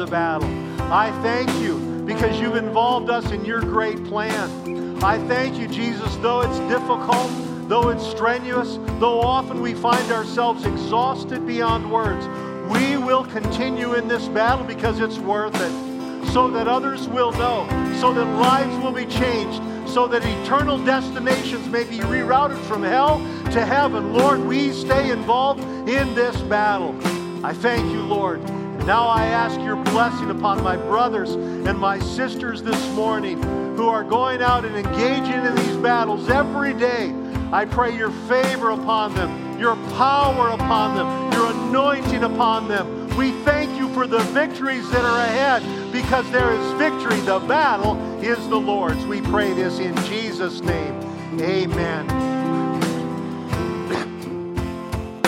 battle. 0.10 0.49
I 0.91 1.12
thank 1.22 1.49
you 1.62 1.78
because 2.05 2.39
you've 2.39 2.55
involved 2.55 3.10
us 3.10 3.32
in 3.32 3.45
your 3.45 3.62
great 3.62 4.03
plan. 4.05 5.03
I 5.03 5.18
thank 5.28 5.57
you, 5.57 5.68
Jesus, 5.68 6.16
though 6.18 6.41
it's 6.41 6.60
difficult, 6.72 7.30
though 7.70 7.89
it's 7.89 8.05
strenuous, 8.05 8.80
though 8.99 9.22
often 9.22 9.62
we 9.62 9.74
find 9.74 10.12
ourselves 10.12 10.66
exhausted 10.66 11.45
beyond 11.45 11.89
words, 11.91 12.26
we 12.70 12.97
will 12.97 13.24
continue 13.26 13.93
in 13.93 14.07
this 14.07 14.28
battle 14.28 14.66
because 14.66 14.99
it's 14.99 15.20
worth 15.20 15.55
it. 15.55 15.89
So 16.34 16.49
that 16.51 16.68
others 16.68 17.07
will 17.07 17.32
know, 17.32 17.68
so 17.99 18.14
that 18.14 18.26
lives 18.26 18.84
will 18.84 18.91
be 18.91 19.05
changed, 19.05 19.62
so 19.88 20.07
that 20.07 20.24
eternal 20.26 20.78
destinations 20.84 21.68
may 21.70 21.84
be 21.84 21.99
rerouted 21.99 22.60
from 22.66 22.84
hell 22.84 23.20
to 23.51 23.66
heaven. 23.66 24.14
Lord, 24.14 24.39
we 24.41 24.72
stay 24.74 25.12
involved 25.12 25.62
in 25.89 26.14
this 26.14 26.39
battle. 26.41 26.95
I 27.43 27.53
thank 27.53 27.91
you, 27.91 28.01
Lord. 28.01 28.41
Now 28.89 29.05
I 29.05 29.25
ask 29.25 29.61
your 29.61 29.75
blessing 29.75 30.31
upon 30.31 30.63
my 30.63 30.75
brothers 30.75 31.35
and 31.35 31.77
my 31.77 31.99
sisters 31.99 32.63
this 32.63 32.89
morning 32.95 33.39
who 33.75 33.87
are 33.87 34.03
going 34.03 34.41
out 34.41 34.65
and 34.65 34.75
engaging 34.75 35.45
in 35.45 35.53
these 35.53 35.77
battles 35.77 36.27
every 36.27 36.73
day. 36.73 37.13
I 37.53 37.65
pray 37.65 37.95
your 37.95 38.09
favor 38.27 38.71
upon 38.71 39.13
them, 39.13 39.59
your 39.59 39.75
power 39.95 40.49
upon 40.49 40.95
them, 40.95 41.31
your 41.33 41.51
anointing 41.51 42.23
upon 42.23 42.67
them. 42.67 43.15
We 43.15 43.31
thank 43.43 43.77
you 43.77 43.93
for 43.93 44.07
the 44.07 44.21
victories 44.33 44.89
that 44.89 45.05
are 45.05 45.19
ahead 45.19 45.61
because 45.91 46.27
there 46.31 46.51
is 46.51 46.71
victory. 46.79 47.19
The 47.19 47.41
battle 47.41 47.95
is 48.23 48.39
the 48.49 48.59
Lord's. 48.59 49.05
We 49.05 49.21
pray 49.21 49.53
this 49.53 49.77
in 49.77 49.95
Jesus' 50.05 50.61
name. 50.61 50.99
Amen. 51.39 52.07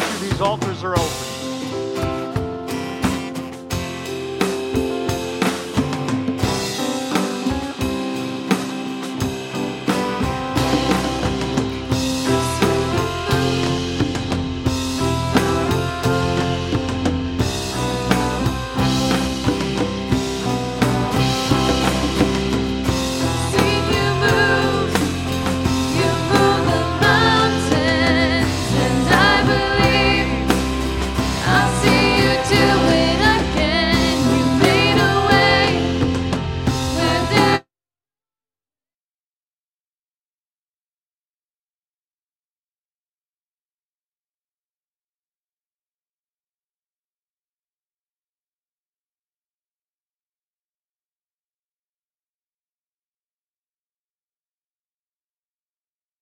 These 0.19 0.41
altars 0.41 0.83
are 0.83 0.93
open. 0.97 1.30